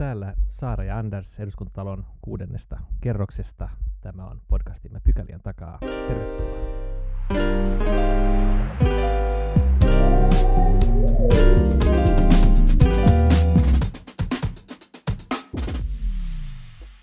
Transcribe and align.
täällä 0.00 0.34
Saara 0.50 0.84
ja 0.84 0.98
Anders 0.98 1.40
eduskuntatalon 1.40 2.04
kuudennesta 2.22 2.78
kerroksesta. 3.00 3.68
Tämä 4.00 4.26
on 4.26 4.40
podcastimme 4.48 5.00
Pykälien 5.04 5.40
takaa. 5.42 5.78
Tervetuloa. 6.08 6.58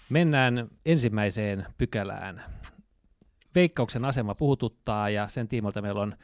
Mennään 0.10 0.68
ensimmäiseen 0.86 1.66
pykälään. 1.78 2.44
Veikkauksen 3.56 4.06
asema 4.06 4.36
puhututtaa 4.36 5.10
ja 5.10 5.28
sen 5.28 5.48
tiimoilta 5.48 5.82
meillä 5.82 6.02
on 6.02 6.16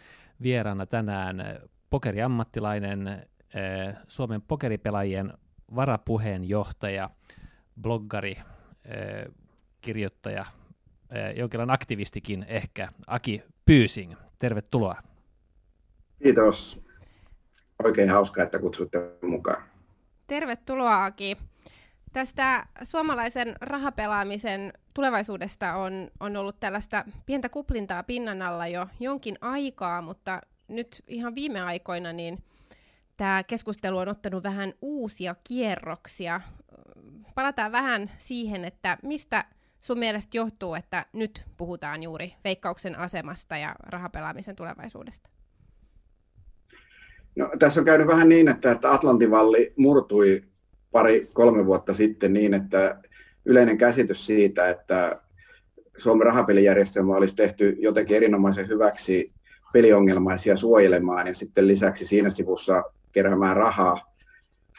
vieraana 0.41 0.85
tänään 0.85 1.37
pokeriammattilainen, 1.89 3.07
eh, 3.07 3.95
Suomen 4.07 4.41
pokeripelaajien 4.41 5.33
varapuheenjohtaja, 5.75 7.09
bloggari, 7.81 8.37
eh, 8.85 9.25
kirjoittaja, 9.81 10.45
eh, 11.11 11.37
jonkinlainen 11.37 11.73
aktivistikin 11.73 12.45
ehkä, 12.47 12.89
Aki 13.07 13.43
Pyysing. 13.65 14.13
Tervetuloa. 14.39 14.95
Kiitos. 16.23 16.83
Oikein 17.83 18.09
hauska, 18.09 18.43
että 18.43 18.59
kutsutte 18.59 18.97
mukaan. 19.21 19.63
Tervetuloa 20.27 21.05
Aki. 21.05 21.37
Tästä 22.13 22.67
suomalaisen 22.83 23.55
rahapelaamisen 23.61 24.73
tulevaisuudesta 24.93 25.73
on, 25.73 26.11
on 26.19 26.37
ollut 26.37 26.59
tällaista 26.59 27.05
pientä 27.25 27.49
kuplintaa 27.49 28.03
pinnan 28.03 28.41
alla 28.41 28.67
jo 28.67 28.87
jonkin 28.99 29.37
aikaa, 29.41 30.01
mutta 30.01 30.41
nyt 30.67 31.03
ihan 31.07 31.35
viime 31.35 31.61
aikoina 31.61 32.13
niin 32.13 32.43
tämä 33.23 33.43
keskustelu 33.43 33.97
on 33.97 34.07
ottanut 34.07 34.43
vähän 34.43 34.73
uusia 34.81 35.35
kierroksia. 35.43 36.41
Palataan 37.35 37.71
vähän 37.71 38.11
siihen, 38.17 38.65
että 38.65 38.97
mistä 39.03 39.45
sun 39.79 39.99
mielestä 39.99 40.37
johtuu, 40.37 40.73
että 40.73 41.05
nyt 41.13 41.45
puhutaan 41.57 42.03
juuri 42.03 42.33
veikkauksen 42.43 42.99
asemasta 42.99 43.57
ja 43.57 43.75
rahapelaamisen 43.79 44.55
tulevaisuudesta? 44.55 45.29
No, 47.35 47.49
tässä 47.59 47.81
on 47.81 47.85
käynyt 47.85 48.07
vähän 48.07 48.29
niin, 48.29 48.47
että, 48.47 48.71
että 48.71 48.93
Atlantivalli 48.93 49.73
murtui 49.77 50.43
pari-kolme 50.91 51.65
vuotta 51.65 51.93
sitten 51.93 52.33
niin, 52.33 52.53
että 52.53 53.01
yleinen 53.45 53.77
käsitys 53.77 54.25
siitä, 54.25 54.69
että 54.69 55.21
Suomen 55.97 56.25
rahapelijärjestelmä 56.25 57.15
olisi 57.15 57.35
tehty 57.35 57.75
jotenkin 57.79 58.17
erinomaisen 58.17 58.67
hyväksi 58.67 59.31
peliongelmaisia 59.73 60.57
suojelemaan 60.57 61.27
ja 61.27 61.33
sitten 61.33 61.67
lisäksi 61.67 62.05
siinä 62.05 62.29
sivussa 62.29 62.83
keräämään 63.13 63.57
rahaa 63.57 64.13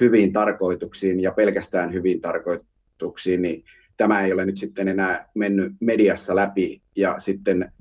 hyviin 0.00 0.32
tarkoituksiin 0.32 1.20
ja 1.20 1.32
pelkästään 1.32 1.92
hyviin 1.92 2.20
tarkoituksiin, 2.20 3.42
niin 3.42 3.64
tämä 3.96 4.22
ei 4.22 4.32
ole 4.32 4.46
nyt 4.46 4.58
sitten 4.58 4.88
enää 4.88 5.28
mennyt 5.34 5.72
mediassa 5.80 6.36
läpi. 6.36 6.82
Ja 6.96 7.18
sitten 7.18 7.72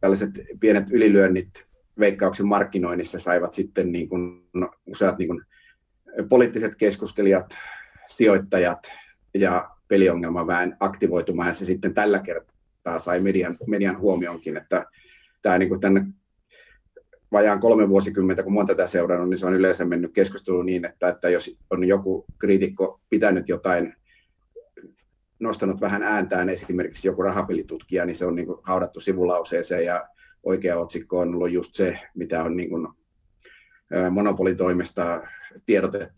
tällaiset 0.00 0.30
pienet 0.60 0.90
ylilyönnit 0.90 1.64
veikkauksen 1.98 2.46
markkinoinnissa 2.46 3.18
saivat 3.18 3.52
sitten 3.52 3.92
niin 3.92 4.08
kuin, 4.08 4.48
no, 4.54 4.70
useat 4.86 5.18
niin 5.18 5.28
kuin, 5.28 5.42
poliittiset 6.28 6.74
keskustelijat, 6.74 7.54
sijoittajat 8.08 8.92
ja 9.34 9.70
peliongelmaväen 9.88 10.76
aktivoitumaan 10.80 11.48
ja 11.48 11.54
se 11.54 11.64
sitten 11.64 11.94
tällä 11.94 12.18
kertaa 12.18 12.98
sai 12.98 13.20
median, 13.20 13.56
median 13.66 13.98
huomionkin, 13.98 14.56
että 14.56 14.86
tämä 15.42 15.58
niin 15.58 15.68
kuin 15.68 15.80
tänne 15.80 16.06
vajaan 17.32 17.60
kolme 17.60 17.88
vuosikymmentä, 17.88 18.42
kun 18.42 18.56
olen 18.56 18.66
tätä 18.66 18.86
seurannut, 18.86 19.30
niin 19.30 19.38
se 19.38 19.46
on 19.46 19.54
yleensä 19.54 19.84
mennyt 19.84 20.12
keskustelu 20.14 20.62
niin, 20.62 20.84
että, 20.84 21.08
että 21.08 21.28
jos 21.28 21.56
on 21.70 21.84
joku 21.84 22.24
kriitikko 22.38 23.00
pitänyt 23.10 23.48
jotain, 23.48 23.94
nostanut 25.40 25.80
vähän 25.80 26.02
ääntään 26.02 26.48
esimerkiksi 26.48 27.08
joku 27.08 27.22
rahapelitutkija, 27.22 28.04
niin 28.04 28.16
se 28.16 28.26
on 28.26 28.34
niin 28.34 28.46
kuin 28.46 28.58
haudattu 28.62 29.00
sivulauseeseen 29.00 29.84
ja 29.84 30.08
oikea 30.42 30.78
otsikko 30.78 31.18
on 31.18 31.34
ollut 31.34 31.50
just 31.50 31.74
se, 31.74 31.98
mitä 32.14 32.42
on 32.42 32.56
niin 32.56 32.68
kuin 32.68 32.88
monopolin 34.10 34.56
toimesta 34.56 35.22
tiedote 35.66 36.10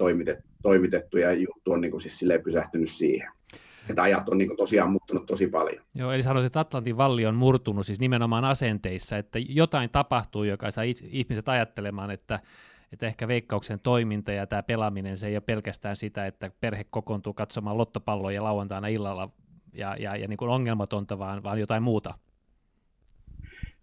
toimitettu 0.63 1.19
ja 1.19 1.33
juttu 1.33 1.73
on 1.73 1.81
niin 1.81 1.91
kuin 1.91 2.01
siis 2.01 2.21
pysähtynyt 2.45 2.91
siihen 2.91 3.29
että 3.89 4.03
ajat 4.03 4.29
on 4.29 4.39
niin 4.39 4.57
tosiaan 4.57 4.91
muuttunut 4.91 5.27
tosi 5.27 5.47
paljon. 5.47 5.85
Joo, 5.95 6.13
eli 6.13 6.23
sanoit, 6.23 6.47
että 6.47 6.61
Atlantin 6.61 6.97
valli 6.97 7.27
on 7.27 7.35
murtunut 7.35 7.87
siis 7.87 8.01
nimenomaan 8.01 8.45
asenteissa, 8.45 9.19
että 9.19 9.39
jotain 9.49 9.91
tapahtuu, 9.91 10.45
joka 10.45 10.71
saa 10.71 10.85
ihmiset 11.11 11.49
ajattelemaan, 11.49 12.11
että, 12.11 12.41
että 12.93 13.07
ehkä 13.07 13.29
veikkauksen 13.29 13.81
toiminta 13.81 14.33
ja 14.33 14.47
tämä 14.47 14.63
pelaaminen, 14.63 15.19
se 15.19 15.27
ei 15.27 15.35
ole 15.35 15.41
pelkästään 15.41 15.97
sitä, 15.97 16.27
että 16.27 16.51
perhe 16.61 16.85
kokoontuu 16.91 17.35
katsomaan 17.35 17.79
lottopalloja 17.79 18.45
lauantaina 18.45 18.89
illalla 18.89 19.31
ja, 19.75 19.97
ja, 19.99 20.17
ja 20.17 20.29
niin 20.29 20.37
kuin 20.37 20.51
ongelmatonta, 20.51 21.19
vaan, 21.19 21.43
vaan 21.43 21.61
jotain 21.61 21.83
muuta. 21.83 22.15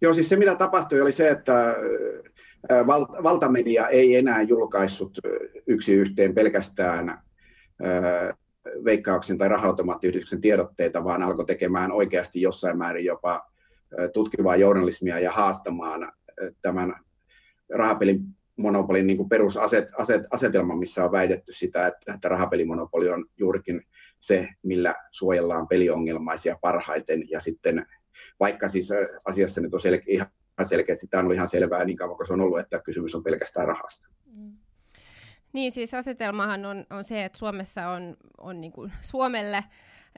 Joo, 0.01 0.13
siis 0.13 0.29
se 0.29 0.35
mitä 0.35 0.55
tapahtui 0.55 1.01
oli 1.01 1.11
se, 1.11 1.29
että 1.29 1.75
valtamedia 3.23 3.87
ei 3.87 4.15
enää 4.15 4.41
julkaissut 4.41 5.17
yksi 5.67 5.93
yhteen 5.93 6.35
pelkästään 6.35 7.21
veikkauksen 8.85 9.37
tai 9.37 9.49
rahautomaattiyhdistyksen 9.49 10.41
tiedotteita, 10.41 11.03
vaan 11.03 11.23
alkoi 11.23 11.45
tekemään 11.45 11.91
oikeasti 11.91 12.41
jossain 12.41 12.77
määrin 12.77 13.05
jopa 13.05 13.51
tutkivaa 14.13 14.55
journalismia 14.55 15.19
ja 15.19 15.31
haastamaan 15.31 16.11
tämän 16.61 16.95
rahapelin 17.69 18.19
monopolin 18.57 19.07
niin 19.07 19.17
kuin 19.17 19.29
perusasetelma, 19.29 20.75
missä 20.75 21.05
on 21.05 21.11
väitetty 21.11 21.53
sitä, 21.53 21.87
että, 21.87 22.13
että 22.13 22.29
rahapelimonopoli 22.29 23.09
on 23.09 23.25
juurikin 23.37 23.81
se, 24.19 24.49
millä 24.63 24.95
suojellaan 25.11 25.67
peliongelmaisia 25.67 26.57
parhaiten. 26.61 27.23
Ja 27.29 27.39
sitten 27.39 27.85
vaikka 28.39 28.69
siis 28.69 28.89
asiassa 29.25 29.61
nyt 29.61 29.73
on 29.73 29.79
sel- 29.79 30.03
ihan 30.07 30.27
selkeästi, 30.65 31.07
tämä 31.07 31.23
on 31.23 31.33
ihan 31.33 31.47
selvää 31.47 31.85
niin 31.85 31.97
kauan 31.97 32.17
kuin 32.17 32.27
se 32.27 32.33
on 32.33 32.41
ollut, 32.41 32.59
että 32.59 32.79
kysymys 32.79 33.15
on 33.15 33.23
pelkästään 33.23 33.67
rahasta. 33.67 34.07
Niin, 35.57 35.71
siis 35.71 35.93
asetelmahan 35.93 36.65
on, 36.65 36.85
on 36.89 37.03
se, 37.03 37.25
että 37.25 37.39
Suomessa 37.39 37.89
on, 37.89 38.17
on 38.37 38.61
niin 38.61 38.71
kuin 38.71 38.91
Suomelle 39.01 39.57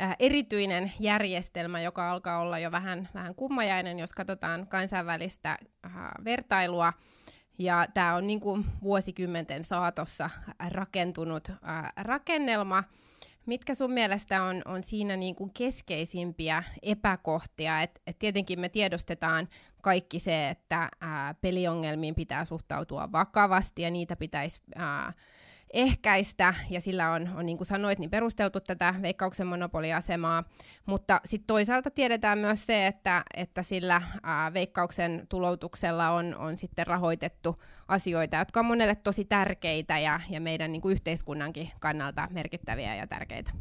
äh, 0.01 0.15
erityinen 0.19 0.91
järjestelmä, 0.99 1.81
joka 1.81 2.11
alkaa 2.11 2.39
olla 2.39 2.59
jo 2.59 2.71
vähän, 2.71 3.09
vähän 3.13 3.35
kummajainen, 3.35 3.99
jos 3.99 4.13
katsotaan 4.13 4.67
kansainvälistä 4.67 5.57
äh, 5.85 5.91
vertailua. 6.25 6.93
Ja 7.59 7.85
tämä 7.93 8.15
on 8.15 8.27
niin 8.27 8.39
kuin 8.39 8.65
vuosikymmenten 8.83 9.63
saatossa 9.63 10.29
rakentunut 10.69 11.49
äh, 11.49 11.93
rakennelma, 11.97 12.83
Mitkä 13.45 13.75
sun 13.75 13.91
mielestä 13.91 14.43
on, 14.43 14.61
on 14.65 14.83
siinä 14.83 15.17
niin 15.17 15.35
kuin 15.35 15.51
keskeisimpiä 15.53 16.63
epäkohtia? 16.81 17.81
Et, 17.81 18.01
et 18.07 18.19
tietenkin 18.19 18.59
me 18.59 18.69
tiedostetaan 18.69 19.47
kaikki 19.81 20.19
se, 20.19 20.49
että 20.49 20.89
ää, 21.01 21.33
peliongelmiin 21.33 22.15
pitää 22.15 22.45
suhtautua 22.45 23.11
vakavasti 23.11 23.81
ja 23.81 23.91
niitä 23.91 24.15
pitäisi 24.15 24.61
ää, 24.75 25.13
ehkäistä, 25.73 26.53
ja 26.69 26.81
sillä 26.81 27.11
on, 27.11 27.29
on 27.35 27.45
niin 27.45 27.57
kuin 27.57 27.67
sanoit, 27.67 27.99
niin 27.99 28.09
perusteltu 28.09 28.59
tätä 28.59 28.95
veikkauksen 29.01 29.47
monopoliasemaa, 29.47 30.43
mutta 30.85 31.21
sitten 31.25 31.47
toisaalta 31.47 31.91
tiedetään 31.91 32.39
myös 32.39 32.65
se, 32.65 32.87
että, 32.87 33.23
että 33.33 33.63
sillä 33.63 34.01
ää, 34.23 34.53
veikkauksen 34.53 35.25
tuloutuksella 35.29 36.09
on, 36.09 36.35
on 36.35 36.57
sitten 36.57 36.87
rahoitettu 36.87 37.61
asioita, 37.87 38.37
jotka 38.37 38.59
on 38.59 38.65
monelle 38.65 38.95
tosi 38.95 39.25
tärkeitä 39.25 39.99
ja, 39.99 40.19
ja 40.29 40.41
meidän 40.41 40.71
niin 40.71 40.81
kuin 40.81 40.91
yhteiskunnankin 40.91 41.71
kannalta 41.79 42.27
merkittäviä 42.31 42.95
ja 42.95 43.07
tärkeitä. 43.07 43.51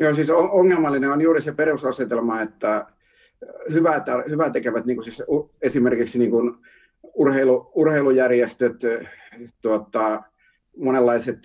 Joo, 0.00 0.14
siis 0.14 0.30
ongelmallinen 0.30 1.10
on 1.10 1.20
juuri 1.20 1.42
se 1.42 1.52
perusasetelma, 1.52 2.40
että 2.40 2.86
hyvää, 3.72 4.04
hyvää 4.28 4.50
tekevät 4.50 4.84
niin 4.84 4.96
kuin 4.96 5.04
siis 5.04 5.22
esimerkiksi 5.62 6.18
niin 6.18 6.30
kuin 6.30 6.54
urheilu, 7.14 7.70
urheilujärjestöt, 7.74 8.76
tuota, 9.62 10.22
monenlaiset 10.76 11.38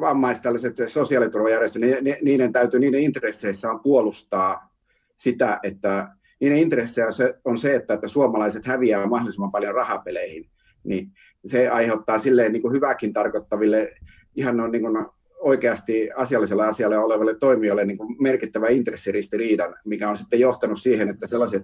vammaiset 0.00 0.42
tällaiset 0.42 0.76
sosiaaliturvajärjestöt, 0.88 1.82
niin 1.82 2.16
niiden 2.22 2.52
täytyy, 2.52 2.80
niiden 2.80 3.00
intresseissä 3.00 3.70
on 3.70 3.80
puolustaa 3.80 4.74
sitä, 5.16 5.60
että 5.62 6.08
niiden 6.40 6.58
intressejä 6.58 7.06
on 7.06 7.12
se, 7.12 7.34
on 7.44 7.58
se 7.58 7.74
että, 7.74 7.94
että 7.94 8.08
suomalaiset 8.08 8.66
häviää 8.66 9.06
mahdollisimman 9.06 9.52
paljon 9.52 9.74
rahapeleihin, 9.74 10.50
niin 10.84 11.08
se 11.46 11.68
aiheuttaa 11.68 12.18
silleen 12.18 12.52
niin 12.52 12.62
kuin 12.62 12.74
hyväkin 12.74 13.12
tarkoittaville 13.12 13.92
ihan 14.34 14.60
on 14.60 14.72
niin 14.72 14.82
kuin 14.82 15.06
oikeasti 15.40 16.10
asiallisella 16.16 16.68
asialla 16.68 17.00
olevalle 17.00 17.34
toimijoille 17.34 17.84
niin 17.84 17.98
kuin 17.98 18.16
merkittävä 18.22 18.68
intressiristiriidan, 18.68 19.76
mikä 19.84 20.10
on 20.10 20.16
sitten 20.16 20.40
johtanut 20.40 20.82
siihen, 20.82 21.08
että 21.08 21.26
sellaiset, 21.26 21.62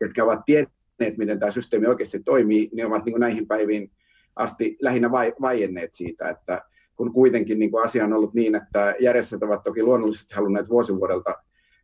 jotka 0.00 0.24
ovat 0.24 0.40
tienneet, 0.46 1.18
miten 1.18 1.38
tämä 1.38 1.52
systeemi 1.52 1.86
oikeasti 1.86 2.22
toimii, 2.22 2.70
niin 2.72 2.86
ovat 2.86 3.04
niin 3.04 3.12
kuin 3.12 3.20
näihin 3.20 3.46
päiviin 3.46 3.90
asti 4.36 4.76
lähinnä 4.80 5.10
vai, 5.10 5.32
vaienneet 5.40 5.94
siitä, 5.94 6.30
että 6.30 6.62
kun 6.96 7.12
kuitenkin 7.12 7.58
niin 7.58 7.70
kuin 7.70 7.84
asia 7.84 8.04
on 8.04 8.12
ollut 8.12 8.34
niin, 8.34 8.54
että 8.54 8.94
järjestöt 9.00 9.42
ovat 9.42 9.62
toki 9.62 9.82
luonnollisesti 9.82 10.34
halunneet 10.34 10.68
vuosivuodelta 10.68 11.34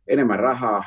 enemmän 0.07 0.39
rahaa, 0.39 0.83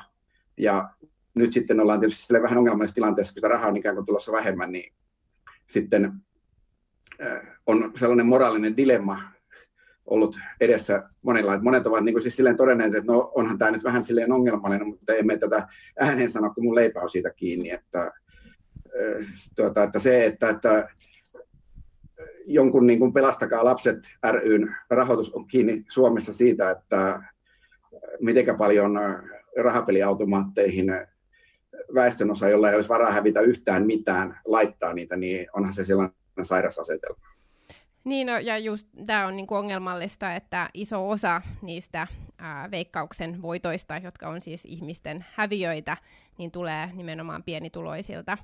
ja 0.56 0.88
nyt 1.34 1.52
sitten 1.52 1.80
ollaan 1.80 2.00
tietysti 2.00 2.34
vähän 2.42 2.58
ongelmallisessa 2.58 2.94
tilanteessa, 2.94 3.32
kun 3.32 3.38
sitä 3.38 3.48
rahaa 3.48 3.68
on 3.68 3.76
ikään 3.76 3.94
kuin 3.94 4.06
tulossa 4.06 4.32
vähemmän, 4.32 4.72
niin 4.72 4.92
sitten 5.66 6.12
on 7.66 7.92
sellainen 7.98 8.26
moraalinen 8.26 8.76
dilemma 8.76 9.31
ollut 10.12 10.36
edessä 10.60 11.02
monilla. 11.22 11.54
Että 11.54 11.64
monet 11.64 11.86
ovat 11.86 12.04
niin 12.04 12.14
kuin 12.14 12.22
siis 12.22 12.36
silleen 12.36 12.56
todenneet, 12.56 12.94
että 12.94 13.12
no 13.12 13.32
onhan 13.34 13.58
tämä 13.58 13.70
nyt 13.70 13.84
vähän 13.84 14.04
silleen 14.04 14.32
ongelmallinen, 14.32 14.88
mutta 14.88 15.14
emme 15.14 15.38
tätä 15.38 15.68
ääneen 15.98 16.30
sano, 16.30 16.54
kun 16.54 16.64
mun 16.64 16.74
leipä 16.74 17.00
on 17.00 17.10
siitä 17.10 17.30
kiinni. 17.30 17.70
Että, 17.70 18.12
tuota, 19.56 19.82
että 19.82 19.98
se, 19.98 20.24
että, 20.24 20.48
että 20.48 20.88
jonkun 22.46 22.86
niin 22.86 22.98
kuin 22.98 23.12
Pelastakaa 23.12 23.64
lapset 23.64 23.98
ryn 24.32 24.76
rahoitus 24.90 25.32
on 25.34 25.46
kiinni 25.46 25.84
Suomessa 25.88 26.32
siitä, 26.32 26.70
että 26.70 27.22
miten 28.20 28.56
paljon 28.58 28.98
rahapeliautomaatteihin 29.62 30.86
väestönosa, 31.94 32.48
jolla 32.48 32.70
ei 32.70 32.76
olisi 32.76 32.88
varaa 32.88 33.12
hävitä 33.12 33.40
yhtään 33.40 33.86
mitään, 33.86 34.40
laittaa 34.44 34.92
niitä, 34.92 35.16
niin 35.16 35.46
onhan 35.52 35.72
se 35.72 35.84
sellainen 35.84 36.16
sairas 36.42 36.78
asetelma. 36.78 37.31
Niin, 38.04 38.26
no, 38.26 38.38
ja 38.38 38.58
just 38.58 38.88
tämä 39.06 39.26
on 39.26 39.36
niinku 39.36 39.54
ongelmallista, 39.54 40.34
että 40.34 40.68
iso 40.74 41.08
osa 41.08 41.42
niistä 41.62 42.06
ää, 42.38 42.70
veikkauksen 42.70 43.42
voitoista, 43.42 43.96
jotka 43.98 44.28
on 44.28 44.40
siis 44.40 44.64
ihmisten 44.64 45.24
häviöitä, 45.34 45.96
niin 46.38 46.50
tulee 46.50 46.90
nimenomaan 46.94 47.42
pienituloisilta 47.42 48.38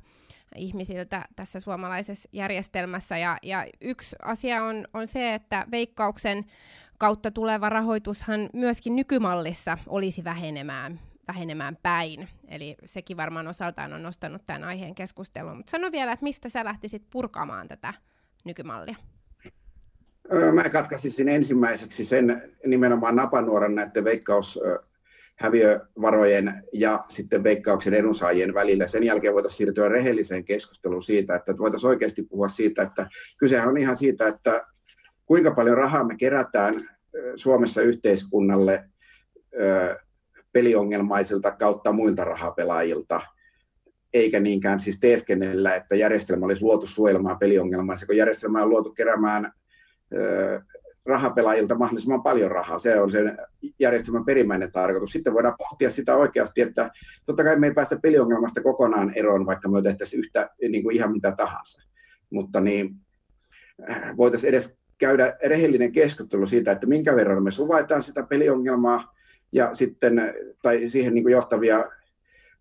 ihmisiltä 0.56 1.24
tässä 1.36 1.60
suomalaisessa 1.60 2.28
järjestelmässä. 2.32 3.18
Ja, 3.18 3.38
ja 3.42 3.66
yksi 3.80 4.16
asia 4.22 4.64
on, 4.64 4.88
on 4.94 5.06
se, 5.06 5.34
että 5.34 5.66
veikkauksen 5.70 6.44
kautta 6.98 7.30
tuleva 7.30 7.68
rahoitushan 7.68 8.50
myöskin 8.52 8.96
nykymallissa 8.96 9.78
olisi 9.86 10.24
vähenemään, 10.24 11.00
vähenemään 11.28 11.78
päin. 11.82 12.28
Eli 12.48 12.76
sekin 12.84 13.16
varmaan 13.16 13.48
osaltaan 13.48 13.92
on 13.92 14.02
nostanut 14.02 14.42
tämän 14.46 14.64
aiheen 14.64 14.94
keskusteluun. 14.94 15.56
Mutta 15.56 15.70
sano 15.70 15.92
vielä, 15.92 16.12
että 16.12 16.24
mistä 16.24 16.48
sä 16.48 16.64
lähtisit 16.64 17.02
purkamaan 17.10 17.68
tätä 17.68 17.94
nykymallia? 18.44 18.96
Mä 20.52 20.68
katkaisin 20.68 21.28
ensimmäiseksi 21.28 22.04
sen 22.04 22.54
nimenomaan 22.66 23.16
napanuoran 23.16 23.74
näiden 23.74 24.04
veikkaus 24.04 24.60
häviövarojen 25.36 26.64
ja 26.72 27.04
sitten 27.08 27.44
veikkauksen 27.44 27.94
edunsaajien 27.94 28.54
välillä. 28.54 28.86
Sen 28.86 29.04
jälkeen 29.04 29.34
voitaisiin 29.34 29.56
siirtyä 29.58 29.88
rehelliseen 29.88 30.44
keskusteluun 30.44 31.02
siitä, 31.02 31.36
että 31.36 31.58
voitaisiin 31.58 31.88
oikeasti 31.88 32.22
puhua 32.22 32.48
siitä, 32.48 32.82
että 32.82 33.08
kysehän 33.38 33.68
on 33.68 33.78
ihan 33.78 33.96
siitä, 33.96 34.28
että 34.28 34.66
kuinka 35.26 35.50
paljon 35.50 35.76
rahaa 35.76 36.04
me 36.04 36.16
kerätään 36.16 36.88
Suomessa 37.36 37.82
yhteiskunnalle 37.82 38.84
peliongelmaisilta 40.52 41.50
kautta 41.50 41.92
muilta 41.92 42.24
rahapelaajilta, 42.24 43.20
eikä 44.14 44.40
niinkään 44.40 44.80
siis 44.80 45.00
teeskennellä, 45.00 45.74
että 45.74 45.96
järjestelmä 45.96 46.46
olisi 46.46 46.62
luotu 46.62 46.86
suojelemaan 46.86 47.38
peliongelmaisia, 47.38 48.06
kun 48.06 48.16
järjestelmä 48.16 48.62
on 48.62 48.68
luotu 48.68 48.92
keräämään 48.92 49.52
rahapelaajilta 51.06 51.74
mahdollisimman 51.74 52.22
paljon 52.22 52.50
rahaa. 52.50 52.78
Se 52.78 53.00
on 53.00 53.10
sen 53.10 53.38
järjestelmän 53.78 54.24
perimmäinen 54.24 54.72
tarkoitus. 54.72 55.12
Sitten 55.12 55.34
voidaan 55.34 55.56
pohtia 55.58 55.90
sitä 55.90 56.16
oikeasti, 56.16 56.60
että 56.60 56.90
totta 57.26 57.44
kai 57.44 57.58
me 57.58 57.66
ei 57.66 57.74
päästä 57.74 57.98
peliongelmasta 58.02 58.62
kokonaan 58.62 59.12
eroon, 59.14 59.46
vaikka 59.46 59.68
me 59.68 59.82
tehtäisiin 59.82 60.20
yhtä, 60.20 60.50
niin 60.68 60.82
kuin 60.82 60.96
ihan 60.96 61.12
mitä 61.12 61.32
tahansa. 61.36 61.82
Mutta 62.30 62.60
niin, 62.60 62.94
voitaisiin 64.16 64.48
edes 64.48 64.78
käydä 64.98 65.36
rehellinen 65.44 65.92
keskustelu 65.92 66.46
siitä, 66.46 66.72
että 66.72 66.86
minkä 66.86 67.16
verran 67.16 67.42
me 67.42 67.50
suvaitaan 67.50 68.02
sitä 68.02 68.22
peliongelmaa 68.22 69.14
ja 69.52 69.74
sitten, 69.74 70.34
tai 70.62 70.88
siihen 70.88 71.14
niin 71.14 71.24
kuin 71.24 71.32
johtavia 71.32 71.84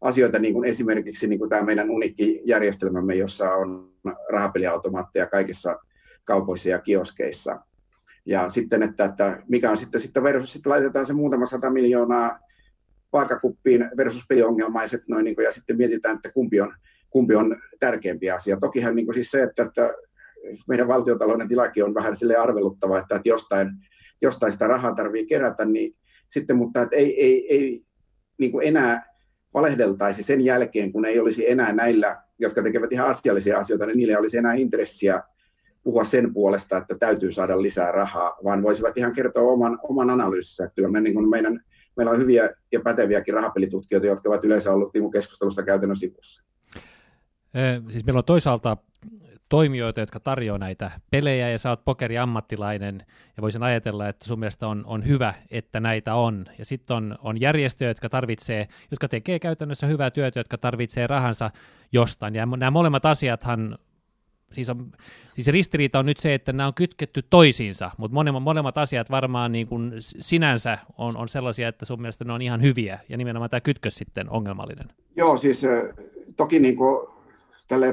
asioita, 0.01 0.39
niin 0.39 0.53
kuin 0.53 0.69
esimerkiksi 0.69 1.27
niin 1.27 1.39
kuin 1.39 1.49
tämä 1.49 1.63
meidän 1.63 1.89
unikki 1.89 2.41
järjestelmämme, 2.45 3.15
jossa 3.15 3.51
on 3.51 3.91
rahapeliautomaatteja 4.29 5.27
kaikissa 5.27 5.79
kaupoissa 6.27 6.69
ja 6.69 6.79
kioskeissa. 6.79 7.59
Ja 8.25 8.49
sitten, 8.49 8.83
että, 8.83 9.05
että 9.05 9.43
mikä 9.47 9.71
on 9.71 9.77
sitten, 9.77 10.01
sitten 10.01 10.23
versus, 10.23 10.53
sitten 10.53 10.69
laitetaan 10.69 11.05
se 11.05 11.13
muutama 11.13 11.45
sata 11.45 11.69
miljoonaa 11.69 12.39
vaakakuppiin 13.13 13.89
versus 13.97 14.23
peliongelmaiset, 14.29 15.01
noin, 15.07 15.25
niin 15.25 15.35
kuin, 15.35 15.45
ja 15.45 15.51
sitten 15.51 15.77
mietitään, 15.77 16.15
että 16.15 16.31
kumpi 16.31 16.61
on, 16.61 16.73
kumpi 17.09 17.35
on 17.35 17.55
tärkeämpi 17.79 18.31
asia. 18.31 18.57
Tokihan 18.59 18.95
niin 18.95 19.05
kuin 19.05 19.15
siis 19.15 19.31
se, 19.31 19.43
että, 19.43 19.63
että 19.63 19.93
meidän 20.67 20.87
valtiotalouden 20.87 21.47
tilakin 21.47 21.83
on 21.83 21.93
vähän 21.93 22.15
sille 22.15 22.35
arveluttava, 22.35 22.99
että, 22.99 23.15
että 23.15 23.29
jostain, 23.29 23.69
jostain 24.21 24.51
sitä 24.51 24.67
rahaa 24.67 24.95
tarvii 24.95 25.27
kerätä, 25.27 25.65
niin 25.65 25.95
sitten, 26.29 26.55
mutta 26.55 26.81
että 26.81 26.95
ei, 26.95 27.21
ei, 27.21 27.53
ei 27.53 27.83
niin 28.37 28.51
kuin 28.51 28.67
enää 28.67 29.13
valehdeltaisi 29.53 30.23
sen 30.23 30.41
jälkeen, 30.41 30.91
kun 30.91 31.05
ei 31.05 31.19
olisi 31.19 31.51
enää 31.51 31.73
näillä, 31.73 32.21
jotka 32.39 32.63
tekevät 32.63 32.91
ihan 32.91 33.09
asiallisia 33.09 33.57
asioita, 33.57 33.85
niin 33.85 33.97
niillä 33.97 34.11
ei 34.11 34.19
olisi 34.19 34.37
enää 34.37 34.53
intressiä 34.53 35.23
puhua 35.87 36.05
sen 36.05 36.33
puolesta, 36.33 36.77
että 36.77 36.95
täytyy 36.99 37.31
saada 37.31 37.61
lisää 37.61 37.91
rahaa, 37.91 38.37
vaan 38.43 38.63
voisivat 38.63 38.97
ihan 38.97 39.13
kertoa 39.13 39.51
oman, 39.51 39.79
oman 39.83 40.09
analyysissä. 40.09 40.69
Kyllä 40.75 40.89
me, 40.89 41.01
niin 41.01 41.13
kuin 41.13 41.29
meidän, 41.29 41.59
meillä 41.97 42.11
on 42.11 42.19
hyviä 42.19 42.49
ja 42.71 42.79
päteviäkin 42.79 43.33
rahapelitutkijoita, 43.33 44.07
jotka 44.07 44.29
ovat 44.29 44.45
yleensä 44.45 44.73
olleet 44.73 44.93
niin 44.93 45.11
keskustelusta 45.11 45.63
käytännön 45.63 45.97
sivussa. 45.97 46.43
Siis 47.89 48.05
meillä 48.05 48.17
on 48.17 48.25
toisaalta 48.25 48.77
toimijoita, 49.49 49.99
jotka 49.99 50.19
tarjoavat 50.19 50.59
näitä 50.59 50.91
pelejä, 51.11 51.49
ja 51.49 51.57
sä 51.57 51.69
oot 51.69 51.85
pokeriammattilainen, 51.85 53.03
ja 53.37 53.41
voisin 53.41 53.63
ajatella, 53.63 54.07
että 54.07 54.25
sun 54.25 54.39
mielestä 54.39 54.67
on, 54.67 54.83
on 54.85 55.07
hyvä, 55.07 55.33
että 55.51 55.79
näitä 55.79 56.15
on. 56.15 56.45
Ja 56.59 56.65
sitten 56.65 56.95
on, 56.95 57.15
on 57.21 57.41
järjestöjä, 57.41 57.89
jotka 57.89 58.09
tarvitsee, 58.09 58.67
jotka 58.91 59.07
tekee 59.07 59.39
käytännössä 59.39 59.87
hyvää 59.87 60.11
työtä, 60.11 60.39
jotka 60.39 60.57
tarvitsee 60.57 61.07
rahansa 61.07 61.51
jostain. 61.91 62.35
Ja 62.35 62.45
nämä 62.45 62.71
molemmat 62.71 63.05
asiathan 63.05 63.77
siis, 64.51 64.69
on, 64.69 64.91
siis 65.35 65.47
ristiriita 65.47 65.99
on 65.99 66.05
nyt 66.05 66.17
se, 66.17 66.33
että 66.33 66.53
nämä 66.53 66.67
on 66.67 66.73
kytketty 66.73 67.21
toisiinsa, 67.29 67.91
mutta 67.97 68.15
molemmat, 68.15 68.43
molemmat 68.43 68.77
asiat 68.77 69.11
varmaan 69.11 69.51
niin 69.51 69.67
kuin 69.67 69.91
sinänsä 69.99 70.77
on, 70.97 71.17
on 71.17 71.29
sellaisia, 71.29 71.67
että 71.67 71.85
sun 71.85 72.01
mielestä 72.01 72.25
ne 72.25 72.33
on 72.33 72.41
ihan 72.41 72.61
hyviä, 72.61 72.99
ja 73.09 73.17
nimenomaan 73.17 73.49
tämä 73.49 73.61
kytkös 73.61 73.95
sitten 73.95 74.29
ongelmallinen. 74.29 74.87
Joo, 75.15 75.37
siis 75.37 75.61
toki 76.37 76.59
niin 76.59 76.75
kuin 76.75 77.07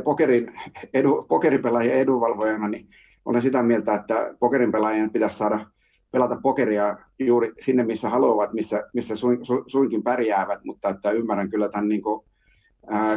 pokerin 0.05 0.61
edu, 0.95 1.27
pokeripelaajien 1.29 1.99
edunvalvojana, 1.99 2.69
niin 2.69 2.89
olen 3.25 3.43
sitä 3.43 3.63
mieltä, 3.63 3.95
että 3.95 4.35
pokerin 4.41 4.73
pelaajien 4.73 5.11
pitäisi 5.11 5.37
saada 5.37 5.67
pelata 6.11 6.37
pokeria 6.43 6.97
juuri 7.19 7.53
sinne, 7.65 7.85
missä 7.85 8.09
haluavat, 8.09 8.53
missä, 8.53 8.83
missä 8.93 9.17
su, 9.17 9.29
su, 9.43 9.65
suinkin 9.67 10.03
pärjäävät, 10.03 10.65
mutta 10.65 10.89
että 10.89 11.11
ymmärrän 11.11 11.51
kyllä 11.51 11.69
tämän 11.69 11.89
niin 11.89 12.03
kuin, 12.03 12.25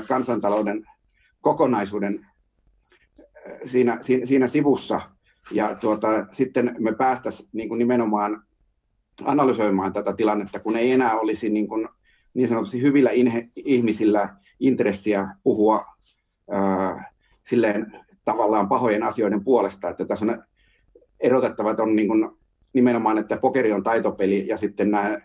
kansantalouden 0.08 0.86
kokonaisuuden 1.42 2.26
siinä, 3.66 3.98
siinä, 4.02 4.26
siinä 4.26 4.48
sivussa. 4.48 5.02
Ja 5.52 5.76
tuota, 5.76 6.08
sitten 6.32 6.76
me 6.80 6.96
päästäisiin 6.96 7.50
niin 7.54 7.70
kuin 7.70 7.80
nimenomaan 7.80 8.44
analysoimaan 9.24 9.94
tätä 9.94 10.14
tilannetta, 10.14 10.60
kun 10.60 10.76
ei 10.76 10.92
enää 10.92 11.20
olisi 11.20 11.50
niin, 11.50 11.68
kuin, 11.68 11.88
niin 12.34 12.50
sanotusti 12.50 12.82
hyvillä 12.82 13.12
inhe, 13.12 13.50
ihmisillä 13.56 14.36
intressiä 14.60 15.28
puhua 15.44 15.86
ää, 16.52 17.14
silleen 17.50 17.92
tavallaan 18.26 18.70
pahojen 18.70 19.04
asioiden 19.04 19.44
puolesta. 19.44 19.90
Että 19.90 20.06
tässä 20.06 20.26
on 20.26 20.44
erotettava, 21.20 21.72
että 21.72 21.84
on 21.84 21.96
niin 21.96 22.08
kuin 22.08 22.30
nimenomaan, 22.74 23.18
että 23.18 23.38
pokeri 23.38 23.74
on 23.74 23.84
taitopeli 23.84 24.48
ja 24.48 24.58
sitten 24.58 24.92
nämä 24.92 25.20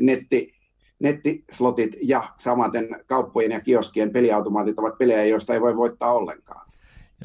netti, 0.00 0.54
nettislotit 0.98 1.96
ja 2.02 2.28
samaten 2.38 2.88
kauppojen 3.06 3.50
ja 3.50 3.60
kioskien 3.60 4.10
peliautomaatit 4.10 4.78
ovat 4.78 4.98
pelejä, 4.98 5.24
joista 5.24 5.54
ei 5.54 5.60
voi 5.60 5.76
voittaa 5.76 6.12
ollenkaan. 6.12 6.63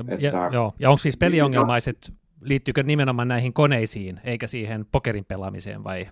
Ja, 0.08 0.14
että, 0.14 0.28
ja, 0.38 0.50
joo. 0.54 0.74
ja 0.80 0.90
onko 0.90 0.98
siis 0.98 1.18
peliongelmaiset, 1.18 2.14
liittyykö 2.42 2.84
nimenomaan 2.84 3.28
näihin 3.28 3.54
koneisiin, 3.54 4.20
eikä 4.24 4.48
siihen 4.48 4.86
pokerin 4.92 5.26
pelaamiseen, 5.26 5.84
vai, 5.84 6.08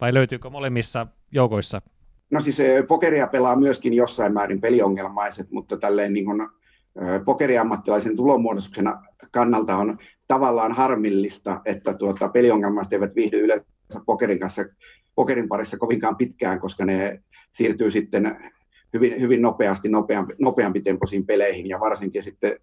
vai 0.00 0.14
löytyykö 0.14 0.50
molemmissa 0.50 1.06
joukoissa? 1.32 1.82
No 2.30 2.40
siis 2.40 2.60
eh, 2.60 2.86
pokeria 2.86 3.26
pelaa 3.26 3.56
myöskin 3.56 3.94
jossain 3.94 4.32
määrin 4.32 4.60
peliongelmaiset, 4.60 5.50
mutta 5.50 5.76
tälleen 5.76 6.12
niin 6.12 6.24
kuin, 6.24 6.40
eh, 6.40 7.24
pokeriammattilaisen 7.24 8.16
tulonmuodostuksen 8.16 8.86
kannalta 9.30 9.76
on 9.76 9.98
tavallaan 10.26 10.72
harmillista, 10.72 11.60
että 11.64 11.94
tuota, 11.94 12.28
peliongelmaiset 12.28 12.92
eivät 12.92 13.16
viihdy 13.16 13.40
yleensä 13.40 13.66
pokerin 14.06 14.38
kanssa 14.38 14.64
pokerin 15.14 15.48
parissa 15.48 15.78
kovinkaan 15.78 16.16
pitkään, 16.16 16.60
koska 16.60 16.84
ne 16.84 17.22
siirtyy 17.52 17.90
sitten 17.90 18.52
hyvin, 18.92 19.20
hyvin 19.20 19.42
nopeasti 19.42 19.88
nopeampi, 19.88 20.34
nopeampi 20.38 20.80
tempoisiin 20.80 21.26
peleihin 21.26 21.66
ja 21.66 21.80
varsinkin 21.80 22.22
sitten 22.22 22.58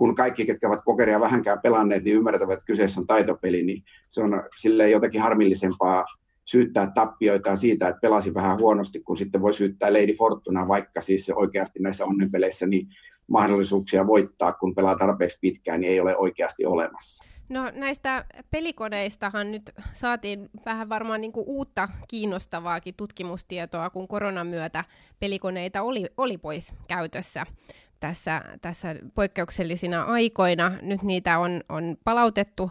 kun 0.00 0.14
kaikki, 0.14 0.46
ketkä 0.46 0.68
ovat 0.68 0.84
pokeria 0.84 1.20
vähänkään 1.20 1.60
pelanneet, 1.60 2.04
niin 2.04 2.16
ymmärtävät, 2.16 2.52
että 2.52 2.66
kyseessä 2.66 3.00
on 3.00 3.06
taitopeli, 3.06 3.62
niin 3.62 3.82
se 4.08 4.22
on 4.22 4.42
sille 4.60 4.90
jotenkin 4.90 5.20
harmillisempaa 5.20 6.04
syyttää 6.44 6.92
tappioitaan 6.94 7.58
siitä, 7.58 7.88
että 7.88 8.00
pelasi 8.00 8.34
vähän 8.34 8.58
huonosti, 8.58 9.00
kun 9.00 9.16
sitten 9.16 9.42
voi 9.42 9.54
syyttää 9.54 9.92
Lady 9.92 10.14
Fortuna, 10.14 10.68
vaikka 10.68 11.00
siis 11.00 11.30
oikeasti 11.34 11.78
näissä 11.82 12.04
onnenpeleissä 12.04 12.66
niin 12.66 12.86
mahdollisuuksia 13.26 14.06
voittaa, 14.06 14.52
kun 14.52 14.74
pelaa 14.74 14.96
tarpeeksi 14.96 15.38
pitkään, 15.40 15.80
niin 15.80 15.92
ei 15.92 16.00
ole 16.00 16.16
oikeasti 16.16 16.66
olemassa. 16.66 17.24
No 17.48 17.70
näistä 17.74 18.24
pelikoneistahan 18.50 19.52
nyt 19.52 19.62
saatiin 19.92 20.50
vähän 20.66 20.88
varmaan 20.88 21.20
niin 21.20 21.32
uutta 21.36 21.88
kiinnostavaakin 22.08 22.94
tutkimustietoa, 22.96 23.90
kun 23.90 24.08
koronan 24.08 24.46
myötä 24.46 24.84
pelikoneita 25.18 25.82
oli, 25.82 26.06
oli 26.16 26.38
pois 26.38 26.74
käytössä 26.88 27.46
tässä, 28.00 28.42
tässä 28.62 28.96
poikkeuksellisina 29.14 30.02
aikoina. 30.02 30.72
Nyt 30.82 31.02
niitä 31.02 31.38
on, 31.38 31.60
on 31.68 31.96
palautettu 32.04 32.70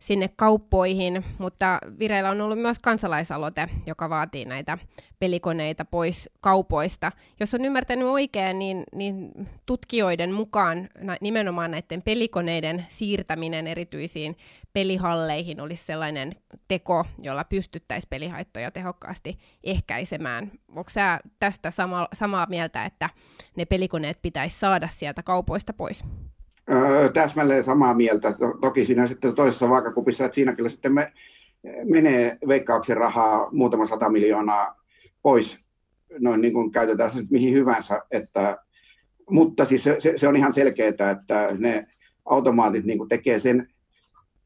sinne 0.00 0.30
kauppoihin, 0.36 1.24
mutta 1.38 1.78
vireillä 1.98 2.30
on 2.30 2.40
ollut 2.40 2.58
myös 2.58 2.78
kansalaisaloite, 2.78 3.68
joka 3.86 4.10
vaatii 4.10 4.44
näitä 4.44 4.78
pelikoneita 5.18 5.84
pois 5.84 6.30
kaupoista. 6.40 7.12
Jos 7.40 7.54
on 7.54 7.64
ymmärtänyt 7.64 8.08
oikein, 8.08 8.58
niin, 8.58 8.84
niin 8.92 9.32
tutkijoiden 9.66 10.32
mukaan 10.32 10.88
nimenomaan 11.20 11.70
näiden 11.70 12.02
pelikoneiden 12.02 12.86
siirtäminen 12.88 13.66
erityisiin 13.66 14.36
pelihalleihin 14.72 15.60
olisi 15.60 15.84
sellainen 15.84 16.36
teko, 16.68 17.06
jolla 17.18 17.44
pystyttäisiin 17.44 18.10
pelihaittoja 18.10 18.70
tehokkaasti 18.70 19.38
ehkäisemään. 19.64 20.52
Onko 20.68 20.90
sä 20.90 21.20
tästä 21.38 21.70
sama, 21.70 22.08
samaa 22.12 22.46
mieltä, 22.46 22.84
että 22.84 23.10
ne 23.56 23.64
pelikoneet 23.64 24.22
pitäisi 24.22 24.58
saada 24.58 24.88
sieltä 24.88 25.22
kaupoista 25.22 25.72
pois? 25.72 26.04
Öö, 26.72 27.08
täsmälleen 27.08 27.64
samaa 27.64 27.94
mieltä. 27.94 28.34
Toki 28.60 28.86
siinä 28.86 29.06
sitten 29.06 29.34
toisessa 29.34 29.68
vaakakupissa, 29.68 30.24
että 30.24 30.34
siinä 30.34 30.54
kyllä 30.54 30.70
sitten 30.70 30.92
me, 30.94 31.12
menee 31.84 32.38
veikkauksen 32.48 32.96
rahaa 32.96 33.48
muutama 33.52 33.86
sata 33.86 34.08
miljoonaa 34.08 34.80
pois, 35.22 35.58
noin 36.18 36.40
niin 36.40 36.52
kuin 36.52 36.70
käytetään 36.70 37.10
se 37.10 37.16
nyt 37.20 37.30
mihin 37.30 37.54
hyvänsä, 37.54 38.02
että, 38.10 38.58
mutta 39.30 39.64
siis 39.64 39.84
se, 39.84 39.96
se, 39.98 40.12
se 40.16 40.28
on 40.28 40.36
ihan 40.36 40.52
selkeää, 40.52 40.88
että 40.88 41.48
ne 41.58 41.86
automaatit 42.24 42.84
niin 42.84 42.98
kuin 42.98 43.08
tekee 43.08 43.40
sen 43.40 43.68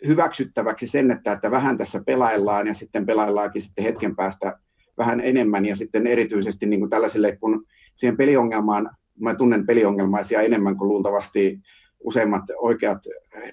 hyväksyttäväksi 0.06 0.86
sen, 0.86 1.10
että, 1.10 1.32
että 1.32 1.50
vähän 1.50 1.78
tässä 1.78 2.02
pelaillaan 2.06 2.66
ja 2.66 2.74
sitten 2.74 3.06
pelaillaankin 3.06 3.62
sitten 3.62 3.84
hetken 3.84 4.16
päästä 4.16 4.58
vähän 4.98 5.20
enemmän 5.20 5.66
ja 5.66 5.76
sitten 5.76 6.06
erityisesti 6.06 6.66
niin 6.66 6.80
kuin 6.80 6.90
tällaisille, 6.90 7.36
kun 7.36 7.66
siihen 7.94 8.16
peliongelmaan, 8.16 8.90
mä 9.20 9.34
tunnen 9.34 9.66
peliongelmaisia 9.66 10.42
enemmän 10.42 10.76
kuin 10.76 10.88
luultavasti 10.88 11.60
useimmat 12.04 12.42
oikeat 12.56 12.98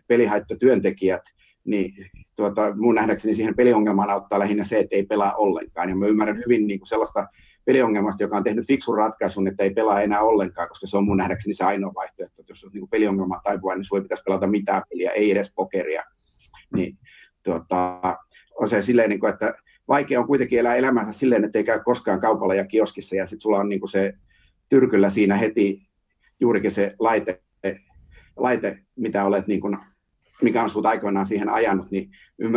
pelihaittatyöntekijät, 0.07 1.21
niin 1.63 1.93
tuota, 2.35 2.75
mun 2.75 2.95
nähdäkseni 2.95 3.35
siihen 3.35 3.55
peliongelmaan 3.55 4.09
auttaa 4.09 4.39
lähinnä 4.39 4.63
se, 4.63 4.79
että 4.79 4.95
ei 4.95 5.03
pelaa 5.03 5.35
ollenkaan. 5.35 5.89
Ja 5.89 5.95
mä 5.95 6.05
ymmärrän 6.05 6.37
hyvin 6.45 6.67
niin 6.67 6.79
kuin 6.79 6.87
sellaista 6.87 7.27
peliongelmasta, 7.65 8.23
joka 8.23 8.37
on 8.37 8.43
tehnyt 8.43 8.67
fiksun 8.67 8.97
ratkaisun, 8.97 9.47
että 9.47 9.63
ei 9.63 9.69
pelaa 9.69 10.01
enää 10.01 10.21
ollenkaan, 10.21 10.69
koska 10.69 10.87
se 10.87 10.97
on 10.97 11.05
mun 11.05 11.17
nähdäkseni 11.17 11.55
se 11.55 11.63
ainoa 11.63 11.93
vaihtoehto. 11.95 12.41
Että 12.41 12.51
jos 12.51 12.63
on 12.63 12.71
niin 12.73 12.89
peliongelma 12.89 13.41
taipuva, 13.43 13.75
niin 13.75 13.85
sulla 13.85 14.01
pitäisi 14.01 14.23
pelata 14.23 14.47
mitään 14.47 14.83
peliä, 14.89 15.11
ei 15.11 15.31
edes 15.31 15.53
pokeria. 15.55 16.03
Niin, 16.75 16.97
tuota, 17.43 17.99
on 18.59 18.69
se 18.69 18.81
silleen, 18.81 19.09
niin 19.09 19.19
kuin, 19.19 19.33
että 19.33 19.53
vaikea 19.87 20.19
on 20.19 20.27
kuitenkin 20.27 20.59
elää 20.59 20.75
elämänsä 20.75 21.13
silleen, 21.13 21.43
että 21.43 21.59
ei 21.59 21.63
käy 21.63 21.79
koskaan 21.85 22.21
kaupalla 22.21 22.55
ja 22.55 22.65
kioskissa, 22.65 23.15
ja 23.15 23.25
sitten 23.25 23.41
sulla 23.41 23.59
on 23.59 23.69
niin 23.69 23.79
kuin 23.79 23.89
se 23.89 24.13
tyrkyllä 24.69 25.09
siinä 25.09 25.35
heti 25.35 25.81
juurikin 26.39 26.71
se 26.71 26.95
laite, 26.99 27.41
laite 28.37 28.79
mitä 28.95 29.25
olet 29.25 29.47
niin 29.47 29.61
kuin, 29.61 29.77
mikä 30.41 30.63
on 30.63 30.69
sinut 30.69 30.85
aikoinaan 30.85 31.25
siihen 31.25 31.49
ajanut, 31.49 31.91
niin 31.91 32.09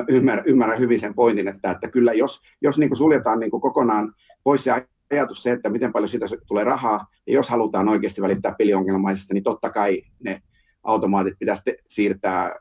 ymmärrän, 0.09 0.47
ymmärrän 0.47 0.79
hyvin 0.79 1.01
sen 1.01 1.15
pointin, 1.15 1.49
että, 1.49 1.71
että 1.71 1.89
kyllä 1.89 2.13
jos, 2.13 2.41
jos 2.61 2.79
niin 2.79 2.89
kuin 2.91 2.99
suljetaan 2.99 3.41
niin 3.41 3.51
kuin 3.51 3.61
kokonaan 3.61 4.15
pois 4.45 4.65
se 4.65 4.87
ajatus 5.13 5.43
se, 5.43 5.53
että 5.53 5.69
miten 5.69 5.93
paljon 5.93 6.09
siitä 6.09 6.27
tulee 6.49 6.65
rahaa, 6.65 7.07
ja 7.27 7.33
jos 7.33 7.49
halutaan 7.49 7.89
oikeasti 7.89 8.23
välittää 8.23 8.55
peliongelmaisesta, 8.59 9.35
niin 9.35 9.45
totta 9.45 9.71
kai 9.71 10.03
ne 10.23 10.43
automaatit 10.83 11.35
pitäisi 11.39 11.63
te- 11.65 11.79
siirtää 11.89 12.57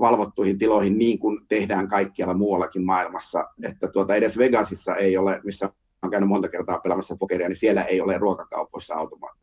valvottuihin 0.00 0.58
tiloihin 0.58 0.98
niin 0.98 1.18
kuin 1.18 1.40
tehdään 1.48 1.88
kaikkialla 1.88 2.34
muuallakin 2.34 2.84
maailmassa. 2.84 3.48
Että 3.62 3.88
tuota, 3.88 4.14
edes 4.14 4.38
Vegasissa 4.38 4.96
ei 4.96 5.16
ole, 5.16 5.40
missä 5.44 5.70
on 6.02 6.10
käynyt 6.10 6.28
monta 6.28 6.48
kertaa 6.48 6.78
pelaamassa 6.78 7.16
pokeria, 7.16 7.48
niin 7.48 7.56
siellä 7.56 7.84
ei 7.84 8.00
ole 8.00 8.18
ruokakaupoissa 8.18 8.94
automaatteja. 8.94 9.39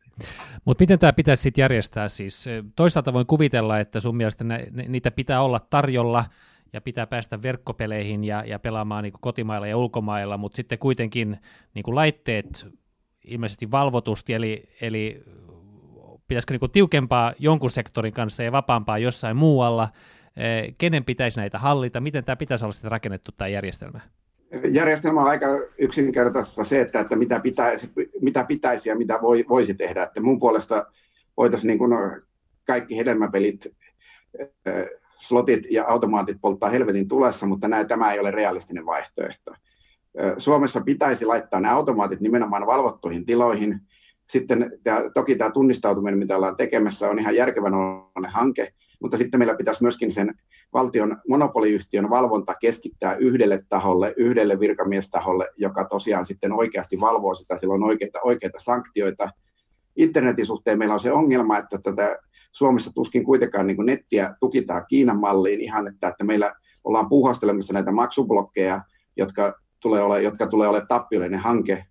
Mutta 0.64 0.82
miten 0.82 0.98
tämä 0.98 1.12
pitäisi 1.12 1.42
sitten 1.42 1.62
järjestää? 1.62 2.08
Siis 2.08 2.44
toisaalta 2.76 3.12
voin 3.12 3.26
kuvitella, 3.26 3.80
että 3.80 4.00
sun 4.00 4.16
mielestä 4.16 4.44
ne, 4.44 4.66
ne, 4.70 4.84
niitä 4.88 5.10
pitää 5.10 5.42
olla 5.42 5.60
tarjolla 5.70 6.24
ja 6.72 6.80
pitää 6.80 7.06
päästä 7.06 7.42
verkkopeleihin 7.42 8.24
ja, 8.24 8.44
ja 8.46 8.58
pelaamaan 8.58 9.04
niin 9.04 9.12
kotimailla 9.20 9.66
ja 9.66 9.76
ulkomailla, 9.76 10.36
mutta 10.36 10.56
sitten 10.56 10.78
kuitenkin 10.78 11.38
niin 11.74 11.84
laitteet 11.94 12.66
ilmeisesti 13.24 13.70
valvotusti, 13.70 14.34
eli, 14.34 14.68
eli 14.80 15.24
pitäisikö 16.28 16.54
niin 16.54 16.70
tiukempaa 16.70 17.32
jonkun 17.38 17.70
sektorin 17.70 18.12
kanssa 18.12 18.42
ja 18.42 18.52
vapaampaa 18.52 18.98
jossain 18.98 19.36
muualla, 19.36 19.88
kenen 20.78 21.04
pitäisi 21.04 21.40
näitä 21.40 21.58
hallita, 21.58 22.00
miten 22.00 22.24
tämä 22.24 22.36
pitäisi 22.36 22.64
olla 22.64 22.72
sitten 22.72 22.90
rakennettu 22.90 23.32
tämä 23.32 23.48
järjestelmä? 23.48 24.00
Järjestelmä 24.72 25.20
on 25.20 25.28
aika 25.28 25.46
yksinkertaista 25.78 26.64
se, 26.64 26.80
että, 26.80 27.00
että 27.00 27.16
mitä, 27.16 27.40
pitäisi, 27.40 27.90
mitä 28.20 28.44
pitäisi 28.44 28.88
ja 28.88 28.96
mitä 28.96 29.18
voi, 29.22 29.44
voisi 29.48 29.74
tehdä. 29.74 30.02
Että 30.02 30.20
mun 30.20 30.38
puolesta 30.38 30.86
voitaisiin 31.36 31.68
niin 31.68 31.78
kuin 31.78 31.92
kaikki 32.66 32.96
hedelmäpelit, 32.96 33.66
slotit 35.18 35.66
ja 35.70 35.84
automaatit 35.88 36.36
polttaa 36.40 36.70
helvetin 36.70 37.08
tulessa, 37.08 37.46
mutta 37.46 37.68
näin, 37.68 37.88
tämä 37.88 38.12
ei 38.12 38.20
ole 38.20 38.30
realistinen 38.30 38.86
vaihtoehto. 38.86 39.54
Suomessa 40.38 40.80
pitäisi 40.80 41.24
laittaa 41.24 41.60
nämä 41.60 41.74
automaatit 41.74 42.20
nimenomaan 42.20 42.66
valvottuihin 42.66 43.26
tiloihin. 43.26 43.80
Sitten 44.30 44.70
tämä, 44.82 45.02
toki 45.14 45.36
tämä 45.36 45.50
tunnistautuminen, 45.50 46.18
mitä 46.18 46.36
ollaan 46.36 46.56
tekemässä, 46.56 47.08
on 47.08 47.18
ihan 47.18 47.36
järkevän 47.36 47.72
hanke, 48.26 48.72
mutta 49.02 49.16
sitten 49.16 49.40
meillä 49.40 49.54
pitäisi 49.54 49.82
myöskin 49.82 50.12
sen 50.12 50.34
valtion 50.72 51.16
monopoliyhtiön 51.28 52.10
valvonta 52.10 52.54
keskittää 52.60 53.14
yhdelle 53.14 53.64
taholle, 53.68 54.14
yhdelle 54.16 54.60
virkamiestaholle, 54.60 55.48
joka 55.56 55.84
tosiaan 55.84 56.26
sitten 56.26 56.52
oikeasti 56.52 57.00
valvoo 57.00 57.34
sitä, 57.34 57.58
sillä 57.58 57.74
on 57.74 57.84
oikeita, 57.84 58.18
oikeita 58.24 58.60
sanktioita. 58.60 59.30
Internetin 59.96 60.46
suhteen 60.46 60.78
meillä 60.78 60.94
on 60.94 61.00
se 61.00 61.12
ongelma, 61.12 61.58
että 61.58 61.78
tätä 61.78 62.18
Suomessa 62.52 62.90
tuskin 62.94 63.24
kuitenkaan 63.24 63.66
niin 63.66 63.86
nettiä 63.86 64.34
tukitaan 64.40 64.84
Kiinan 64.88 65.18
malliin 65.18 65.60
ihan, 65.60 65.88
että, 65.88 66.08
että 66.08 66.24
meillä 66.24 66.54
ollaan 66.84 67.08
puuhastelemassa 67.08 67.72
näitä 67.72 67.92
maksublokkeja, 67.92 68.82
jotka 69.16 69.54
tulee 69.82 70.02
ole, 70.02 70.22
jotka 70.22 70.46
tulee 70.46 70.68
olemaan 70.68 70.88
tappiollinen 70.88 71.40
hanke 71.40 71.86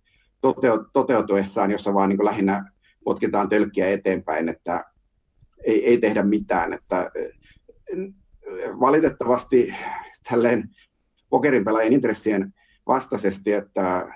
toteutuessaan, 0.92 1.70
jossa 1.70 1.94
vaan 1.94 2.08
niin 2.08 2.24
lähinnä 2.24 2.72
potkitaan 3.04 3.48
tölkkiä 3.48 3.90
eteenpäin, 3.90 4.48
että 4.48 4.84
ei, 5.64 5.86
ei 5.86 5.98
tehdä 5.98 6.22
mitään. 6.22 6.72
Että 6.72 7.10
valitettavasti 8.80 9.74
tälleen 10.30 10.68
pokerin 11.30 11.64
pelaajien 11.64 11.92
intressien 11.92 12.54
vastaisesti, 12.86 13.52
että 13.52 14.08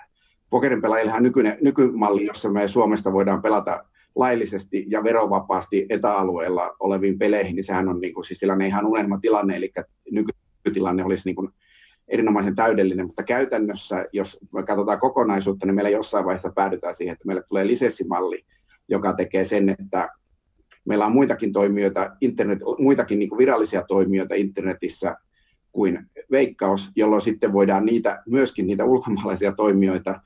pokerin 0.50 0.82
pelaajillehan 0.82 1.22
nykyinen, 1.22 1.58
nykymalli, 1.60 2.26
jossa 2.26 2.50
me 2.50 2.68
Suomesta 2.68 3.12
voidaan 3.12 3.42
pelata 3.42 3.84
laillisesti 4.14 4.84
ja 4.88 5.04
verovapaasti 5.04 5.86
etäalueella 5.88 6.76
oleviin 6.80 7.18
peleihin, 7.18 7.56
niin 7.56 7.64
sehän 7.64 7.88
on 7.88 8.00
niin 8.00 8.14
kuin, 8.14 8.24
siis 8.24 8.40
tilanne 8.40 8.66
ihan 8.66 8.86
unelmatilanne, 8.86 9.56
eli 9.56 9.72
nykytilanne 10.10 11.04
olisi 11.04 11.28
niin 11.28 11.36
kuin 11.36 11.48
erinomaisen 12.08 12.56
täydellinen, 12.56 13.06
mutta 13.06 13.22
käytännössä, 13.22 14.06
jos 14.12 14.38
me 14.52 14.62
katsotaan 14.62 15.00
kokonaisuutta, 15.00 15.66
niin 15.66 15.74
meillä 15.74 15.90
jossain 15.90 16.24
vaiheessa 16.24 16.52
päädytään 16.54 16.96
siihen, 16.96 17.12
että 17.12 17.26
meille 17.26 17.42
tulee 17.48 17.66
lisenssimalli, 17.66 18.44
joka 18.88 19.12
tekee 19.12 19.44
sen, 19.44 19.68
että 19.68 20.08
meillä 20.84 21.06
on 21.06 21.12
muitakin 21.12 21.52
toimijoita, 21.52 22.16
internet, 22.20 22.58
muitakin 22.78 23.18
niin 23.18 23.28
kuin 23.28 23.38
virallisia 23.38 23.82
toimijoita 23.88 24.34
internetissä 24.34 25.16
kuin 25.72 26.06
veikkaus, 26.30 26.90
jolloin 26.96 27.22
sitten 27.22 27.52
voidaan 27.52 27.86
niitä, 27.86 28.22
myöskin 28.26 28.66
niitä 28.66 28.84
ulkomaalaisia 28.84 29.52
toimijoita, 29.52 30.20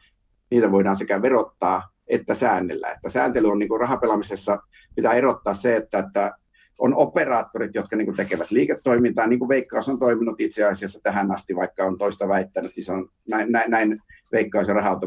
niitä 0.50 0.72
voidaan 0.72 0.96
sekä 0.96 1.22
verottaa 1.22 1.82
että 2.08 2.34
säännellä. 2.34 2.92
Että 2.92 3.10
sääntely 3.10 3.48
on 3.50 3.58
niin 3.58 3.68
kuin 3.68 3.80
rahapelaamisessa, 3.80 4.58
pitää 4.94 5.14
erottaa 5.14 5.54
se, 5.54 5.76
että, 5.76 5.98
että 5.98 6.32
on 6.78 6.94
operaattorit, 6.94 7.75
jotka 7.75 7.96
niin 7.96 8.06
kuin 8.06 8.16
tekevät 8.16 8.50
liiketoimintaa, 8.50 9.26
niin 9.26 9.38
kuin 9.38 9.48
Veikkaus 9.48 9.88
on 9.88 9.98
toiminut 9.98 10.40
itse 10.40 10.64
asiassa 10.64 11.00
tähän 11.02 11.34
asti, 11.34 11.56
vaikka 11.56 11.84
on 11.84 11.98
toista 11.98 12.28
väittänyt, 12.28 12.72
niin 12.76 12.84
se 12.84 12.92
on 12.92 13.08
näin, 13.28 13.52
näin, 13.52 13.70
näin 13.70 13.98
Veikkaus 14.32 14.68
ja 14.68 14.75
raha 14.75 15.00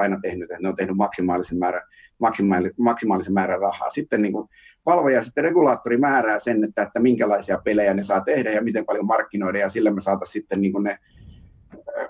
aina 0.00 0.18
tehnyt, 0.22 0.50
että 0.50 0.62
ne 0.62 0.68
on 0.68 0.76
tehnyt 0.76 0.96
maksimaalisen 0.96 1.58
määrän, 1.58 1.82
maksimaalisen, 2.18 2.74
maksimaalisen 2.78 3.32
määrän 3.32 3.60
rahaa. 3.60 3.90
Sitten 3.90 4.22
niin 4.22 4.32
kuin 4.32 4.48
valvoja 4.86 5.22
sitten 5.22 5.44
regulaattori 5.44 5.96
määrää 5.96 6.38
sen, 6.38 6.64
että, 6.64 6.82
että 6.82 7.00
minkälaisia 7.00 7.58
pelejä 7.64 7.94
ne 7.94 8.04
saa 8.04 8.20
tehdä 8.20 8.50
ja 8.50 8.62
miten 8.62 8.86
paljon 8.86 9.06
markkinoida, 9.06 9.58
ja 9.58 9.68
sillä 9.68 9.90
me 9.90 10.00
saataisiin 10.00 10.42
sitten 10.42 10.60
niin 10.60 10.82
ne 10.82 10.98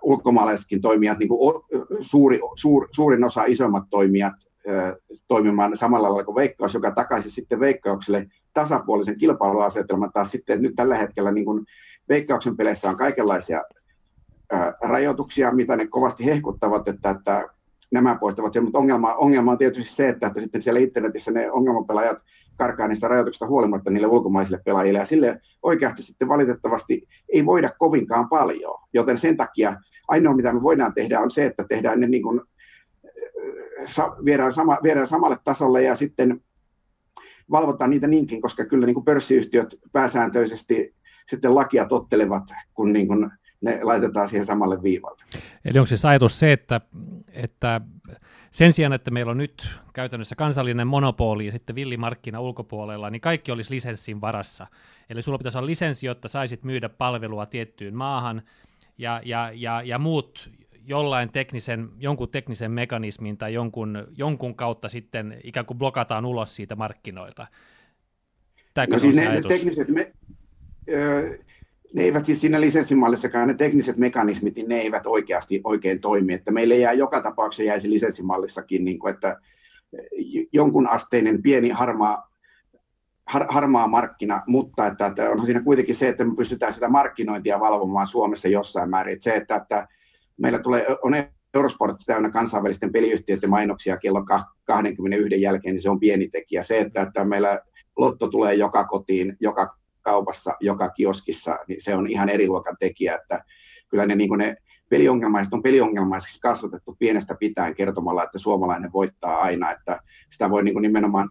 ulkomaalaisetkin 0.03 0.81
toimijat, 0.81 1.19
niin 1.19 1.29
kuin 1.29 1.63
suuri, 2.01 2.41
suur, 2.57 2.89
suurin 2.93 3.25
osa 3.25 3.45
isommat 3.45 3.85
toimijat 3.91 4.35
toimimaan 5.29 5.77
samalla 5.77 6.09
lailla 6.09 6.25
kuin 6.25 6.35
Veikkaus, 6.35 6.75
joka 6.75 6.91
takaisi 6.91 7.31
sitten 7.31 7.61
Veikkaukselle 7.61 8.27
tasapuolisen 8.55 9.19
kilpailuasetelman 9.19 10.13
taas 10.13 10.31
sitten, 10.31 10.55
että 10.55 10.69
nyt 10.69 10.77
tällä 10.77 10.97
hetkellä 10.97 11.33
niin 11.33 11.45
kuin 11.45 11.67
Veikkauksen 12.09 12.57
peleissä 12.57 12.91
on 12.91 12.97
kaikenlaisia 12.97 13.63
rajoituksia, 14.83 15.53
mitä 15.53 15.77
ne 15.77 15.87
kovasti 15.87 16.25
hehkuttavat, 16.25 16.89
että, 16.89 17.11
että 17.11 17.49
nämä 17.93 18.17
poistavat 18.21 18.53
sen, 18.53 18.63
mutta 18.63 18.79
ongelma, 18.79 19.15
ongelma 19.15 19.53
on 19.53 19.59
tietysti 19.59 19.95
se, 19.95 20.09
että, 20.09 20.27
että 20.27 20.41
sitten 20.41 20.63
siellä 20.63 20.81
internetissä 20.81 21.31
ne 21.31 21.51
ongelmapelaajat 21.51 22.19
karkaa 22.57 22.89
niistä 22.89 23.09
rajoituksista 23.09 23.47
huolimatta 23.47 23.91
niille 23.91 24.07
ulkomaisille 24.07 24.61
pelaajille. 24.65 24.99
Ja 24.99 25.07
sille 25.07 25.41
oikeasti 25.63 26.03
sitten 26.03 26.29
valitettavasti 26.29 27.09
ei 27.29 27.47
voida 27.47 27.71
kovinkaan 27.79 28.29
paljon. 28.29 28.79
Joten 28.93 29.19
sen 29.19 29.37
takia 29.37 29.81
ainoa, 30.09 30.37
mitä 30.37 30.53
me 30.53 30.63
voidaan 30.63 30.95
tehdä, 30.95 31.21
on 31.21 31.31
se, 31.31 31.47
että 31.47 31.65
tehdään 31.69 32.01
ne 32.01 32.07
niin 32.07 32.23
kuin, 32.23 32.41
sa, 33.87 34.17
viedään, 34.25 34.53
sama, 34.53 34.79
viedään 34.83 35.07
samalle 35.07 35.37
tasolle 35.45 35.83
ja 35.83 35.95
sitten 35.95 36.41
valvotaan 37.51 37.91
niitä 37.91 38.07
niinkin, 38.07 38.43
koska 38.43 38.65
kyllä 38.65 38.87
niin 38.87 38.95
kuin 38.95 39.05
pörssiyhtiöt 39.05 39.75
pääsääntöisesti 39.93 40.95
sitten 41.31 41.55
lakia 41.55 41.85
tottelevat, 41.85 42.43
kun 42.75 42.93
niin 42.93 43.07
kuin 43.07 43.31
ne 43.61 43.81
laitetaan 43.83 44.29
siihen 44.29 44.47
samalle 44.47 44.83
viivalle. 44.83 45.23
Eli 45.65 45.79
onko 45.79 45.87
se 45.87 46.09
ajatus 46.09 46.39
se, 46.39 46.53
että, 46.53 46.81
että 47.35 47.81
sen 48.57 48.73
sijaan, 48.73 48.93
että 48.93 49.11
meillä 49.11 49.31
on 49.31 49.39
nyt 49.39 49.69
käytännössä 49.95 50.37
kansallinen 50.37 50.87
monopoli 50.87 51.47
ja 51.47 51.53
sitten 51.53 51.77
villimarkkina 51.77 52.41
ulkopuolella, 52.41 53.11
niin 53.11 53.21
kaikki 53.21 53.53
olisi 53.53 53.75
lisenssin 53.75 54.21
varassa. 54.21 54.67
Eli 55.11 55.23
sulla 55.23 55.39
pitäisi 55.39 55.59
olla 55.59 55.67
lisenssi, 55.67 56.07
jotta 56.07 56.29
saisit 56.29 56.65
myydä 56.65 56.89
palvelua 56.89 57.47
tiettyyn 57.47 57.95
maahan, 57.95 58.43
ja, 58.99 59.21
ja, 59.25 59.51
ja, 59.55 59.83
ja 59.83 59.99
muut 59.99 60.51
jollain 60.87 61.33
teknisen, 61.33 61.89
jonkun 61.99 62.29
teknisen 62.29 62.73
mekanismin 62.73 63.37
tai 63.39 63.55
jonkun, 63.55 64.07
jonkun 64.17 64.55
kautta 64.55 64.89
sitten 64.89 65.41
ikään 65.45 65.67
kuin 65.67 65.79
blokataan 65.79 66.25
ulos 66.25 66.57
siitä 66.57 66.77
markkinoilta. 66.77 67.47
Tämäkö 68.75 68.93
no 68.93 68.99
siis 68.99 69.17
ne, 69.17 69.29
ne 69.29 69.41
tekniset 69.41 69.89
me, 69.89 70.13
ö, 70.89 71.39
ne 71.97 72.03
eivät 72.03 72.25
siis 72.25 72.41
siinä 72.41 72.61
lisenssimallissakaan, 72.61 73.49
ne 73.49 73.55
tekniset 73.55 73.97
mekanismit, 73.97 74.57
niin 74.57 74.69
ne 74.69 74.81
eivät 74.81 75.07
oikeasti 75.07 75.61
oikein 75.65 76.01
toimi. 76.01 76.35
Että 76.35 76.51
meille 76.51 76.77
jää 76.77 76.93
joka 76.93 77.23
tapauksessa 77.23 77.63
jäisi 77.63 77.91
lisenssimallissakin, 77.91 78.85
niin 78.85 78.99
kuin, 78.99 79.15
että 79.15 79.41
jonkun 80.53 80.87
asteinen 80.87 81.43
pieni 81.43 81.71
harmaa, 81.71 82.31
har, 83.27 83.47
harmaa 83.49 83.89
markkina, 83.89 84.43
mutta 84.47 84.87
että, 84.87 85.07
että 85.07 85.31
on 85.31 85.45
siinä 85.45 85.61
kuitenkin 85.61 85.97
se, 85.97 86.09
että 86.09 86.25
me 86.25 86.35
pystytään 86.37 86.75
sitä 86.75 86.89
markkinointia 86.89 87.61
valvomaan 87.61 88.07
Suomessa 88.07 88.49
jossain 88.49 88.91
määrin. 88.91 89.13
Että 89.13 89.25
se, 89.25 89.37
että, 89.37 89.57
että 89.57 89.89
meillä 90.37 90.59
tulee, 90.59 90.87
on 91.03 91.13
Eurosport 91.55 91.97
täynnä 92.07 92.31
kansainvälisten 92.31 92.93
peliyhtiöiden 92.93 93.51
mainoksia 93.51 93.97
kello 93.97 94.25
21 94.65 95.43
jälkeen, 95.43 95.75
niin 95.75 95.83
se 95.83 95.91
on 95.91 96.01
pieni 96.01 96.29
tekijä. 96.29 96.63
Se, 96.63 96.79
että, 96.79 97.03
että 97.03 97.25
meillä 97.25 97.61
lotto 97.97 98.29
tulee 98.29 98.55
joka 98.55 98.85
kotiin, 98.85 99.37
joka 99.41 99.77
kaupassa, 100.07 100.55
joka 100.61 100.89
kioskissa, 100.89 101.59
niin 101.69 101.83
se 101.83 101.95
on 101.95 102.07
ihan 102.07 102.29
eri 102.29 102.49
luokan 102.49 102.77
tekijä, 102.81 103.15
että 103.15 103.45
kyllä 103.89 104.07
ne, 104.07 104.15
niin 104.15 104.39
ne 104.39 104.57
peliongelmaiset 104.89 105.55
on 105.55 105.63
peliongelmaiseksi 105.63 106.41
kasvatettu 106.41 106.97
pienestä 106.99 107.35
pitäen 107.41 107.75
kertomalla, 107.75 108.25
että 108.25 108.39
suomalainen 108.39 108.93
voittaa 108.93 109.41
aina, 109.41 109.73
että 109.73 110.01
sitä 110.31 110.51
voi 110.51 110.65
niin 110.65 110.83
nimenomaan 110.83 111.31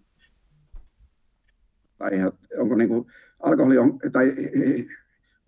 tai 1.98 2.12
onko 2.60 2.76
niin 2.76 2.90
kuin 2.90 3.06
alkoholi 3.44 3.78
on, 3.78 4.00
tai 4.12 4.34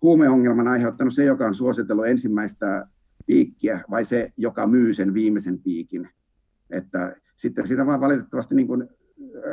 huumeongelman 0.02 0.68
aiheuttanut 0.68 1.14
se, 1.14 1.24
joka 1.24 1.46
on 1.46 1.54
suositellut 1.54 2.06
ensimmäistä 2.06 2.86
piikkiä, 3.26 3.84
vai 3.90 4.04
se, 4.04 4.32
joka 4.36 4.66
myy 4.66 4.94
sen 4.94 5.14
viimeisen 5.14 5.58
piikin. 5.58 6.08
Että 6.70 7.16
sitten 7.36 7.66
sitä 7.66 7.86
vaan 7.86 8.00
valitettavasti 8.00 8.54
niin 8.54 8.66
kuin 8.66 8.88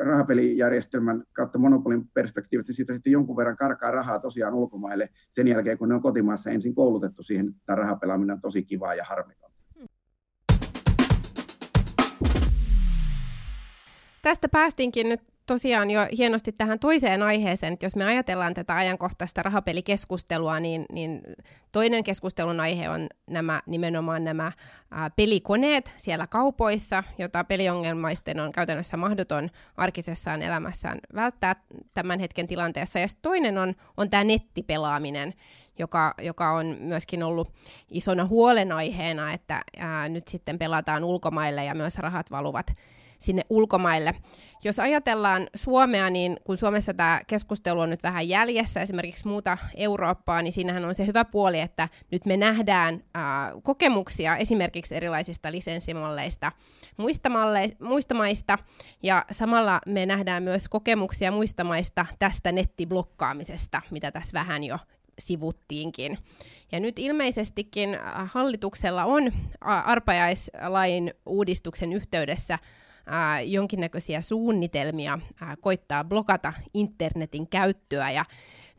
rahapelijärjestelmän 0.05 1.23
kautta 1.33 1.59
monopolin 1.59 2.07
perspektiivistä 2.13 2.73
siitä 2.73 2.93
sitten 2.93 3.11
jonkun 3.11 3.37
verran 3.37 3.57
karkaa 3.57 3.91
rahaa 3.91 4.19
tosiaan 4.19 4.53
ulkomaille 4.53 5.09
sen 5.29 5.47
jälkeen, 5.47 5.77
kun 5.77 5.89
ne 5.89 5.95
on 5.95 6.01
kotimaassa 6.01 6.49
ensin 6.49 6.75
koulutettu 6.75 7.23
siihen, 7.23 7.47
että 7.47 7.75
rahapelaaminen 7.75 8.33
on 8.33 8.41
tosi 8.41 8.63
kivaa 8.63 8.95
ja 8.95 9.03
harmiton. 9.03 9.51
Tästä 14.21 14.49
päästinkin 14.49 15.09
nyt 15.09 15.21
tosiaan 15.45 15.91
jo 15.91 16.07
hienosti 16.17 16.51
tähän 16.51 16.79
toiseen 16.79 17.23
aiheeseen, 17.23 17.73
että 17.73 17.85
jos 17.85 17.95
me 17.95 18.05
ajatellaan 18.05 18.53
tätä 18.53 18.75
ajankohtaista 18.75 19.43
rahapelikeskustelua, 19.43 20.59
niin, 20.59 20.85
niin 20.91 21.21
toinen 21.71 22.03
keskustelun 22.03 22.59
aihe 22.59 22.89
on 22.89 23.07
nämä, 23.27 23.61
nimenomaan 23.65 24.23
nämä 24.23 24.51
ää, 24.91 25.09
pelikoneet 25.09 25.93
siellä 25.97 26.27
kaupoissa, 26.27 27.03
jota 27.17 27.43
peliongelmaisten 27.43 28.39
on 28.39 28.51
käytännössä 28.51 28.97
mahdoton 28.97 29.49
arkisessaan 29.77 30.41
elämässään 30.41 30.99
välttää 31.15 31.55
tämän 31.93 32.19
hetken 32.19 32.47
tilanteessa. 32.47 32.99
Ja 32.99 33.07
toinen 33.21 33.57
on, 33.57 33.75
on 33.97 34.09
tämä 34.09 34.23
nettipelaaminen, 34.23 35.33
joka, 35.79 36.13
joka 36.21 36.51
on 36.51 36.77
myöskin 36.79 37.23
ollut 37.23 37.53
isona 37.91 38.25
huolenaiheena, 38.25 39.33
että 39.33 39.61
ää, 39.77 40.09
nyt 40.09 40.27
sitten 40.27 40.59
pelataan 40.59 41.03
ulkomaille 41.03 41.63
ja 41.65 41.75
myös 41.75 41.97
rahat 41.97 42.31
valuvat 42.31 42.71
sinne 43.25 43.41
ulkomaille. 43.49 44.13
Jos 44.63 44.79
ajatellaan 44.79 45.47
Suomea, 45.55 46.09
niin 46.09 46.37
kun 46.43 46.57
Suomessa 46.57 46.93
tämä 46.93 47.21
keskustelu 47.27 47.79
on 47.79 47.89
nyt 47.89 48.03
vähän 48.03 48.29
jäljessä 48.29 48.81
esimerkiksi 48.81 49.27
muuta 49.27 49.57
Eurooppaa, 49.75 50.41
niin 50.41 50.51
siinähän 50.51 50.85
on 50.85 50.95
se 50.95 51.05
hyvä 51.05 51.25
puoli, 51.25 51.59
että 51.59 51.89
nyt 52.11 52.25
me 52.25 52.37
nähdään 52.37 53.03
ää, 53.13 53.51
kokemuksia 53.63 54.37
esimerkiksi 54.37 54.95
erilaisista 54.95 55.51
lisenssimalleista 55.51 56.51
muista, 56.97 57.29
malle, 57.29 57.71
muista 57.79 58.13
maista, 58.13 58.57
ja 59.03 59.25
samalla 59.31 59.81
me 59.85 60.05
nähdään 60.05 60.43
myös 60.43 60.69
kokemuksia 60.69 61.31
muista 61.31 61.63
maista 61.63 62.05
tästä 62.19 62.51
nettiblokkaamisesta, 62.51 63.81
mitä 63.91 64.11
tässä 64.11 64.33
vähän 64.33 64.63
jo 64.63 64.77
sivuttiinkin. 65.19 66.17
Ja 66.71 66.79
nyt 66.79 66.99
ilmeisestikin 66.99 67.97
hallituksella 68.25 69.05
on 69.05 69.31
arpajaislain 69.61 71.13
uudistuksen 71.25 71.93
yhteydessä 71.93 72.59
ää, 73.05 73.41
jonkinnäköisiä 73.41 74.21
suunnitelmia 74.21 75.19
ää, 75.41 75.55
koittaa 75.55 76.03
blokata 76.03 76.53
internetin 76.73 77.47
käyttöä 77.47 78.11
ja 78.11 78.25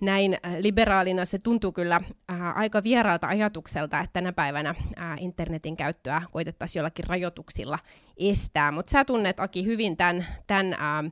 näin 0.00 0.38
liberaalina 0.58 1.24
se 1.24 1.38
tuntuu 1.38 1.72
kyllä 1.72 2.00
ää, 2.28 2.52
aika 2.52 2.82
vieraalta 2.82 3.26
ajatukselta, 3.26 4.00
että 4.00 4.12
tänä 4.12 4.32
päivänä 4.32 4.74
ää, 4.96 5.16
internetin 5.20 5.76
käyttöä 5.76 6.22
koitettaisiin 6.30 6.80
jollakin 6.80 7.06
rajoituksilla 7.06 7.78
estää, 8.16 8.72
mutta 8.72 8.90
sä 8.90 9.04
tunnet 9.04 9.40
Aki 9.40 9.64
hyvin 9.64 9.96
tämän, 9.96 10.26
tämän 10.46 10.76
ää, 10.78 11.04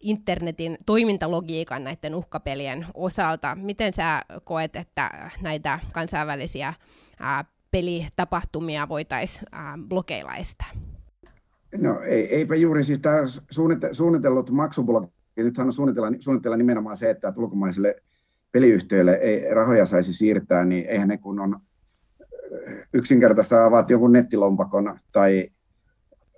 internetin 0.00 0.76
toimintalogiikan 0.86 1.84
näiden 1.84 2.14
uhkapelien 2.14 2.86
osalta. 2.94 3.54
Miten 3.54 3.92
sä 3.92 4.22
koet, 4.44 4.76
että 4.76 5.30
näitä 5.40 5.78
kansainvälisiä 5.92 6.74
ää, 7.20 7.44
pelitapahtumia 7.70 8.88
voitaisiin 8.88 9.46
blokeilla 9.88 10.36
estää? 10.36 10.91
No 11.78 12.00
ei, 12.00 12.34
eipä 12.34 12.54
juuri, 12.54 12.84
siis 12.84 12.98
tämä 12.98 13.16
suunnitellut 13.92 14.50
maksublokki, 14.50 15.12
nythän 15.36 15.66
on 15.66 15.72
suunnitella, 15.72 16.08
suunnitella 16.20 16.56
nimenomaan 16.56 16.96
se, 16.96 17.10
että 17.10 17.32
ulkomaisille 17.36 17.96
peliyhtiöille 18.52 19.12
ei 19.12 19.54
rahoja 19.54 19.86
saisi 19.86 20.14
siirtää, 20.14 20.64
niin 20.64 20.86
eihän 20.86 21.08
ne 21.08 21.18
kun 21.18 21.40
on 21.40 21.60
yksinkertaista 22.92 23.64
avaat 23.64 23.90
jonkun 23.90 24.12
nettilompakon 24.12 24.98
tai 25.12 25.48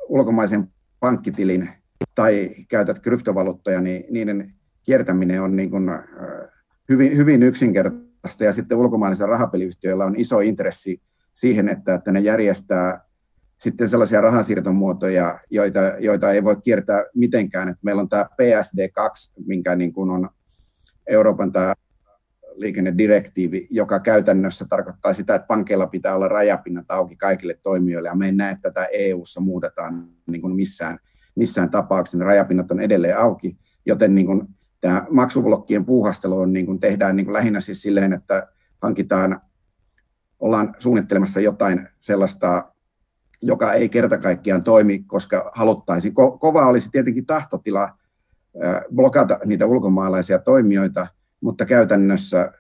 ulkomaisen 0.09 0.69
pankkitilin 1.01 1.69
tai 2.15 2.55
käytät 2.69 2.99
kryptovaluuttoja, 2.99 3.81
niin 3.81 4.05
niiden 4.11 4.55
kiertäminen 4.83 5.43
on 5.43 5.57
niin 5.57 5.71
kuin 5.71 5.91
hyvin, 6.89 7.17
hyvin 7.17 7.43
yksinkertaista. 7.43 8.45
Ja 8.45 8.53
sitten 8.53 8.79
ulkomaisilla 8.79 9.31
rahapeliyhtiöillä 9.31 10.05
on 10.05 10.17
iso 10.17 10.41
intressi 10.41 11.03
siihen, 11.35 11.69
että, 11.69 11.95
että 11.95 12.13
ne 12.13 12.21
järjestää 12.21 13.05
sitten 13.59 13.89
sellaisia 13.89 14.21
rahansiirtomuotoja, 14.21 15.39
joita, 15.51 15.81
joita 15.99 16.33
ei 16.33 16.45
voi 16.45 16.57
kiertää 16.57 17.05
mitenkään. 17.15 17.69
Et 17.69 17.79
meillä 17.83 18.03
on 18.03 18.09
tämä 18.09 18.25
PSD2, 18.43 19.33
minkä 19.47 19.77
niin 19.77 19.93
kuin 19.93 20.11
on 20.11 20.29
Euroopan 21.07 21.53
tämä 21.53 21.75
liikennedirektiivi, 22.55 23.67
joka 23.71 24.01
käytännössä 24.01 24.67
tarkoittaa 24.69 25.13
sitä, 25.13 25.35
että 25.35 25.47
pankeilla 25.47 25.87
pitää 25.87 26.15
olla 26.15 26.29
rajapinnat 26.29 26.87
auki 26.89 27.17
kaikille 27.17 27.59
toimijoille, 27.63 28.09
ja 28.09 28.15
me 28.15 28.27
ei 28.27 28.33
näe, 28.33 28.53
että 28.53 28.71
tätä 28.71 28.89
EU-ssa 28.93 29.41
muutetaan 29.41 30.09
niin 30.27 30.41
kuin 30.41 30.55
missään, 30.55 30.99
missään 31.35 31.71
tapauksessa. 31.71 32.19
Ne 32.19 32.25
rajapinnat 32.25 32.71
on 32.71 32.81
edelleen 32.81 33.19
auki, 33.19 33.59
joten 33.87 34.15
niin 34.15 34.27
kuin 34.27 34.49
tämä 34.81 35.07
maksublokkien 35.11 35.85
puuhastelu 35.85 36.39
on, 36.39 36.53
niin 36.53 36.67
kuin 36.67 36.81
tehdään 36.81 37.17
niin 37.17 37.25
kuin 37.25 37.35
lähinnä 37.35 37.61
siis 37.61 37.83
silleen, 37.83 38.13
että 38.13 38.49
hankitaan, 38.83 39.41
ollaan 40.41 40.75
suunnittelemassa 40.79 41.41
jotain 41.41 41.89
sellaista 41.99 42.74
joka 43.47 43.73
ei 43.73 43.89
kerta 43.89 44.19
kaikkiaan 44.19 44.65
toimi, 44.65 45.05
koska 45.07 45.51
haluttaisiin. 45.55 46.15
Ko- 46.15 46.39
kova 46.39 46.67
olisi 46.67 46.89
tietenkin 46.93 47.27
tahtotila 47.27 47.99
blokata 48.95 49.39
niitä 49.45 49.67
ulkomaalaisia 49.67 50.39
toimijoita, 50.39 51.07
mutta 51.41 51.67
käytännössä, 51.67 52.53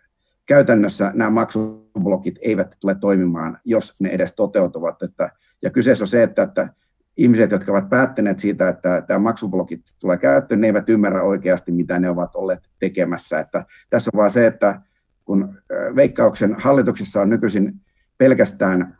käytännössä 0.46 1.10
nämä 1.14 1.30
maksublokit 1.30 2.38
eivät 2.42 2.76
tule 2.80 2.94
toimimaan, 2.94 3.58
jos 3.64 3.94
ne 3.98 4.08
edes 4.08 4.34
toteutuvat. 4.34 5.02
Että, 5.02 5.30
ja 5.62 5.70
kyseessä 5.70 6.04
on 6.04 6.08
se, 6.08 6.22
että, 6.22 6.42
että 6.42 6.68
ihmiset, 7.16 7.50
jotka 7.50 7.72
ovat 7.72 7.88
päättäneet 7.90 8.38
siitä, 8.38 8.68
että 8.68 9.02
tämä 9.06 9.18
maksublokit 9.18 9.82
tulee 10.00 10.16
käyttöön, 10.18 10.60
ne 10.60 10.66
eivät 10.66 10.88
ymmärrä 10.88 11.22
oikeasti, 11.22 11.72
mitä 11.72 11.98
ne 11.98 12.10
ovat 12.10 12.36
olleet 12.36 12.70
tekemässä. 12.78 13.38
Että 13.38 13.64
tässä 13.90 14.10
on 14.14 14.18
vaan 14.18 14.30
se, 14.30 14.46
että 14.46 14.80
kun 15.24 15.58
Veikkauksen 15.96 16.56
hallituksessa 16.58 17.20
on 17.20 17.30
nykyisin 17.30 17.80
pelkästään 18.18 18.98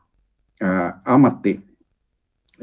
ammatti 1.04 1.73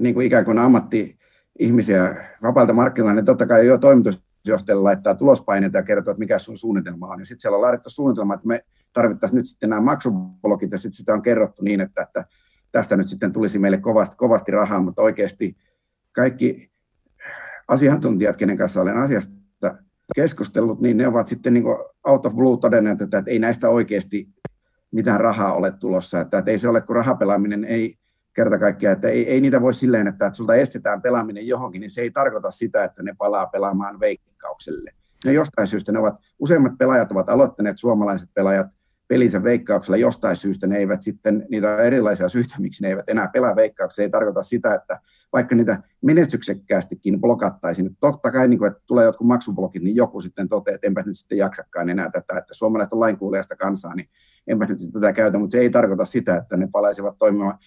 niin 0.02 0.16
kuin 0.16 0.28
ikään 0.28 0.46
kuin 0.46 0.58
ammatti-ihmisiä 0.58 2.16
vapailta 2.42 2.74
markkinoilta, 2.74 3.16
niin 3.16 3.26
totta 3.26 3.48
kai 3.48 3.66
jo 3.66 3.78
toimitusjohtajalle 3.78 4.84
laittaa 4.84 5.16
tulospaineita 5.16 5.78
ja 5.78 5.84
kertoo, 5.84 6.12
että 6.12 6.20
mikä 6.20 6.40
sun 6.40 6.58
suunnitelma 6.58 7.08
on. 7.08 7.20
Ja 7.20 7.26
sitten 7.26 7.42
siellä 7.42 7.56
on 7.56 7.62
laadittu 7.62 7.90
suunnitelma, 7.90 8.34
että 8.34 8.48
me 8.48 8.66
tarvittaisiin 8.94 9.38
nyt 9.38 9.46
sitten 9.46 9.70
nämä 9.70 9.82
maksublokit, 9.82 10.72
ja 10.72 10.78
sitten 10.78 10.98
sitä 10.98 11.14
on 11.14 11.22
kerrottu 11.22 11.64
niin, 11.64 11.82
että, 11.82 12.02
että 12.02 12.26
tästä 12.72 12.98
nyt 12.98 13.08
sitten 13.08 13.34
tulisi 13.34 13.60
meille 13.60 13.78
kovasti, 13.78 14.16
kovasti 14.16 14.52
rahaa, 14.52 14.82
mutta 14.82 15.02
oikeasti 15.02 15.58
kaikki 16.12 16.72
asiantuntijat, 17.68 18.38
kenen 18.38 18.58
kanssa 18.58 18.82
olen 18.82 18.98
asiasta 18.98 19.42
keskustellut, 20.16 20.82
niin 20.82 20.98
ne 20.98 21.08
ovat 21.08 21.28
sitten 21.28 21.54
niin 21.54 21.66
out 22.04 22.26
of 22.26 22.34
blue 22.36 22.58
todenneet, 22.58 23.02
että, 23.02 23.18
että 23.18 23.32
ei 23.32 23.40
näistä 23.40 23.70
oikeasti 23.70 24.30
mitään 24.92 25.20
rahaa 25.20 25.54
ole 25.54 25.72
tulossa, 25.72 26.22
että, 26.22 26.38
että 26.38 26.52
ei 26.52 26.60
se 26.60 26.70
ole, 26.70 26.82
kun 26.82 26.96
rahapelaaminen 26.96 27.66
ei 27.66 27.98
kerta 28.34 28.60
kaikkiaan, 28.60 28.96
että 28.96 29.08
ei, 29.08 29.30
ei 29.30 29.42
niitä 29.42 29.62
voi 29.62 29.74
silleen, 29.74 30.08
että, 30.08 30.26
että 30.26 30.38
sulta 30.38 30.56
estetään 30.56 31.02
pelaaminen 31.02 31.48
johonkin, 31.48 31.80
niin 31.80 31.90
se 31.90 32.02
ei 32.02 32.12
tarkoita 32.12 32.52
sitä, 32.52 32.84
että 32.84 33.04
ne 33.04 33.16
palaa 33.18 33.48
pelaamaan 33.48 34.00
veikkaukselle. 34.00 34.92
Ne 35.26 35.34
jostain 35.34 35.68
syystä 35.68 35.92
ne 35.92 36.00
ovat, 36.00 36.16
useimmat 36.40 36.78
pelaajat 36.78 37.12
ovat 37.12 37.30
aloittaneet, 37.30 37.78
suomalaiset 37.78 38.30
pelaajat, 38.34 38.68
pelinsä 39.08 39.44
veikkauksella 39.44 39.98
jostain 39.98 40.36
syystä 40.36 40.68
ne 40.68 40.78
eivät 40.78 41.02
sitten, 41.02 41.46
niitä 41.50 41.74
on 41.74 41.80
erilaisia 41.80 42.30
syitä, 42.30 42.56
miksi 42.60 42.84
ne 42.84 42.90
eivät 42.90 43.10
enää 43.10 43.28
pelaa 43.28 43.56
veikkauksella. 43.56 43.96
Se 43.96 44.02
ei 44.02 44.10
tarkoita 44.10 44.44
sitä, 44.44 44.74
että 44.74 45.00
vaikka 45.34 45.56
niitä 45.56 45.84
menestyksekkäästikin 46.02 47.22
blokattaisiin, 47.22 47.86
että 47.88 47.98
totta 48.00 48.32
kai 48.32 48.48
niin 48.48 48.60
kuin, 48.60 48.72
että 48.72 48.84
tulee 48.86 49.06
jotkut 49.06 49.28
maksublokit, 49.28 49.84
niin 49.84 49.96
joku 49.96 50.22
sitten 50.22 50.50
toteaa, 50.50 50.76
että 50.76 50.88
enpä 50.88 51.04
nyt 51.06 51.18
sitten 51.18 51.38
jaksakaan 51.38 51.90
enää 51.90 52.10
tätä, 52.12 52.38
että 52.38 52.54
suomalaiset 52.54 52.94
on 52.94 53.00
lainkuulijasta 53.00 53.56
kansaa, 53.56 53.96
niin 53.96 54.10
enpä 54.48 54.66
nyt 54.66 54.80
tätä 54.94 55.14
käytä, 55.14 55.40
mutta 55.40 55.52
se 55.52 55.60
ei 55.60 55.70
tarkoita 55.70 56.06
sitä, 56.06 56.36
että 56.36 56.58
ne 56.58 56.68
palaisivat 56.72 57.16
toimimaan 57.20 57.58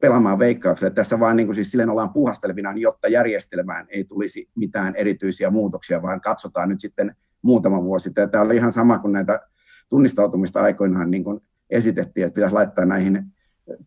pelaamaan 0.00 0.38
veikkaukselle. 0.38 0.94
Tässä 0.94 1.20
vaan 1.20 1.36
niin 1.36 1.46
kuin 1.46 1.54
siis 1.54 1.70
silleen 1.70 1.90
ollaan 1.90 2.12
puhastelevinaan, 2.12 2.78
jotta 2.78 3.08
järjestelmään 3.08 3.86
ei 3.88 4.04
tulisi 4.04 4.48
mitään 4.54 4.96
erityisiä 4.96 5.50
muutoksia, 5.50 6.02
vaan 6.02 6.20
katsotaan 6.20 6.68
nyt 6.68 6.80
sitten 6.80 7.16
muutama 7.42 7.82
vuosi. 7.82 8.10
Tämä 8.10 8.44
oli 8.44 8.56
ihan 8.56 8.72
sama 8.72 8.98
kuin 8.98 9.12
näitä 9.12 9.40
tunnistautumista 9.88 10.62
aikoinaan 10.62 11.10
niin 11.10 11.24
kuin 11.24 11.40
esitettiin, 11.70 12.26
että 12.26 12.34
pitäisi 12.34 12.54
laittaa 12.54 12.84
näihin 12.84 13.24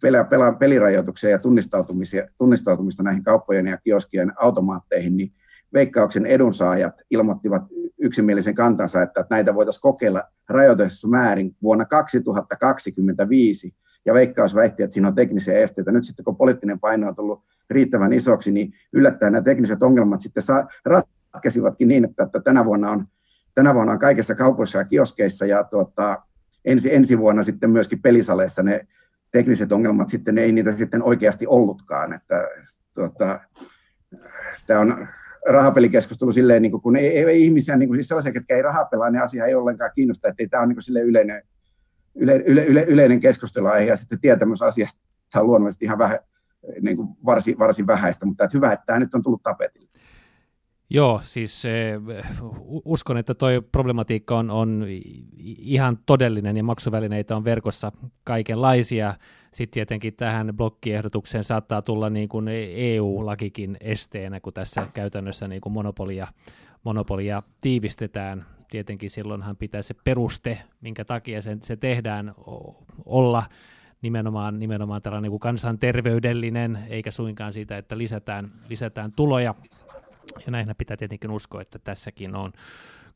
pelä, 0.02 0.24
pelä, 0.24 0.52
pelirajoituksia 0.52 1.30
ja 1.30 1.40
tunnistautumista, 1.40 2.18
tunnistautumista 2.38 3.04
näihin 3.04 3.24
kauppojen 3.24 3.68
ja 3.68 3.78
kioskien 3.78 4.34
automaatteihin, 4.36 5.18
niin 5.18 5.34
veikkauksen 5.74 6.26
edunsaajat 6.26 7.02
ilmoittivat 7.10 7.64
yksimielisen 7.98 8.56
kantansa, 8.56 9.02
että 9.02 9.26
näitä 9.30 9.56
voitaisiin 9.56 9.82
kokeilla 9.82 10.24
rajoituksessa 10.50 11.08
määrin 11.08 11.56
vuonna 11.64 11.86
2025, 11.86 13.74
ja 14.06 14.14
Veikkaus 14.14 14.56
väitti, 14.56 14.84
että 14.84 14.94
siinä 14.94 15.08
on 15.08 15.16
teknisiä 15.16 15.58
esteitä. 15.58 15.92
Nyt 15.92 16.04
sitten 16.04 16.26
kun 16.26 16.36
poliittinen 16.36 16.80
paino 16.80 17.08
on 17.08 17.16
tullut 17.16 17.44
riittävän 17.70 18.14
isoksi, 18.14 18.52
niin 18.52 18.74
yllättäen 18.94 19.34
nämä 19.34 19.44
tekniset 19.44 19.84
ongelmat 19.84 20.22
sitten 20.22 20.44
ratkesivatkin 20.86 21.88
niin, 21.88 22.06
että, 22.06 22.24
että 22.24 22.40
tänä, 22.40 22.66
vuonna 22.66 22.92
on, 22.92 23.06
tänä 23.56 23.74
vuonna 23.74 23.94
on 23.94 24.00
kaikissa 24.00 24.36
kaupoissa 24.36 24.78
ja 24.78 24.86
kioskeissa 24.86 25.46
ja 25.46 25.64
tuota, 25.64 26.22
ensi, 26.66 26.96
ensi 26.96 27.18
vuonna 27.18 27.44
sitten 27.44 27.70
myöskin 27.70 28.02
pelisaleissa 28.02 28.64
ne 28.64 28.88
tekniset 29.32 29.72
ongelmat 29.72 30.10
sitten, 30.10 30.38
ei 30.38 30.52
niitä 30.52 30.72
sitten 30.72 31.04
oikeasti 31.04 31.48
ollutkaan. 31.48 32.14
Että, 32.14 32.48
tuota, 32.96 33.40
tämä 34.68 34.80
on 34.80 35.08
rahapelikeskustelu 35.50 36.32
silleen, 36.32 36.62
niin 36.62 36.72
kuin, 36.72 36.82
kun 36.82 36.96
ei, 36.96 37.18
ei 37.18 37.44
ihmisiä, 37.44 37.78
niin 37.78 37.90
kuin, 37.90 37.98
siis 37.98 38.08
sellaisia, 38.08 38.32
ketkä 38.32 38.56
ei 38.56 38.62
rahapelaa, 38.62 39.10
niin 39.10 39.22
asia 39.22 39.46
ei 39.46 39.56
ollenkaan 39.56 39.92
kiinnosta, 39.96 40.28
että 40.28 40.44
tämä 40.50 40.64
on 40.64 40.70
niin 40.70 40.78
kuin, 40.94 41.04
yleinen 41.04 41.44
yle, 42.16 42.36
yle, 42.36 42.66
yle, 42.66 42.84
yleinen 42.84 43.20
keskustelua 43.20 43.80
ja 43.80 43.96
sitten 43.96 44.20
tietämys 44.20 44.62
asiasta 44.62 45.02
on 45.36 45.48
luonnollisesti 45.48 45.86
ihan 45.86 45.98
vähän, 45.98 46.20
niin 46.82 46.98
kuin 46.98 47.08
varsin, 47.26 47.60
varsin 47.60 47.88
vähäistä, 47.88 48.26
mutta 48.26 48.44
että 48.44 48.58
hyvä, 48.58 48.74
että 48.74 48.86
tämä 48.86 49.00
nyt 49.00 49.14
on 49.14 49.24
tullut 49.24 49.44
tapetille. 49.44 49.90
Joo, 50.92 51.22
siis 51.24 51.66
eh, 51.66 52.00
uskon, 52.86 53.18
että 53.18 53.34
tuo 53.34 53.50
problematiikka 53.72 54.38
on, 54.38 54.50
on 54.50 54.86
ihan 55.58 55.98
todellinen 56.06 56.58
ja 56.58 56.64
maksuvälineitä 56.64 57.36
on 57.36 57.46
verkossa 57.46 57.92
kaikenlaisia. 58.24 59.16
Sitten 59.54 59.74
tietenkin 59.74 60.16
tähän 60.16 60.54
blokkiehdotukseen 60.58 61.44
saattaa 61.44 61.82
tulla 61.82 62.10
niin 62.10 62.30
kuin 62.30 62.48
EU-lakikin 62.76 63.78
esteenä, 63.82 64.40
kun 64.40 64.54
tässä 64.54 64.88
käytännössä 64.94 65.48
niin 65.48 65.62
kuin 65.62 65.74
monopolia, 65.74 66.28
monopolia 66.84 67.44
tiivistetään 67.62 68.46
tietenkin 68.70 69.10
silloinhan 69.10 69.58
pitää 69.58 69.82
se 69.82 69.96
peruste, 70.04 70.60
minkä 70.82 71.06
takia 71.06 71.42
se, 71.42 71.58
se 71.62 71.76
tehdään, 71.78 72.34
olla 73.06 73.44
nimenomaan, 74.02 74.60
nimenomaan 74.60 75.02
tällainen 75.02 75.32
niin 75.32 75.40
kansanterveydellinen, 75.40 76.80
eikä 76.90 77.12
suinkaan 77.12 77.54
siitä, 77.54 77.78
että 77.78 77.98
lisätään, 77.98 78.52
lisätään 78.70 79.12
tuloja. 79.12 79.56
Ja 80.46 80.52
näinhän 80.52 80.76
pitää 80.76 80.98
tietenkin 80.98 81.32
uskoa, 81.32 81.62
että 81.62 81.80
tässäkin 81.80 82.36
on 82.36 82.52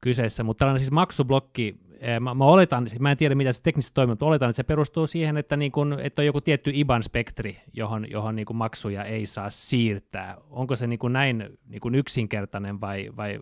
kyseessä. 0.02 0.44
Mutta 0.44 0.60
tällainen 0.60 0.80
siis 0.80 0.92
maksublokki, 0.92 1.76
eh, 2.00 2.20
mä, 2.20 2.34
mä 2.34 2.46
oletan, 2.46 2.88
mä 3.00 3.12
en 3.12 3.18
tiedä 3.18 3.36
mitä 3.36 3.52
se 3.52 3.62
teknisesti 3.62 3.94
toimii, 3.94 4.12
mutta 4.12 4.26
oletan, 4.26 4.50
että 4.50 4.58
se 4.58 4.64
perustuu 4.64 5.08
siihen, 5.08 5.38
että, 5.38 5.58
niin 5.58 5.72
kun, 5.72 6.00
että 6.00 6.22
on 6.22 6.26
joku 6.26 6.42
tietty 6.42 6.72
IBAN-spektri, 6.74 7.56
johon, 7.74 8.12
johon 8.12 8.36
niin 8.36 8.48
maksuja 8.54 9.04
ei 9.04 9.26
saa 9.26 9.50
siirtää. 9.50 10.38
Onko 10.50 10.76
se 10.76 10.88
niin 10.88 11.00
näin 11.10 11.60
niin 11.68 11.96
yksinkertainen 11.96 12.82
vai, 12.82 13.10
vai, 13.18 13.40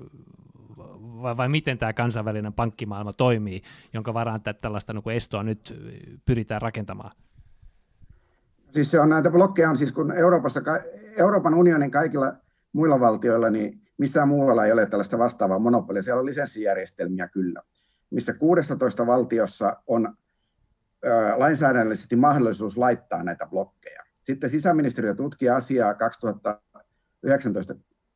vai, 1.21 1.37
vai 1.37 1.49
miten 1.49 1.77
tämä 1.77 1.93
kansainvälinen 1.93 2.53
pankkimaailma 2.53 3.13
toimii, 3.13 3.61
jonka 3.93 4.13
varaan 4.13 4.41
tällaista 4.61 4.93
niin 4.93 5.15
estoa 5.15 5.43
nyt 5.43 5.81
pyritään 6.25 6.61
rakentamaan? 6.61 7.11
Siis 8.73 8.91
se 8.91 8.99
on 8.99 9.09
näitä 9.09 9.29
blokkeja 9.29 9.69
on 9.69 9.77
siis 9.77 9.91
kun 9.91 10.11
Euroopassa, 10.11 10.61
Euroopan 11.17 11.53
unionin 11.53 11.91
kaikilla 11.91 12.33
muilla 12.73 12.99
valtioilla, 12.99 13.49
niin 13.49 13.81
missään 13.97 14.27
muualla 14.27 14.65
ei 14.65 14.71
ole 14.71 14.85
tällaista 14.85 15.17
vastaavaa 15.17 15.59
monopolia. 15.59 16.01
Siellä 16.01 16.19
on 16.19 16.25
lisenssijärjestelmiä 16.25 17.27
kyllä, 17.27 17.61
missä 18.09 18.33
16 18.33 19.07
valtiossa 19.07 19.77
on 19.87 20.15
ö, 21.05 21.09
lainsäädännöllisesti 21.35 22.15
mahdollisuus 22.15 22.77
laittaa 22.77 23.23
näitä 23.23 23.47
blokkeja. 23.47 24.03
Sitten 24.23 24.49
sisäministeriö 24.49 25.15
tutki 25.15 25.49
asiaa 25.49 25.93
2019 25.93 27.75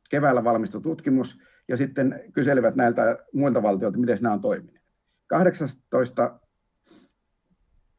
keväällä 0.10 0.44
valmistui 0.44 0.82
tutkimus, 0.82 1.40
ja 1.68 1.78
sitten 1.78 2.24
kyselivät 2.34 2.76
näiltä 2.76 3.18
muilta 3.34 3.64
valtioilta, 3.64 3.98
miten 3.98 4.18
nämä 4.22 4.34
on 4.34 4.42
toimineet. 4.42 4.86
18, 5.28 6.40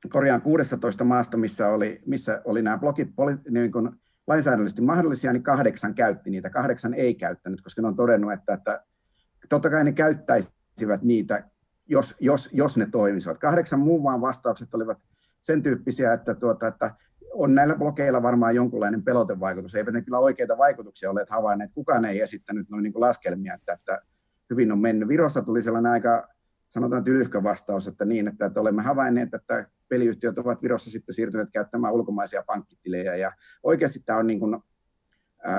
Korean 0.08 0.42
16 0.42 1.04
maasta, 1.04 1.36
missä 1.36 1.68
oli, 1.68 2.02
missä 2.06 2.42
oli 2.44 2.62
nämä 2.62 2.78
blogit 2.78 3.08
poli, 3.16 3.36
niin 3.50 3.72
kuin 3.72 3.90
lainsäädännöllisesti 4.26 4.82
mahdollisia, 4.82 5.32
niin 5.32 5.42
kahdeksan 5.42 5.94
käytti 5.94 6.30
niitä, 6.30 6.50
kahdeksan 6.50 6.94
ei 6.94 7.14
käyttänyt, 7.14 7.60
koska 7.60 7.82
ne 7.82 7.88
on 7.88 7.96
todennut, 7.96 8.32
että, 8.32 8.54
että 8.54 8.82
totta 9.48 9.70
kai 9.70 9.84
ne 9.84 9.92
käyttäisivät 9.92 11.02
niitä, 11.02 11.44
jos, 11.86 12.14
jos, 12.20 12.48
jos 12.52 12.76
ne 12.76 12.88
toimisivat. 12.90 13.38
Kahdeksan 13.38 13.80
muun 13.80 14.02
maan 14.02 14.20
vastaukset 14.20 14.74
olivat 14.74 14.98
sen 15.40 15.62
tyyppisiä, 15.62 16.12
että, 16.12 16.34
tuota, 16.34 16.66
että 16.66 16.94
on 17.32 17.54
näillä 17.54 17.74
blokeilla 17.74 18.22
varmaan 18.22 18.54
jonkunlainen 18.54 19.02
pelotevaikutus. 19.02 19.74
Eivät 19.74 19.94
ne 19.94 20.02
kyllä 20.02 20.18
oikeita 20.18 20.58
vaikutuksia 20.58 21.10
ole 21.10 21.26
havainneet. 21.28 21.70
Kukaan 21.74 22.04
ei 22.04 22.20
esittänyt 22.20 22.70
noin 22.70 22.82
niin 22.82 22.92
kuin 22.92 23.00
laskelmia, 23.00 23.54
että, 23.54 23.72
että 23.72 24.00
hyvin 24.50 24.72
on 24.72 24.78
mennyt. 24.78 25.08
Virosta 25.08 25.42
tuli 25.42 25.62
sellainen 25.62 25.92
aika, 25.92 26.28
sanotaan 26.70 27.04
tylyhkä 27.04 27.42
vastaus, 27.42 27.86
että 27.86 28.04
niin, 28.04 28.28
että, 28.28 28.46
että 28.46 28.60
olemme 28.60 28.82
havainneet, 28.82 29.34
että 29.34 29.66
peliyhtiöt 29.88 30.38
ovat 30.38 30.62
Virossa 30.62 30.90
sitten 30.90 31.14
siirtyneet 31.14 31.48
käyttämään 31.52 31.94
ulkomaisia 31.94 32.42
pankkitilejä. 32.46 33.16
Ja 33.16 33.32
oikeasti 33.62 34.02
tämä 34.06 34.18
on 34.18 34.26
niin 34.26 34.40
kuin, 34.40 34.62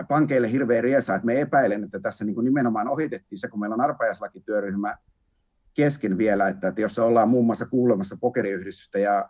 pankeille 0.07 0.51
hirveä 0.51 0.81
riesa, 0.81 1.15
että 1.15 1.25
me 1.25 1.41
epäilen, 1.41 1.83
että 1.83 1.99
tässä 1.99 2.25
niin 2.25 2.35
kuin 2.35 2.45
nimenomaan 2.45 2.87
ohitettiin 2.87 3.39
se, 3.39 3.47
kun 3.47 3.59
meillä 3.59 3.73
on 3.73 3.81
arpajaislakityöryhmä 3.81 4.97
kesken 5.73 6.17
vielä, 6.17 6.47
että, 6.47 6.67
että 6.67 6.81
jos 6.81 6.99
ollaan 6.99 7.29
muun 7.29 7.45
muassa 7.45 7.65
kuulemassa 7.65 8.17
pokeriyhdistystä 8.21 8.99
ja 8.99 9.29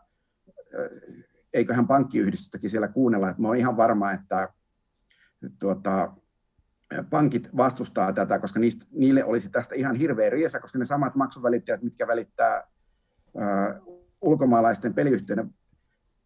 eiköhän 1.54 1.88
pankkiyhdistystäkin 1.88 2.70
siellä 2.70 2.88
kuunnella, 2.88 3.30
että 3.30 3.42
mä 3.42 3.48
oon 3.48 3.58
ihan 3.58 3.78
varma, 3.78 4.12
että 4.12 4.50
tuota, 5.60 6.14
pankit 7.10 7.50
vastustaa 7.58 8.14
tätä, 8.14 8.40
koska 8.40 8.60
niistä, 8.60 8.86
niille 8.92 9.24
olisi 9.24 9.50
tästä 9.50 9.76
ihan 9.76 9.96
hirveä 9.96 10.30
riesa, 10.30 10.60
koska 10.60 10.80
ne 10.80 10.86
samat 10.86 11.16
maksuvälittäjät, 11.16 11.82
mitkä 11.82 12.08
välittää 12.08 12.64
uh, 13.34 14.08
ulkomaalaisten 14.22 14.94
peliyhtiöiden 14.94 15.50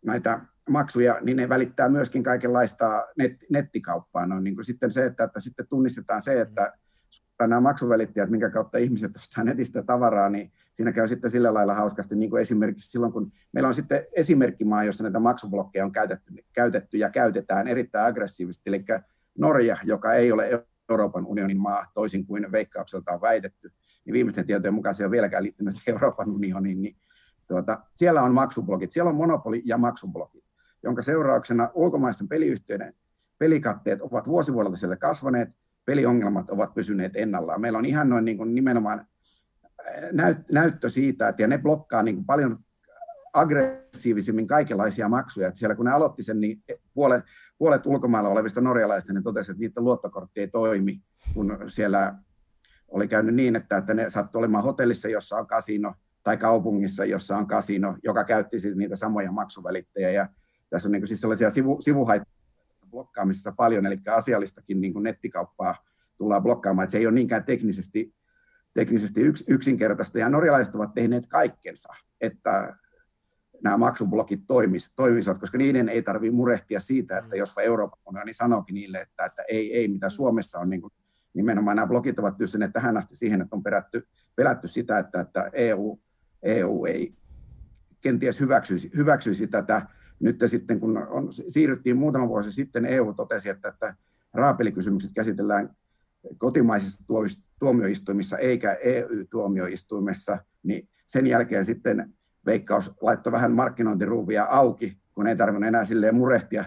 näitä 0.05 0.41
maksuja, 0.69 1.17
niin 1.21 1.37
ne 1.37 1.49
välittää 1.49 1.89
myöskin 1.89 2.23
kaikenlaista 2.23 3.07
net, 3.17 3.37
nettikauppaa. 3.49 4.25
No, 4.25 4.39
niin 4.39 4.55
kuin 4.55 4.65
sitten 4.65 4.91
se, 4.91 5.05
että, 5.05 5.23
että 5.23 5.39
sitten 5.39 5.67
tunnistetaan 5.67 6.21
se, 6.21 6.41
että 6.41 6.73
nämä 7.39 7.61
maksuvälittäjät, 7.61 8.29
minkä 8.29 8.49
kautta 8.49 8.77
ihmiset 8.77 9.15
ostavat 9.15 9.45
netistä 9.45 9.83
tavaraa, 9.83 10.29
niin 10.29 10.51
siinä 10.73 10.91
käy 10.91 11.07
sitten 11.07 11.31
sillä 11.31 11.53
lailla 11.53 11.73
hauskasti, 11.73 12.15
niin 12.15 12.29
kuin 12.29 12.41
esimerkiksi 12.41 12.89
silloin, 12.89 13.13
kun 13.13 13.31
meillä 13.53 13.67
on 13.67 13.73
sitten 13.73 14.05
esimerkkimaa, 14.13 14.83
jossa 14.83 15.03
näitä 15.03 15.19
maksublokkeja 15.19 15.85
on 15.85 15.91
käytetty, 15.91 16.33
käytetty 16.53 16.97
ja 16.97 17.09
käytetään 17.09 17.67
erittäin 17.67 18.07
aggressiivisesti, 18.07 18.69
eli 18.69 18.85
Norja, 19.37 19.77
joka 19.83 20.13
ei 20.13 20.31
ole 20.31 20.65
Euroopan 20.89 21.25
unionin 21.25 21.59
maa, 21.59 21.91
toisin 21.93 22.25
kuin 22.25 22.51
veikkaukselta 22.51 23.11
on 23.11 23.21
väitetty, 23.21 23.71
niin 24.05 24.13
viimeisten 24.13 24.47
tietojen 24.47 24.73
mukaan 24.73 24.95
se 24.95 25.03
ei 25.03 25.05
ole 25.05 25.11
vieläkään 25.11 25.43
liittynyt 25.43 25.75
Euroopan 25.87 26.29
unioniin, 26.29 26.81
niin 26.81 26.95
tuota, 27.47 27.79
siellä 27.95 28.21
on 28.21 28.33
maksublokit, 28.33 28.91
siellä 28.91 29.09
on 29.09 29.15
monopoli 29.15 29.61
ja 29.65 29.77
maksublokit, 29.77 30.43
jonka 30.83 31.01
seurauksena 31.01 31.69
ulkomaisten 31.73 32.27
peliyhtiöiden 32.27 32.93
pelikatteet 33.37 34.01
ovat 34.01 34.27
vuosivuodelta 34.27 34.77
sieltä 34.77 34.95
kasvaneet, 34.95 35.49
peliongelmat 35.85 36.49
ovat 36.49 36.73
pysyneet 36.73 37.11
ennallaan. 37.15 37.61
Meillä 37.61 37.79
on 37.79 37.85
ihan 37.85 38.09
noin 38.09 38.25
niin 38.25 38.37
kuin 38.37 38.55
nimenomaan 38.55 39.07
näyt, 40.11 40.37
näyttö 40.51 40.89
siitä, 40.89 41.27
että 41.27 41.41
ja 41.41 41.47
ne 41.47 41.57
blokkaa 41.57 42.03
niin 42.03 42.15
kuin 42.15 42.25
paljon 42.25 42.59
aggressiivisimmin 43.33 44.47
kaikenlaisia 44.47 45.09
maksuja. 45.09 45.47
Että 45.47 45.59
siellä 45.59 45.75
kun 45.75 45.85
ne 45.85 45.91
aloitti 45.91 46.23
sen, 46.23 46.41
niin 46.41 46.63
puolet, 46.93 47.23
puolet 47.57 47.85
ulkomailla 47.85 48.29
olevista 48.29 48.61
norjalaisista 48.61 49.13
ne 49.13 49.21
totesivat, 49.21 49.55
että 49.55 49.59
niiden 49.61 49.83
luottokortti 49.83 50.39
ei 50.39 50.47
toimi, 50.47 51.01
kun 51.33 51.57
siellä 51.67 52.15
oli 52.87 53.07
käynyt 53.07 53.35
niin, 53.35 53.55
että, 53.55 53.77
että 53.77 53.93
ne 53.93 54.09
sattui 54.09 54.39
olemaan 54.39 54.63
hotellissa, 54.63 55.09
jossa 55.09 55.37
on 55.37 55.47
kasino, 55.47 55.93
tai 56.23 56.37
kaupungissa, 56.37 57.05
jossa 57.05 57.37
on 57.37 57.47
kasino, 57.47 57.97
joka 58.03 58.23
käytti 58.23 58.59
siis 58.59 58.75
niitä 58.75 58.95
samoja 58.95 59.31
maksuvälittäjiä. 59.31 60.11
Ja 60.11 60.29
tässä 60.69 60.87
on 60.87 60.91
niin 60.91 61.07
siis 61.07 61.21
sellaisia 61.21 61.49
sivu, 61.49 61.81
sivuhaittoja 61.81 62.40
blokkaamisessa 62.91 63.51
paljon, 63.51 63.85
eli 63.85 63.99
asiallistakin 64.15 64.81
niin 64.81 64.93
kuin 64.93 65.03
nettikauppaa 65.03 65.75
tullaan 66.17 66.43
blokkaamaan, 66.43 66.83
että 66.83 66.91
se 66.91 66.97
ei 66.97 67.05
ole 67.07 67.15
niinkään 67.15 67.43
teknisesti, 67.43 68.13
teknisesti 68.73 69.21
yks, 69.21 69.43
yksinkertaista. 69.47 70.19
Ja 70.19 70.29
norjalaiset 70.29 70.75
ovat 70.75 70.93
tehneet 70.93 71.27
kaikkensa, 71.27 71.93
että 72.21 72.75
nämä 73.63 73.77
maksublokit 73.77 74.41
toimis, 74.47 74.93
toimisivat, 74.95 75.39
koska 75.39 75.57
niiden 75.57 75.89
ei 75.89 76.01
tarvitse 76.01 76.35
murehtia 76.35 76.79
siitä, 76.79 77.17
että 77.17 77.35
jos 77.35 77.53
Euroopan 77.57 77.99
unioni 78.05 78.33
sanookin 78.33 78.73
niille, 78.73 79.01
että, 79.01 79.25
että 79.25 79.43
ei, 79.47 79.73
ei, 79.77 79.87
mitä 79.87 80.09
Suomessa 80.09 80.59
on, 80.59 80.69
niin 80.69 80.81
kuin, 80.81 80.93
nimenomaan 81.33 81.75
nämä 81.75 81.87
blokit 81.87 82.19
ovat 82.19 82.37
tyssineet 82.37 82.73
tähän 82.73 82.97
asti 82.97 83.15
siihen, 83.15 83.41
että 83.41 83.55
on 83.55 83.63
perätty, 83.63 84.07
pelätty 84.35 84.67
sitä, 84.67 84.99
että, 84.99 85.19
että 85.19 85.49
EU, 85.53 85.99
EU 86.43 86.85
ei 86.85 87.13
kenties 88.01 88.39
hyväksyisi, 88.39 88.91
hyväksyisi 88.95 89.47
tätä. 89.47 89.81
Nyt 90.21 90.43
sitten, 90.45 90.79
kun 90.79 90.97
on, 90.97 91.33
siirryttiin 91.33 91.97
muutama 91.97 92.27
vuosi 92.27 92.51
sitten, 92.51 92.85
EU 92.85 93.13
totesi, 93.13 93.49
että, 93.49 93.69
että 93.69 93.95
raapelikysymykset 94.33 95.11
käsitellään 95.15 95.75
kotimaisissa 96.37 97.03
tuomioistuimissa 97.59 98.37
eikä 98.37 98.73
EU-tuomioistuimessa, 98.73 100.37
niin 100.63 100.87
sen 101.05 101.27
jälkeen 101.27 101.65
sitten 101.65 102.13
Veikkaus 102.45 102.91
laittoi 103.01 103.31
vähän 103.31 103.51
markkinointiruuvia 103.51 104.43
auki, 104.43 104.97
kun 105.13 105.27
ei 105.27 105.35
tarvinnut 105.35 105.67
enää 105.67 105.85
silleen 105.85 106.15
murehtia 106.15 106.65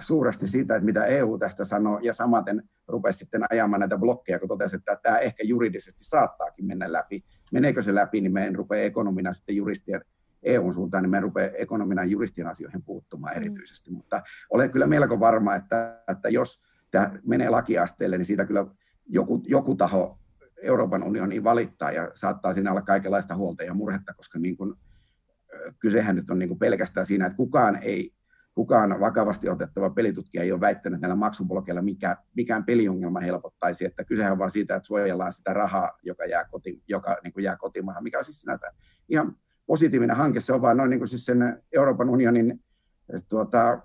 suuresti 0.00 0.46
siitä, 0.46 0.76
että 0.76 0.84
mitä 0.84 1.04
EU 1.04 1.38
tästä 1.38 1.64
sanoo, 1.64 1.98
ja 2.02 2.14
samaten 2.14 2.62
rupesi 2.88 3.18
sitten 3.18 3.42
ajamaan 3.50 3.80
näitä 3.80 3.98
blokkeja, 3.98 4.38
kun 4.38 4.48
totesi, 4.48 4.76
että 4.76 4.98
tämä 5.02 5.18
ehkä 5.18 5.42
juridisesti 5.44 6.04
saattaakin 6.04 6.66
mennä 6.66 6.92
läpi. 6.92 7.24
Meneekö 7.52 7.82
se 7.82 7.94
läpi, 7.94 8.20
niin 8.20 8.32
me 8.32 8.46
en 8.46 8.54
rupea 8.54 8.82
ekonomina 8.82 9.32
sitten 9.32 9.56
juristien 9.56 10.00
EUn 10.42 10.74
suuntaan, 10.74 11.02
niin 11.02 11.10
me 11.10 11.20
rupea 11.20 11.50
ekonomina 11.58 12.04
juristien 12.04 12.46
asioihin 12.46 12.82
puuttumaan 12.82 13.34
mm. 13.34 13.42
erityisesti. 13.42 13.90
Mm. 13.90 13.96
Mutta 13.96 14.22
olen 14.50 14.70
kyllä 14.70 14.86
melko 14.86 15.20
varma, 15.20 15.54
että, 15.54 16.02
että 16.08 16.28
jos 16.28 16.62
tämä 16.90 17.10
menee 17.26 17.50
lakiasteelle, 17.50 18.18
niin 18.18 18.26
siitä 18.26 18.46
kyllä 18.46 18.66
joku, 19.06 19.42
joku 19.46 19.74
taho 19.74 20.18
Euroopan 20.62 21.02
unioniin 21.02 21.44
valittaa 21.44 21.92
ja 21.92 22.10
saattaa 22.14 22.54
siinä 22.54 22.70
olla 22.70 22.82
kaikenlaista 22.82 23.36
huolta 23.36 23.62
ja 23.62 23.74
murhetta, 23.74 24.14
koska 24.14 24.38
niin 24.38 24.56
kuin 24.56 24.74
kysehän 25.78 26.16
nyt 26.16 26.30
on 26.30 26.38
niin 26.38 26.48
kuin 26.48 26.58
pelkästään 26.58 27.06
siinä, 27.06 27.26
että 27.26 27.36
kukaan 27.36 27.78
ei 27.82 28.12
kukaan 28.54 29.00
vakavasti 29.00 29.48
otettava 29.48 29.90
pelitutkija 29.90 30.42
ei 30.42 30.52
ole 30.52 30.60
väittänyt, 30.60 30.96
että 30.96 31.06
näillä 31.06 31.18
maksublokeilla 31.20 31.82
mikä, 31.82 32.16
mikään 32.36 32.64
peliongelma 32.64 33.20
helpottaisi, 33.20 33.84
että 33.84 34.04
kysehän 34.04 34.32
on 34.32 34.38
vain 34.38 34.50
siitä, 34.50 34.74
että 34.74 34.86
suojellaan 34.86 35.32
sitä 35.32 35.52
rahaa, 35.52 35.98
joka 36.02 36.24
jää, 36.24 36.44
koti, 36.50 36.82
joka, 36.88 37.16
niin 37.24 37.32
kuin 37.32 37.44
jää 37.44 37.56
kotimaahan, 37.56 38.02
mikä 38.02 38.18
on 38.18 38.24
siis 38.24 38.40
sinänsä 38.40 38.66
ihan 39.08 39.36
positiivinen 39.70 40.16
hanke. 40.16 40.40
Se 40.40 40.52
on 40.52 40.62
vaan 40.62 40.76
noin 40.76 40.90
niin 40.90 41.00
kuin 41.00 41.08
siis 41.08 41.24
sen 41.24 41.62
Euroopan 41.72 42.10
unionin 42.10 42.60
tuota, 43.28 43.78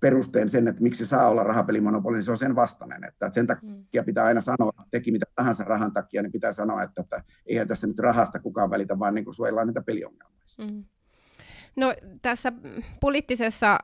perusteen 0.00 0.50
sen, 0.50 0.68
että 0.68 0.82
miksi 0.82 1.06
se 1.06 1.08
saa 1.08 1.28
olla 1.28 1.42
rahapelimonopoli, 1.42 2.16
niin 2.16 2.24
se 2.24 2.30
on 2.30 2.38
sen 2.38 2.56
vastainen. 2.56 3.04
Että, 3.04 3.30
sen 3.30 3.46
takia 3.46 4.04
pitää 4.06 4.24
aina 4.24 4.40
sanoa, 4.40 4.72
teki 4.90 5.12
mitä 5.12 5.26
tahansa 5.34 5.64
rahan 5.64 5.92
takia, 5.92 6.22
niin 6.22 6.32
pitää 6.32 6.52
sanoa, 6.52 6.82
että, 6.82 7.02
että 7.02 7.22
eihän 7.46 7.68
tässä 7.68 7.86
nyt 7.86 7.98
rahasta 7.98 8.38
kukaan 8.38 8.70
välitä, 8.70 8.98
vaan 8.98 9.14
niin 9.14 9.24
kuin 9.24 9.34
suojellaan 9.34 9.66
niitä 9.66 9.82
peliongelmia. 9.82 10.44
Mm. 10.58 10.84
No 11.76 11.94
tässä 12.22 12.52
poliittisessa 13.00 13.78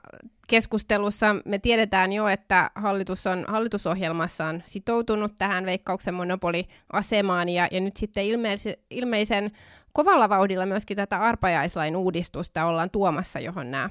keskustelussa 0.49 1.37
me 1.45 1.59
tiedetään 1.59 2.13
jo, 2.13 2.29
että 2.29 2.71
hallitus 2.75 3.27
on 3.27 3.45
hallitusohjelmassaan 3.49 4.63
sitoutunut 4.65 5.39
tähän 5.39 5.67
veikkauksen 5.67 6.15
monopoliasemaan 6.15 7.49
ja, 7.49 7.69
ja 7.71 7.81
nyt 7.81 7.97
sitten 7.97 8.25
ilmeisen, 8.25 8.77
ilmeisen 8.91 9.51
kovalla 9.93 10.29
vauhdilla 10.29 10.67
myöskin 10.67 10.97
tätä 10.97 11.21
arpajaislain 11.21 11.97
uudistusta 11.97 12.65
ollaan 12.65 12.91
tuomassa, 12.91 13.41
johon 13.41 13.71
nämä, 13.71 13.91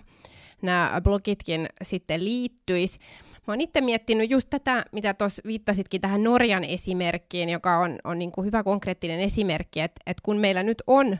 nämä 0.61 1.01
blogitkin 1.03 1.69
sitten 1.81 2.23
liittyisi. 2.23 2.99
Mä 3.47 3.51
oon 3.51 3.61
itse 3.61 3.81
miettinyt 3.81 4.29
just 4.29 4.49
tätä, 4.49 4.85
mitä 4.91 5.13
tuossa 5.13 5.41
viittasitkin 5.45 6.01
tähän 6.01 6.23
Norjan 6.23 6.63
esimerkkiin, 6.63 7.49
joka 7.49 7.77
on, 7.77 7.99
on 8.03 8.19
niin 8.19 8.31
kuin 8.31 8.45
hyvä 8.45 8.63
konkreettinen 8.63 9.19
esimerkki, 9.19 9.79
että, 9.79 10.01
että 10.05 10.21
kun 10.25 10.37
meillä 10.37 10.63
nyt 10.63 10.83
on 10.87 11.17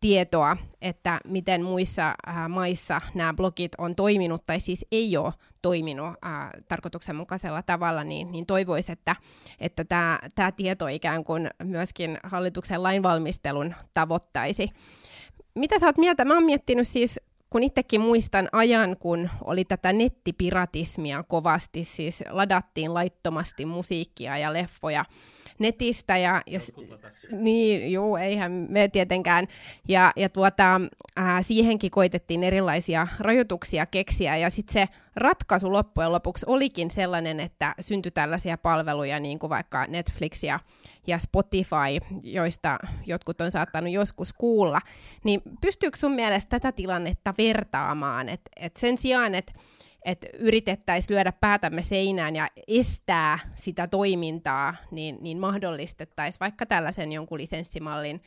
tietoa, 0.00 0.56
että 0.82 1.20
miten 1.24 1.62
muissa 1.62 2.14
äh, 2.28 2.48
maissa 2.48 3.00
nämä 3.14 3.34
blogit 3.34 3.72
on 3.78 3.96
toiminut 3.96 4.46
tai 4.46 4.60
siis 4.60 4.86
ei 4.92 5.16
ole 5.16 5.32
toiminut 5.62 6.06
äh, 6.06 6.50
tarkoituksenmukaisella 6.68 7.62
tavalla, 7.62 8.04
niin, 8.04 8.32
niin 8.32 8.46
toivoisi, 8.46 8.92
että, 8.92 9.16
että 9.60 9.84
tämä, 9.84 10.18
tämä 10.34 10.52
tieto 10.52 10.86
ikään 10.86 11.24
kuin 11.24 11.50
myöskin 11.62 12.18
hallituksen 12.22 12.82
lainvalmistelun 12.82 13.74
tavoittaisi. 13.94 14.68
Mitä 15.54 15.78
sä 15.78 15.86
oot 15.86 15.98
mieltä? 15.98 16.24
Mä 16.24 16.34
oon 16.34 16.44
miettinyt 16.44 16.88
siis 16.88 17.20
kun 17.50 17.62
itsekin 17.62 18.00
muistan 18.00 18.48
ajan, 18.52 18.96
kun 18.96 19.30
oli 19.44 19.64
tätä 19.64 19.92
nettipiratismia 19.92 21.22
kovasti, 21.22 21.84
siis 21.84 22.24
ladattiin 22.30 22.94
laittomasti 22.94 23.66
musiikkia 23.66 24.38
ja 24.38 24.52
leffoja, 24.52 25.04
netistä. 25.60 26.16
Ja, 26.16 26.42
ja, 26.46 26.60
niin, 27.32 27.92
juu, 27.92 28.16
eihän 28.16 28.52
me 28.68 28.88
tietenkään. 28.88 29.46
Ja, 29.88 30.12
ja 30.16 30.28
tuota, 30.28 30.80
ää, 31.16 31.42
siihenkin 31.42 31.90
koitettiin 31.90 32.44
erilaisia 32.44 33.06
rajoituksia 33.18 33.86
keksiä, 33.86 34.36
ja 34.36 34.50
sitten 34.50 34.72
se 34.72 34.88
ratkaisu 35.16 35.72
loppujen 35.72 36.12
lopuksi 36.12 36.46
olikin 36.48 36.90
sellainen, 36.90 37.40
että 37.40 37.74
syntyi 37.80 38.12
tällaisia 38.12 38.58
palveluja, 38.58 39.20
niin 39.20 39.38
kuin 39.38 39.50
vaikka 39.50 39.86
Netflix 39.86 40.42
ja, 40.42 40.60
ja 41.06 41.18
Spotify, 41.18 42.20
joista 42.22 42.78
jotkut 43.06 43.40
on 43.40 43.50
saattanut 43.50 43.92
joskus 43.92 44.32
kuulla. 44.32 44.80
Niin 45.24 45.42
pystyykö 45.60 45.98
sun 45.98 46.12
mielestä 46.12 46.50
tätä 46.50 46.72
tilannetta 46.72 47.34
vertaamaan, 47.38 48.28
että 48.28 48.50
et 48.56 48.76
sen 48.76 48.98
sijaan, 48.98 49.34
että 49.34 49.52
että 50.04 50.26
yritettäisiin 50.38 51.14
lyödä 51.14 51.32
päätämme 51.32 51.82
seinään 51.82 52.36
ja 52.36 52.48
estää 52.68 53.38
sitä 53.54 53.86
toimintaa, 53.86 54.74
niin, 54.90 55.18
niin 55.20 55.38
mahdollistettaisiin 55.38 56.40
vaikka 56.40 56.66
tällaisen 56.66 57.12
jonkun 57.12 57.38
lisenssimallin 57.38 58.22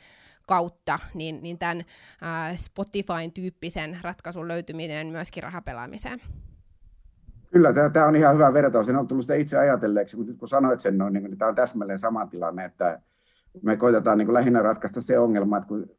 kautta, 0.47 0.99
niin, 1.13 1.43
niin 1.43 1.57
tämän 1.57 1.85
äh, 2.23 2.57
Spotifyn 2.57 3.31
tyyppisen 3.33 3.97
ratkaisun 4.01 4.47
löytyminen 4.47 5.07
myöskin 5.07 5.43
rahapelaamiseen. 5.43 6.21
Kyllä, 7.51 7.73
tämä 7.93 8.05
on 8.05 8.15
ihan 8.15 8.35
hyvä 8.35 8.53
vertaus. 8.53 8.89
En 8.89 8.95
ole 8.95 9.07
tullut 9.07 9.25
sitä 9.25 9.35
itse 9.35 9.57
ajatelleeksi, 9.57 10.17
mutta 10.17 10.31
nyt 10.31 10.39
kun 10.39 10.47
sanoit 10.47 10.79
sen 10.79 10.97
noin, 10.97 11.13
niin, 11.13 11.23
niin 11.23 11.37
tämä 11.37 11.49
on 11.49 11.55
täsmälleen 11.55 11.99
sama 11.99 12.25
tilanne, 12.25 12.65
että 12.65 12.99
me 13.61 13.77
koitetaan 13.77 14.17
niin 14.17 14.33
lähinnä 14.33 14.61
ratkaista 14.61 15.01
se 15.01 15.19
ongelma, 15.19 15.57
että 15.57 15.67
kun 15.67 15.89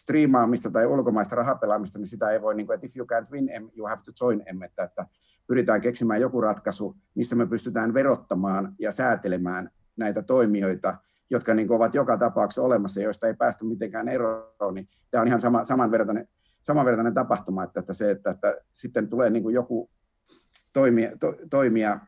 striimaamista 0.00 0.70
tai 0.70 0.86
ulkomaista 0.86 1.36
rahapelaamista, 1.36 1.98
niin 1.98 2.06
sitä 2.06 2.30
ei 2.30 2.42
voi, 2.42 2.54
niin 2.54 2.66
kuin, 2.66 2.74
että 2.74 2.86
if 2.86 2.96
you 2.96 3.06
can't 3.06 3.30
win 3.30 3.48
em, 3.48 3.70
you 3.76 3.86
have 3.88 4.02
to 4.04 4.24
join 4.24 4.42
em, 4.46 4.62
että, 4.62 4.84
että 4.84 5.06
pyritään 5.46 5.80
keksimään 5.80 6.20
joku 6.20 6.40
ratkaisu, 6.40 6.96
missä 7.14 7.36
me 7.36 7.46
pystytään 7.46 7.94
verottamaan 7.94 8.74
ja 8.78 8.92
säätelemään 8.92 9.70
näitä 9.96 10.22
toimijoita, 10.22 10.96
jotka 11.30 11.54
niin 11.54 11.68
kuin, 11.68 11.76
ovat 11.76 11.94
joka 11.94 12.16
tapauksessa 12.16 12.62
olemassa, 12.62 13.00
joista 13.00 13.26
ei 13.26 13.34
päästä 13.34 13.64
mitenkään 13.64 14.08
eroon, 14.08 14.74
niin 14.74 14.88
tämä 15.10 15.22
on 15.22 15.28
ihan 15.28 15.40
sama, 15.40 15.64
samanvertainen, 15.64 16.28
samanvertainen 16.62 17.14
tapahtuma, 17.14 17.64
että, 17.64 17.80
että 17.80 17.94
se, 17.94 18.10
että, 18.10 18.30
että 18.30 18.56
sitten 18.72 19.08
tulee 19.08 19.30
niin 19.30 19.42
kuin 19.42 19.54
joku 19.54 19.90
toimija, 20.72 21.16
to, 21.20 21.34
toimija 21.50 22.00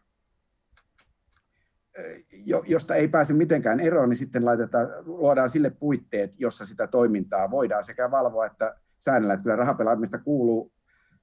josta 2.67 2.95
ei 2.95 3.09
pääse 3.09 3.35
mitenkään 3.35 3.81
eroon, 3.81 4.09
niin 4.09 4.19
sitten 4.19 4.45
laitetaan, 4.45 4.89
luodaan 5.05 5.51
sille 5.51 5.71
puitteet, 5.71 6.35
jossa 6.39 6.67
sitä 6.67 6.87
toimintaa 6.87 7.51
voidaan 7.51 7.85
sekä 7.85 8.11
valvoa 8.11 8.47
että 8.47 8.75
säännellä. 8.99 9.35
Että 9.35 9.45
kyllä 9.45 9.57
rahapelaamista 9.57 10.19
kuuluu 10.19 10.73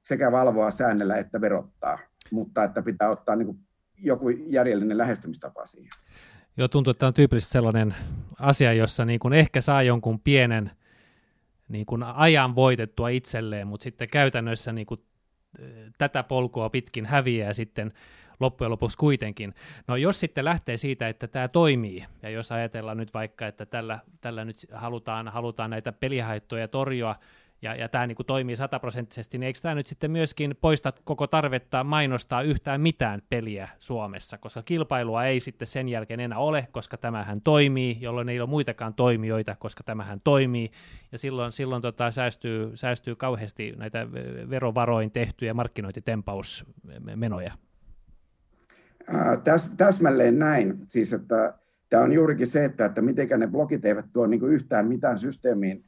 sekä 0.04 0.32
valvoa, 0.32 0.72
säännellä 0.72 1.18
että 1.18 1.42
verottaa, 1.42 2.00
mutta 2.32 2.64
että 2.64 2.82
pitää 2.82 3.10
ottaa 3.10 3.36
niin 3.36 3.46
kuin 3.46 3.60
joku 3.98 4.30
järjellinen 4.30 4.98
lähestymistapa 4.98 5.66
siihen. 5.66 5.92
Joo, 6.58 6.68
tuntuu, 6.68 6.92
että 6.92 7.00
tämä 7.00 7.08
on 7.08 7.14
tyypillisesti 7.14 7.52
sellainen 7.52 7.96
asia, 8.40 8.74
jossa 8.74 9.06
niin 9.06 9.20
kuin 9.20 9.34
ehkä 9.34 9.62
saa 9.62 9.84
jonkun 9.84 10.20
pienen 10.20 10.72
niin 11.68 11.86
kuin 11.86 12.04
ajan 12.04 12.56
voitettua 12.56 13.10
itselleen, 13.10 13.68
mutta 13.68 13.84
sitten 13.84 14.08
käytännössä 14.12 14.72
niin 14.72 14.88
kuin 14.88 15.02
tätä 15.98 16.24
polkua 16.24 16.70
pitkin 16.70 17.06
häviää 17.06 17.54
sitten 17.54 17.94
loppujen 18.40 18.72
lopuksi 18.72 18.98
kuitenkin. 18.98 19.54
No 19.88 19.96
jos 19.96 20.20
sitten 20.20 20.46
lähtee 20.46 20.78
siitä, 20.78 21.10
että 21.10 21.28
tämä 21.28 21.48
toimii, 21.48 22.06
ja 22.22 22.30
jos 22.30 22.52
ajatellaan 22.52 22.98
nyt 22.98 23.14
vaikka, 23.14 23.48
että 23.48 23.66
tällä, 23.66 24.00
tällä 24.22 24.46
nyt 24.46 24.68
halutaan, 24.72 25.28
halutaan 25.28 25.70
näitä 25.70 25.92
pelihaittoja 25.92 26.68
torjua, 26.68 27.16
ja, 27.62 27.76
ja 27.76 27.90
tämä 27.90 28.08
niin 28.08 28.18
toimii 28.28 28.56
sataprosenttisesti, 28.56 29.38
niin 29.38 29.48
eikö 29.48 29.60
tämä 29.62 29.76
nyt 29.76 29.88
sitten 29.88 30.12
myöskin 30.12 30.56
poista 30.62 30.94
koko 31.04 31.28
tarvetta 31.28 31.84
mainostaa 31.84 32.42
yhtään 32.42 32.82
mitään 32.82 33.22
peliä 33.30 33.70
Suomessa, 33.80 34.38
koska 34.38 34.62
kilpailua 34.62 35.26
ei 35.26 35.40
sitten 35.40 35.68
sen 35.68 35.90
jälkeen 35.90 36.20
enää 36.20 36.38
ole, 36.38 36.68
koska 36.72 36.98
tämähän 36.98 37.42
toimii, 37.42 37.98
jolloin 38.00 38.30
ei 38.30 38.40
ole 38.40 38.50
muitakaan 38.50 38.94
toimijoita, 38.94 39.56
koska 39.56 39.84
tämähän 39.84 40.22
toimii, 40.24 40.72
ja 41.12 41.18
silloin, 41.18 41.52
silloin 41.52 41.82
tota, 41.82 42.12
säästyy, 42.12 42.72
säästyy 42.76 43.16
kauheasti 43.16 43.74
näitä 43.78 44.08
verovaroin 44.50 45.12
tehtyjä 45.12 45.54
markkinointitempausmenoja. 45.54 47.52
Täs, 49.44 49.72
täsmälleen 49.78 50.40
näin. 50.40 50.78
Siis, 50.88 51.14
että 51.14 51.54
tämä 51.90 52.04
on 52.04 52.14
juurikin 52.14 52.48
se, 52.48 52.66
että, 52.66 52.86
että 52.86 53.02
miten 53.02 53.28
ne 53.38 53.48
blogit 53.48 53.86
eivät 53.86 54.06
tuo 54.14 54.28
niin 54.28 54.44
yhtään 54.44 54.88
mitään 54.88 55.20
systeemiin, 55.20 55.86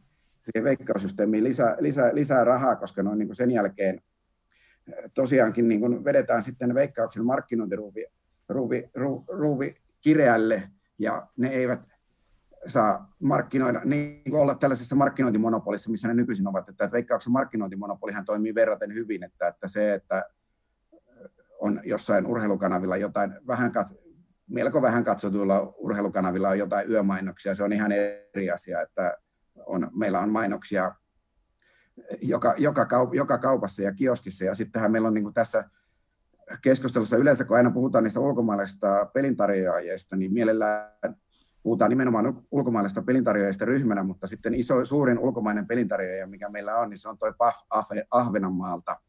siihen 0.53 0.63
veikkaussysteemiin 0.63 1.43
lisää, 1.43 1.77
lisää, 1.79 2.15
lisää 2.15 2.43
rahaa, 2.43 2.75
koska 2.75 3.03
ne 3.03 3.09
on 3.09 3.17
niin 3.17 3.27
kuin 3.27 3.35
sen 3.35 3.51
jälkeen 3.51 4.01
tosiaankin 5.13 5.67
niin 5.67 5.79
kuin 5.79 6.03
vedetään 6.03 6.43
sitten 6.43 6.73
veikkauksen 6.73 7.25
markkinointiruuvi 7.25 8.05
ruuvi, 8.49 8.89
ruuvi, 8.95 9.25
ruuvi 9.27 9.75
kireälle, 10.01 10.63
ja 10.99 11.27
ne 11.37 11.49
eivät 11.49 11.87
saa 12.67 13.13
markkinoida, 13.19 13.81
niin 13.85 14.21
kuin 14.29 14.41
olla 14.41 14.55
tällaisessa 14.55 14.95
markkinointimonopolissa, 14.95 15.91
missä 15.91 16.07
ne 16.07 16.13
nykyisin 16.13 16.47
ovat, 16.47 16.69
että, 16.69 16.85
että 16.85 16.95
veikkauksen 16.95 17.33
markkinointimonopolihan 17.33 18.25
toimii 18.25 18.55
verraten 18.55 18.93
hyvin, 18.93 19.23
että, 19.23 19.47
että 19.47 19.67
se, 19.67 19.93
että 19.93 20.25
on 21.59 21.81
jossain 21.83 22.25
urheilukanavilla 22.25 22.97
jotain 22.97 23.33
vähän 23.47 23.71
kat, 23.71 23.87
melko 24.47 24.81
vähän 24.81 25.03
katsotuilla 25.03 25.73
urheilukanavilla 25.77 26.49
on 26.49 26.59
jotain 26.59 26.91
yömainoksia, 26.91 27.55
se 27.55 27.63
on 27.63 27.73
ihan 27.73 27.91
eri 27.91 28.51
asia, 28.51 28.81
että 28.81 29.17
on, 29.65 29.89
meillä 29.93 30.19
on 30.19 30.29
mainoksia 30.29 30.95
joka, 32.21 32.55
joka, 32.57 32.85
kaup, 32.85 33.13
joka 33.13 33.37
kaupassa 33.37 33.81
ja 33.81 33.93
kioskissa, 33.93 34.45
ja 34.45 34.55
sittenhän 34.55 34.91
meillä 34.91 35.07
on 35.07 35.13
niin 35.13 35.23
kuin 35.23 35.33
tässä 35.33 35.69
keskustelussa 36.61 37.17
yleensä, 37.17 37.45
kun 37.45 37.57
aina 37.57 37.71
puhutaan 37.71 38.03
niistä 38.03 38.19
ulkomaalaisista 38.19 39.05
pelintarjoajista, 39.13 40.15
niin 40.15 40.33
mielellään 40.33 41.15
puhutaan 41.63 41.89
nimenomaan 41.89 42.43
ulkomaalaisista 42.51 43.01
pelintarjoajista 43.01 43.65
ryhmänä, 43.65 44.03
mutta 44.03 44.27
sitten 44.27 44.53
iso, 44.53 44.85
suurin 44.85 45.19
ulkomainen 45.19 45.67
pelintarjoaja, 45.67 46.27
mikä 46.27 46.49
meillä 46.49 46.75
on, 46.75 46.89
niin 46.89 46.97
se 46.97 47.09
on 47.09 47.17
tuo 47.17 47.33
PAF 47.37 47.55
Ahvenanmaalta, 48.11 48.99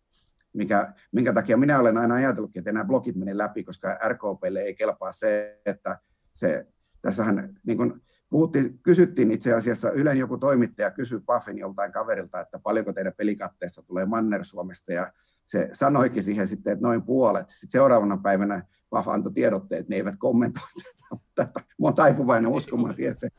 mikä, 0.52 0.92
minkä 1.12 1.32
takia 1.32 1.56
minä 1.56 1.78
olen 1.78 1.98
aina 1.98 2.14
ajatellut, 2.14 2.56
että 2.56 2.72
nämä 2.72 2.84
blogit 2.84 3.16
menee 3.16 3.38
läpi, 3.38 3.64
koska 3.64 3.98
RKPlle 4.08 4.60
ei 4.60 4.74
kelpaa 4.74 5.12
se, 5.12 5.60
että 5.66 5.98
se, 6.32 6.66
tässähän 7.02 7.54
niin 7.66 7.76
kuin 7.76 8.02
puhuttiin, 8.32 8.78
kysyttiin 8.82 9.30
itse 9.30 9.52
asiassa, 9.52 9.90
Ylen 9.90 10.18
joku 10.18 10.38
toimittaja 10.38 10.90
kysyi 10.90 11.20
Pafin 11.26 11.58
joltain 11.58 11.92
kaverilta, 11.92 12.40
että 12.40 12.58
paljonko 12.58 12.92
teidän 12.92 13.12
pelikatteesta 13.16 13.82
tulee 13.82 14.06
Manner-Suomesta, 14.06 14.92
ja 14.92 15.12
se 15.46 15.70
sanoikin 15.72 16.24
siihen 16.24 16.48
sitten, 16.48 16.72
että 16.72 16.82
noin 16.82 17.02
puolet. 17.02 17.48
Sitten 17.48 17.70
seuraavana 17.70 18.16
päivänä 18.16 18.64
Paf 18.90 19.08
antoi 19.08 19.32
tiedotteet, 19.32 19.80
että 19.80 19.90
ne 19.90 19.96
eivät 19.96 20.14
kommentoi 20.18 20.68
tätä. 21.34 21.60
Mä 21.60 21.86
olen 21.86 21.94
taipuvainen 21.94 22.50
uskomaan 22.50 22.94
siihen, 22.94 23.10
että 23.12 23.20
se 23.20 23.30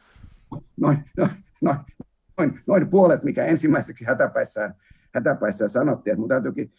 noin, 0.77 0.97
noin, 1.17 1.31
noin, 1.61 1.77
noin, 2.37 2.61
noin 2.67 2.89
puolet, 2.89 3.23
mikä 3.23 3.45
ensimmäiseksi 3.45 4.05
hätäpäissään, 4.05 4.75
hätäpäissään 5.13 5.69
sanottiin. 5.69 6.11
Että 6.11 6.19
mun 6.19 6.29
täytyykin, 6.29 6.73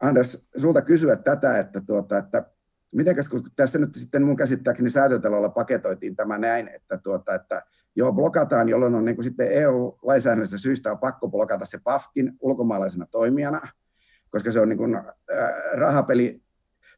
Anders, 0.00 0.46
sulta 0.56 0.82
kysyä 0.82 1.16
tätä, 1.16 1.58
että, 1.58 1.80
tuota, 1.80 2.18
että 2.18 2.50
mitenkäs, 2.92 3.28
kun 3.28 3.42
tässä 3.56 3.78
nyt 3.78 3.94
sitten 3.94 4.22
mun 4.22 4.36
käsittääkseni 4.36 4.90
säätötalolla 4.90 5.48
paketoitiin 5.48 6.16
tämä 6.16 6.38
näin, 6.38 6.68
että, 6.68 6.98
tuota, 6.98 7.34
että 7.34 7.62
joo, 7.96 8.12
blokataan, 8.12 8.68
jolloin 8.68 8.94
on 8.94 9.04
niin 9.04 9.16
kuin 9.16 9.24
sitten 9.24 9.52
EU-lainsäädännöllisestä 9.52 10.62
syystä 10.62 10.90
on 10.90 10.98
pakko 10.98 11.28
blokata 11.28 11.66
se 11.66 11.78
PAFkin 11.84 12.32
ulkomaalaisena 12.40 13.06
toimijana, 13.10 13.68
koska 14.30 14.52
se 14.52 14.60
on 14.60 14.68
niin 14.68 14.78
kuin, 14.78 14.94
äh, 14.94 15.04
rahapeli 15.74 16.42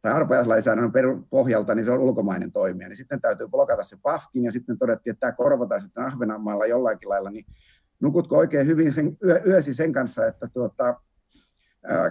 tai 0.02 0.12
arpajaislainsäädännön 0.12 0.92
pohjalta, 1.30 1.74
niin 1.74 1.84
se 1.84 1.90
on 1.90 2.00
ulkomainen 2.00 2.52
toimija, 2.52 2.88
niin 2.88 2.96
sitten 2.96 3.20
täytyy 3.20 3.48
blokata 3.48 3.84
se 3.84 3.96
PAFkin, 4.02 4.44
ja 4.44 4.52
sitten 4.52 4.78
todettiin, 4.78 5.12
että 5.12 5.20
tämä 5.20 5.32
korvataan 5.32 5.80
sitten 5.80 6.04
Ahvenanmaalla 6.04 6.66
jollakin 6.66 7.08
lailla, 7.08 7.30
niin 7.30 7.46
nukutko 8.00 8.36
oikein 8.36 8.66
hyvin 8.66 8.92
sen, 8.92 9.16
yö, 9.24 9.42
yösi 9.46 9.74
sen 9.74 9.92
kanssa, 9.92 10.26
että 10.26 10.48
tuota, 10.52 11.00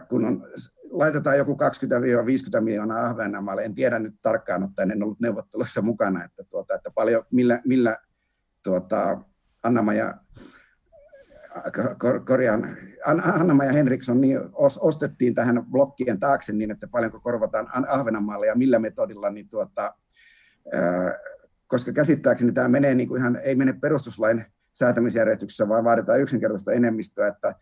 kun 0.10 0.26
on, 0.26 0.48
laitetaan 0.90 1.38
joku 1.38 1.58
20-50 2.58 2.62
miljoonaa 2.62 3.06
Ahvenanmaalle, 3.06 3.64
en 3.64 3.76
tiedä 3.76 4.00
nyt 4.00 4.16
tarkkaan 4.22 4.64
ottaen, 4.64 4.92
en 4.92 5.04
ollut 5.04 5.20
neuvottelussa 5.20 5.82
mukana, 5.82 6.24
että, 6.24 6.44
tuota, 6.44 6.76
että 6.76 6.92
paljon, 6.92 7.24
millä, 7.32 7.62
millä 7.66 7.98
tuota, 8.64 9.22
Anna-Maja 9.64 10.14
korjaan, 12.26 12.78
Anna-Maja 13.34 13.72
Henriksson 13.72 14.22
niin 14.22 14.40
ostettiin 14.80 15.36
tähän 15.36 15.66
blokkien 15.72 16.20
taakse 16.20 16.54
niin, 16.54 16.72
että 16.72 16.88
paljonko 16.88 17.20
korvataan 17.20 17.68
Ahvenanmaalle 17.88 18.48
ja 18.48 18.56
millä 18.56 18.80
metodilla, 18.80 19.30
niin 19.30 19.50
tuota, 19.50 19.94
koska 21.68 21.92
käsittääkseni 21.92 22.52
tämä 22.52 22.68
menee 22.68 22.96
niin 22.96 23.08
kuin 23.08 23.20
ihan, 23.20 23.40
ei 23.44 23.56
mene 23.56 23.74
perustuslain 23.74 24.46
säätämisjärjestyksessä, 24.74 25.70
vaan 25.70 25.84
vaaditaan 25.84 26.22
yksinkertaista 26.22 26.72
enemmistöä, 26.72 27.28
että 27.28 27.56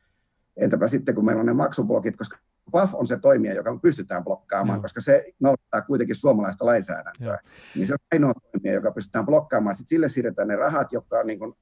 entäpä 0.58 0.88
sitten 0.88 1.15
kun 1.15 1.26
meillä 1.26 1.39
on 1.39 1.46
ne 1.46 1.54
maksublokit, 1.54 2.15
koska 2.15 2.38
PAF 2.72 2.96
on 2.96 3.08
se 3.08 3.18
toimija, 3.18 3.54
joka 3.54 3.80
pystytään 3.82 4.24
blokkaamaan, 4.24 4.78
Joo. 4.78 4.82
koska 4.82 5.02
se 5.02 5.26
noudattaa 5.39 5.82
kuitenkin 5.82 6.15
suomalaista 6.15 6.65
lainsäädäntöä. 6.65 7.28
Joo. 7.28 7.38
Niin 7.76 7.88
se 7.88 7.94
on 7.94 7.98
ainoa 8.13 8.34
toimija, 8.34 8.74
joka 8.74 8.91
pystytään 8.91 9.26
blokkaamaan. 9.26 9.76
Sitten 9.76 9.89
sille 9.89 10.10
siirretään 10.10 10.48
ne 10.48 10.56
rahat, 10.56 10.91
jotka 10.91 11.20
on 11.20 11.28
niin 11.28 11.39
kuin 11.39 11.54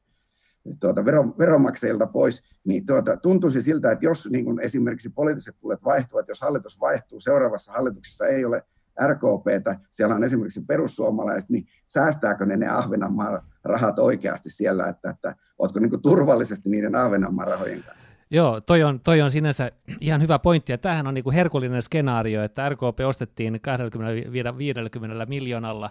tuota, 0.80 1.06
veron, 1.06 1.38
veronmaksajilta 1.38 2.08
pois, 2.08 2.44
niin 2.64 2.86
tuota, 2.86 3.18
tuntuisi 3.18 3.62
siltä, 3.62 3.92
että 3.92 4.06
jos 4.06 4.30
niin 4.32 4.46
kuin 4.46 4.60
esimerkiksi 4.60 5.10
poliittiset 5.10 5.56
tulet 5.60 5.84
vaihtuvat, 5.84 6.28
jos 6.28 6.42
hallitus 6.42 6.80
vaihtuu, 6.80 7.20
seuraavassa 7.20 7.72
hallituksessa 7.72 8.28
ei 8.28 8.46
ole 8.46 8.64
RKPtä, 9.08 9.80
siellä 9.92 10.16
on 10.16 10.24
esimerkiksi 10.24 10.62
perussuomalaiset, 10.68 11.50
niin 11.50 11.66
säästääkö 11.88 12.46
ne 12.46 12.58
ne 12.58 12.68
Ahvenanmaan 12.68 13.42
rahat 13.64 14.00
oikeasti 14.00 14.50
siellä, 14.50 14.88
että, 14.88 15.10
että 15.10 15.36
oletko 15.58 15.80
niin 15.80 15.90
kuin 15.90 16.02
turvallisesti 16.02 16.70
niiden 16.70 16.96
Ahvenanmaan 16.96 17.48
rahojen 17.48 17.84
kanssa? 17.84 18.12
Joo, 18.34 18.62
toi 18.62 18.84
on, 18.84 19.00
toi 19.00 19.22
on 19.22 19.32
sinänsä 19.32 19.72
ihan 20.02 20.22
hyvä 20.22 20.39
pointti, 20.39 20.72
ja 20.72 20.78
tämähän 20.78 21.08
on 21.08 21.13
niin 21.13 21.24
kuin 21.24 21.34
herkullinen 21.34 21.82
skenaario, 21.82 22.43
että 22.43 22.69
RKP 22.69 23.00
ostettiin 23.08 23.62
20, 23.62 24.32
50 24.58 25.26
miljoonalla. 25.26 25.89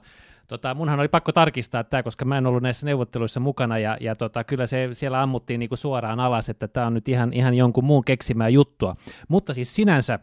Tota, 0.49 0.75
munhan 0.75 1.01
oli 1.01 1.09
pakko 1.09 1.33
tarkistaa 1.33 1.85
tämä, 1.85 2.03
koska 2.03 2.25
mä 2.25 2.39
en 2.39 2.47
ollut 2.47 2.63
näissä 2.63 2.87
neuvotteluissa 2.87 3.41
mukana, 3.41 3.79
ja, 3.79 3.97
ja 4.01 4.17
tota, 4.17 4.45
kyllä 4.45 4.67
se 4.67 4.89
siellä 4.93 5.23
ammuttiin 5.23 5.61
niin 5.61 5.69
kuin 5.69 5.79
suoraan 5.79 6.21
alas, 6.21 6.49
että 6.49 6.69
tämä 6.69 6.87
on 6.87 6.95
nyt 6.95 7.09
ihan, 7.09 7.33
ihan 7.33 7.55
jonkun 7.55 7.85
muun 7.85 8.05
keksimää 8.05 8.49
juttua. 8.49 8.97
Mutta 9.29 9.55
siis 9.55 9.75
sinänsä 9.75 10.19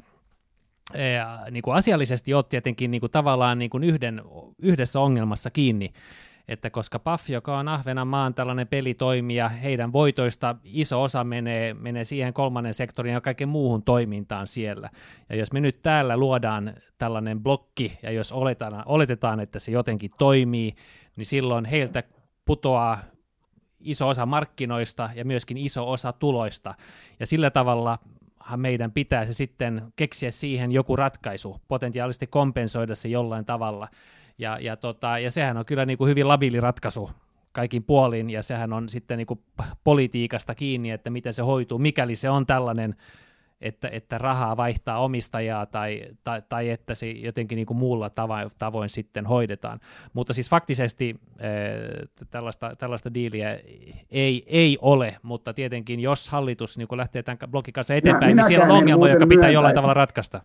niin 1.52 1.64
kuin 1.64 1.76
asiallisesti 1.76 2.34
olet 2.34 2.50
tietenkin 2.50 2.92
niin 2.92 3.02
kuin 3.02 3.12
tavallaan 3.12 3.60
niin 3.60 3.70
kuin 3.70 3.84
yhden, 3.84 4.22
yhdessä 4.62 5.00
ongelmassa 5.00 5.50
kiinni, 5.50 5.94
että 6.50 6.70
koska 6.70 7.00
PAF, 7.00 7.30
joka 7.30 7.58
on 7.58 7.68
Ahvenanmaan 7.68 8.34
tällainen 8.34 8.68
pelitoimija, 8.68 9.50
heidän 9.50 9.94
voitoista 9.94 10.56
iso 10.64 11.04
osa 11.04 11.24
menee, 11.24 11.74
menee 11.74 12.04
siihen 12.04 12.34
kolmannen 12.34 12.74
sektorin 12.74 13.14
ja 13.14 13.22
kaiken 13.22 13.50
muuhun 13.50 13.84
toimintaan 13.84 14.48
siellä. 14.48 14.90
Ja 15.30 15.36
jos 15.36 15.52
me 15.52 15.60
nyt 15.60 15.82
täällä 15.82 16.18
luodaan 16.18 16.74
tällainen 16.98 17.40
blokki, 17.40 18.00
ja 18.04 18.12
jos 18.12 18.32
oletetaan, 18.32 18.84
oletetaan 18.86 19.40
että 19.40 19.60
se 19.60 19.72
jotenkin 19.72 20.12
toimii, 20.18 20.76
niin 21.16 21.26
silloin 21.26 21.66
heiltä 21.66 22.04
putoaa 22.46 23.02
iso 23.80 24.08
osa 24.08 24.26
markkinoista 24.26 25.10
ja 25.16 25.26
myöskin 25.26 25.58
iso 25.58 25.92
osa 25.92 26.14
tuloista. 26.14 26.76
Ja 27.20 27.28
sillä 27.28 27.52
tavalla 27.52 28.00
meidän 28.56 28.92
pitää 28.92 29.26
se 29.26 29.34
sitten 29.34 29.82
keksiä 29.96 30.32
siihen 30.32 30.72
joku 30.72 30.96
ratkaisu, 30.96 31.62
potentiaalisesti 31.68 32.28
kompensoida 32.28 32.96
se 32.96 33.08
jollain 33.08 33.46
tavalla. 33.46 33.88
Ja, 34.40 34.58
ja, 34.62 34.78
tota, 34.78 35.20
ja 35.20 35.32
sehän 35.32 35.58
on 35.58 35.66
kyllä 35.66 35.86
niin 35.86 35.98
kuin 35.98 36.10
hyvin 36.10 36.28
labiili 36.28 36.60
ratkaisu 36.60 37.10
kaikin 37.52 37.84
puolin, 37.84 38.30
ja 38.30 38.44
sehän 38.44 38.74
on 38.74 38.90
sitten 38.90 39.18
niin 39.18 39.28
kuin 39.28 39.40
politiikasta 39.84 40.56
kiinni, 40.56 40.92
että 40.92 41.10
miten 41.10 41.34
se 41.34 41.42
hoituu, 41.42 41.80
mikäli 41.80 42.16
se 42.16 42.30
on 42.30 42.46
tällainen, 42.46 42.96
että, 43.62 43.90
että 43.92 44.18
rahaa 44.18 44.58
vaihtaa 44.58 45.00
omistajaa 45.00 45.66
tai, 45.66 46.02
tai, 46.24 46.42
tai 46.50 46.70
että 46.70 46.96
se 46.96 47.12
jotenkin 47.12 47.56
niin 47.56 47.66
kuin 47.66 47.78
muulla 47.78 48.10
tavoin, 48.10 48.50
tavoin 48.58 48.90
sitten 48.90 49.26
hoidetaan. 49.26 49.80
Mutta 50.14 50.34
siis 50.34 50.50
faktisesti 50.50 51.16
äh, 51.32 52.28
tällaista, 52.32 52.76
tällaista 52.76 53.14
diiliä 53.14 53.60
ei, 54.10 54.44
ei 54.48 54.78
ole, 54.82 55.18
mutta 55.24 55.54
tietenkin 55.54 56.00
jos 56.00 56.30
hallitus 56.30 56.78
niin 56.78 56.88
kuin 56.88 56.98
lähtee 56.98 57.24
tämän 57.24 57.52
blogin 57.52 57.74
kanssa 57.74 57.96
eteenpäin, 57.96 58.38
niin 58.38 58.48
siellä 58.48 58.66
on 58.66 58.72
ongelma, 58.72 59.10
joka 59.10 59.28
pitää 59.28 59.50
jollain 59.50 59.76
tavalla 59.76 59.94
ratkaista. 59.94 60.42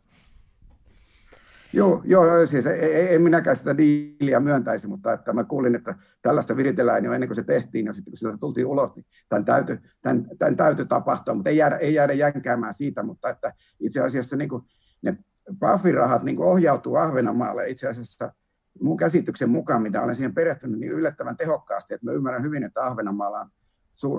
Joo, 1.74 2.02
joo 2.04 2.46
siis 2.46 2.66
ei, 2.66 3.14
en 3.14 3.22
minäkään 3.22 3.56
sitä 3.56 3.76
diiliä 3.76 4.40
myöntäisi, 4.40 4.88
mutta 4.88 5.12
että 5.12 5.32
mä 5.32 5.44
kuulin, 5.44 5.74
että 5.74 5.94
tällaista 6.22 6.57
viritellään 6.57 7.05
jo 7.05 7.12
ennen 7.12 7.28
kuin 7.28 7.36
se 7.36 7.42
tehtiin, 7.42 7.86
ja 7.86 7.92
sitten 7.92 8.11
kun 8.11 8.18
sieltä 8.18 8.38
tultiin 8.38 8.66
ulos, 8.66 8.96
niin 8.96 9.07
tämän 9.28 9.44
täytyy, 9.44 9.78
tämän, 10.03 10.26
tämän 10.38 10.57
täytyy 10.57 10.84
tapahtua, 10.84 11.34
mutta 11.34 11.51
ei 11.51 11.57
jäädä, 11.57 11.76
ei 11.76 11.94
jäädä 11.94 12.12
jänkäämään 12.12 12.74
siitä, 12.74 13.03
mutta 13.03 13.28
että 13.28 13.53
itse 13.80 14.01
asiassa 14.01 14.36
niin 14.36 14.49
kuin 14.49 14.62
ne 15.03 15.18
PAFI-rahat 15.59 16.22
niin 16.22 16.36
kuin 16.36 16.49
ohjautuu 16.49 16.96
Ahvenanmaalle. 16.96 17.68
Itse 17.68 17.88
asiassa 17.88 18.32
mun 18.80 18.96
käsityksen 18.96 19.51
mukaan, 19.51 19.82
mitä 19.82 20.03
olen 20.03 20.16
siihen 20.16 20.34
perehtynyt, 20.34 20.80
niin 20.80 20.92
yllättävän 20.92 21.36
tehokkaasti, 21.36 21.94
että 21.94 22.07
mä 22.07 22.12
ymmärrän 22.12 22.42
hyvin, 22.42 22.64
että 22.64 22.86
Ahvenanmaalla 22.86 23.40
on 23.40 23.51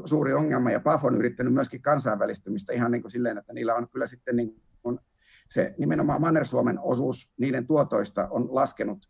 suuri 0.06 0.34
ongelma, 0.34 0.72
ja 0.72 0.80
PAF 0.80 1.06
on 1.06 1.16
yrittänyt 1.16 1.54
myöskin 1.54 1.82
kansainvälistymistä 1.82 2.74
ihan 2.74 2.92
niin 2.92 3.02
kuin 3.02 3.12
silleen, 3.12 3.38
että 3.38 3.54
niillä 3.54 3.76
on 3.76 3.90
kyllä 3.90 4.08
sitten 4.08 4.36
niin 4.36 4.62
kuin 4.82 5.00
se 5.50 5.76
nimenomaan 5.78 6.22
Manner-Suomen 6.22 6.80
osuus 6.80 7.32
niiden 7.38 7.68
tuotoista 7.68 8.28
on 8.30 8.56
laskenut 8.56 9.10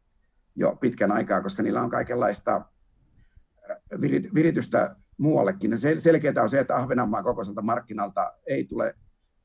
jo 0.55 0.77
pitkän 0.81 1.11
aikaa, 1.11 1.41
koska 1.41 1.63
niillä 1.63 1.81
on 1.81 1.89
kaikenlaista 1.89 2.55
äh, 2.55 4.01
viritystä 4.33 4.95
muuallekin. 5.17 5.73
Sel- 5.73 5.99
selkeää 6.01 6.43
on 6.43 6.49
se, 6.49 6.59
että 6.59 6.75
Ahvenanmaan 6.75 7.23
kokoiselta 7.23 7.61
markkinalta 7.61 8.33
ei 8.47 8.65
tule 8.65 8.95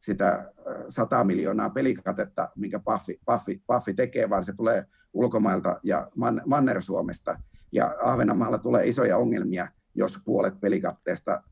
sitä 0.04 0.52
100 0.88 1.20
äh, 1.20 1.26
miljoonaa 1.26 1.70
pelikatetta, 1.70 2.48
minkä 2.56 2.78
Paffi, 2.78 3.20
Paffi, 3.24 3.62
Paffi 3.66 3.94
tekee, 3.94 4.30
vaan 4.30 4.44
se 4.44 4.52
tulee 4.52 4.86
ulkomailta 5.12 5.80
ja 5.82 6.08
Man- 6.16 6.42
Manner-Suomesta. 6.46 7.38
ja 7.72 7.94
Ahvenanmaalla 8.02 8.58
tulee 8.58 8.88
isoja 8.88 9.16
ongelmia, 9.16 9.68
jos 9.94 10.20
puolet 10.24 10.60
pelikatteesta 10.60 11.42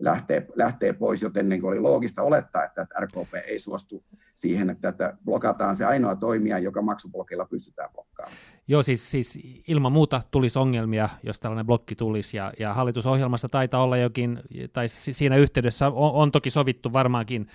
lähtee, 0.00 0.46
lähtee 0.54 0.92
pois, 0.92 1.22
joten 1.22 1.48
niin 1.48 1.64
oli 1.64 1.80
loogista 1.80 2.22
olettaa, 2.22 2.64
että, 2.64 2.86
RKP 3.00 3.34
ei 3.46 3.58
suostu 3.58 4.04
siihen, 4.34 4.70
että, 4.70 4.88
että 4.88 5.16
blokataan 5.24 5.76
se 5.76 5.84
ainoa 5.84 6.16
toimija, 6.16 6.58
joka 6.58 6.82
maksublokilla 6.82 7.44
pystytään 7.44 7.90
blokkaamaan. 7.92 8.36
Joo, 8.68 8.82
siis, 8.82 9.10
siis 9.10 9.38
ilman 9.68 9.92
muuta 9.92 10.20
tulisi 10.30 10.58
ongelmia, 10.58 11.08
jos 11.22 11.40
tällainen 11.40 11.66
blokki 11.66 11.94
tulisi, 11.94 12.36
ja, 12.36 12.52
ja 12.58 12.74
hallitusohjelmassa 12.74 13.48
taitaa 13.48 13.82
olla 13.82 13.96
jokin, 13.96 14.40
tai 14.72 14.88
siinä 14.88 15.36
yhteydessä 15.36 15.86
on, 15.86 15.92
on 15.94 16.32
toki 16.32 16.50
sovittu 16.50 16.92
varmaankin, 16.92 17.46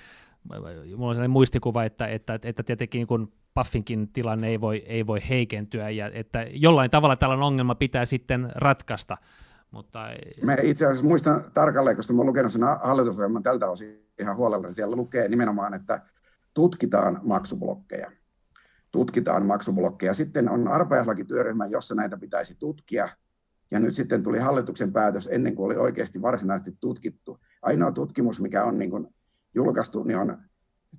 mulla 0.50 1.10
on 1.10 1.16
sellainen 1.16 1.32
muistikuva, 1.32 1.84
että, 1.84 2.08
että, 2.08 2.40
että 2.44 2.64
tietenkin 2.64 3.08
kun 3.08 3.32
Puffinkin 3.54 4.08
tilanne 4.08 4.48
ei 4.48 4.62
voi, 4.62 4.84
ei 4.88 5.08
voi 5.08 5.20
heikentyä, 5.30 5.90
ja 5.90 6.12
että 6.14 6.46
jollain 6.52 6.92
tavalla 6.92 7.16
tällainen 7.16 7.46
ongelma 7.46 7.76
pitää 7.76 8.06
sitten 8.06 8.52
ratkaista, 8.56 9.18
mutta... 9.76 10.00
Me 10.44 10.58
itse 10.64 10.86
asiassa 10.86 11.06
muistan 11.06 11.52
tarkalleen, 11.54 11.96
koska 11.96 12.14
olen 12.14 12.26
lukenut 12.26 12.52
sen 12.52 12.62
hallitusohjelman 12.84 13.44
tältä 13.44 13.70
osin 13.70 14.06
ihan 14.20 14.36
huolella. 14.36 14.74
Siellä 14.74 14.96
lukee 14.96 15.28
nimenomaan, 15.28 15.74
että 15.74 16.02
tutkitaan 16.54 17.20
maksublokkeja. 17.24 18.12
Tutkitaan 18.92 19.46
maksublokkeja. 19.46 20.14
Sitten 20.14 20.50
on 20.50 20.68
arpajaislakityöryhmä, 20.68 21.66
jossa 21.66 21.96
näitä 21.96 22.18
pitäisi 22.18 22.56
tutkia. 22.60 23.10
Ja 23.72 23.80
nyt 23.80 23.96
sitten 23.96 24.24
tuli 24.24 24.40
hallituksen 24.40 24.94
päätös 24.94 25.30
ennen 25.32 25.56
kuin 25.56 25.66
oli 25.66 25.76
oikeasti 25.76 26.22
varsinaisesti 26.22 26.78
tutkittu. 26.80 27.40
Ainoa 27.62 27.92
tutkimus, 27.92 28.42
mikä 28.42 28.64
on 28.64 28.78
niin 28.78 28.90
kuin 28.90 29.08
julkaistu, 29.54 30.04
niin 30.04 30.18
on 30.18 30.38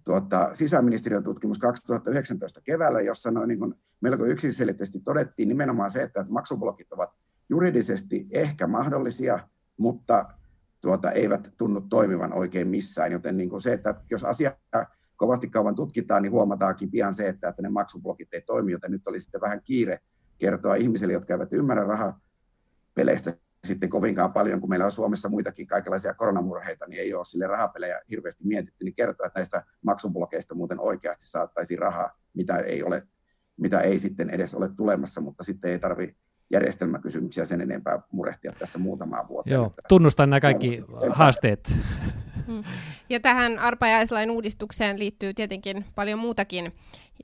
tuota, 0.04 0.50
sisäministeriön 0.52 1.24
tutkimus 1.24 1.58
2019 1.58 2.60
keväällä, 2.60 3.00
jossa 3.00 3.30
noin 3.30 3.48
niin 3.48 3.58
kuin 3.58 3.74
melko 4.00 4.24
yksiselitteisesti 4.24 5.00
todettiin 5.00 5.48
nimenomaan 5.48 5.90
se, 5.90 6.02
että 6.02 6.26
maksublokit 6.28 6.92
ovat 6.92 7.10
juridisesti 7.48 8.26
ehkä 8.30 8.66
mahdollisia, 8.66 9.38
mutta 9.76 10.26
tuota, 10.80 11.10
eivät 11.10 11.52
tunnu 11.56 11.80
toimivan 11.80 12.32
oikein 12.32 12.68
missään. 12.68 13.12
Joten 13.12 13.36
niin 13.36 13.50
kuin 13.50 13.62
se, 13.62 13.72
että 13.72 13.94
jos 14.10 14.24
asia 14.24 14.56
kovasti 15.16 15.48
kauan 15.48 15.74
tutkitaan, 15.74 16.22
niin 16.22 16.32
huomataankin 16.32 16.90
pian 16.90 17.14
se, 17.14 17.28
että, 17.28 17.48
että 17.48 17.62
ne 17.62 17.68
maksublokit 17.68 18.34
ei 18.34 18.40
toimi, 18.40 18.72
joten 18.72 18.90
nyt 18.90 19.08
oli 19.08 19.20
sitten 19.20 19.40
vähän 19.40 19.60
kiire 19.64 20.00
kertoa 20.38 20.74
ihmisille, 20.74 21.12
jotka 21.12 21.34
eivät 21.34 21.52
ymmärrä 21.52 21.84
rahapeleistä 21.84 23.34
sitten 23.64 23.88
kovinkaan 23.88 24.32
paljon, 24.32 24.60
kun 24.60 24.70
meillä 24.70 24.84
on 24.84 24.90
Suomessa 24.92 25.28
muitakin 25.28 25.66
kaikenlaisia 25.66 26.14
koronamurheita, 26.14 26.86
niin 26.86 27.00
ei 27.00 27.14
ole 27.14 27.24
sille 27.24 27.46
rahapelejä 27.46 28.00
hirveästi 28.10 28.46
mietitty, 28.46 28.84
niin 28.84 28.94
kertoa, 28.94 29.26
että 29.26 29.40
näistä 29.40 29.64
maksublokeista 29.82 30.54
muuten 30.54 30.80
oikeasti 30.80 31.28
saattaisi 31.28 31.76
rahaa, 31.76 32.18
mitä 32.34 32.56
ei, 32.56 32.82
ole, 32.82 33.06
mitä 33.56 33.80
ei 33.80 33.98
sitten 33.98 34.30
edes 34.30 34.54
ole 34.54 34.68
tulemassa, 34.76 35.20
mutta 35.20 35.44
sitten 35.44 35.70
ei 35.70 35.78
tarvitse 35.78 36.16
järjestelmäkysymyksiä 36.50 37.44
sen 37.44 37.60
enempää 37.60 38.00
murehtia 38.12 38.52
tässä 38.58 38.78
muutamaa 38.78 39.28
vuotta. 39.28 39.52
Joo, 39.52 39.72
tunnustan 39.88 40.30
nämä 40.30 40.40
kaikki 40.40 40.84
haasteet. 41.10 41.76
Mm. 42.46 42.64
Ja 43.08 43.20
tähän 43.20 43.58
arpajaislain 43.58 44.30
uudistukseen 44.30 44.98
liittyy 44.98 45.34
tietenkin 45.34 45.84
paljon 45.94 46.18
muutakin, 46.18 46.72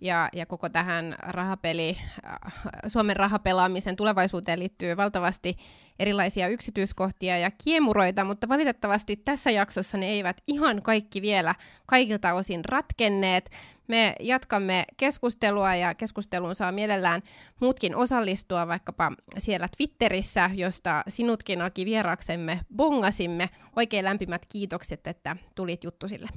ja, 0.01 0.29
ja 0.33 0.47
koko 0.47 0.68
tähän 0.68 1.16
rahapeli, 1.18 1.99
äh, 2.27 2.53
Suomen 2.87 3.16
rahapelaamisen 3.16 3.97
tulevaisuuteen 3.97 4.59
liittyy 4.59 4.97
valtavasti 4.97 5.57
erilaisia 5.99 6.49
yksityiskohtia 6.49 7.39
ja 7.39 7.51
kiemuroita, 7.64 8.25
mutta 8.25 8.49
valitettavasti 8.49 9.16
tässä 9.16 9.51
jaksossa 9.51 9.99
ne 9.99 10.07
eivät 10.07 10.37
ihan 10.47 10.83
kaikki 10.83 11.23
vielä 11.23 11.55
kaikilta 11.87 12.33
osin 12.33 12.64
ratkenneet. 12.64 13.51
Me 13.89 14.14
jatkamme 14.20 14.85
keskustelua 14.97 15.74
ja 15.74 15.95
keskusteluun 15.95 16.55
saa 16.55 16.72
mielellään 16.72 17.22
muutkin 17.61 17.97
osallistua 17.97 18.68
vaikkapa 18.68 19.12
siellä 19.39 19.68
Twitterissä, 19.76 20.51
josta 20.55 21.03
sinutkin 21.09 21.62
Aki 21.62 21.85
vieraksemme 21.85 22.61
bongasimme. 22.76 23.51
Oikein 23.76 24.05
lämpimät 24.05 24.47
kiitokset, 24.49 25.07
että 25.07 25.37
tulit 25.55 25.85
juttusille. 25.85 26.28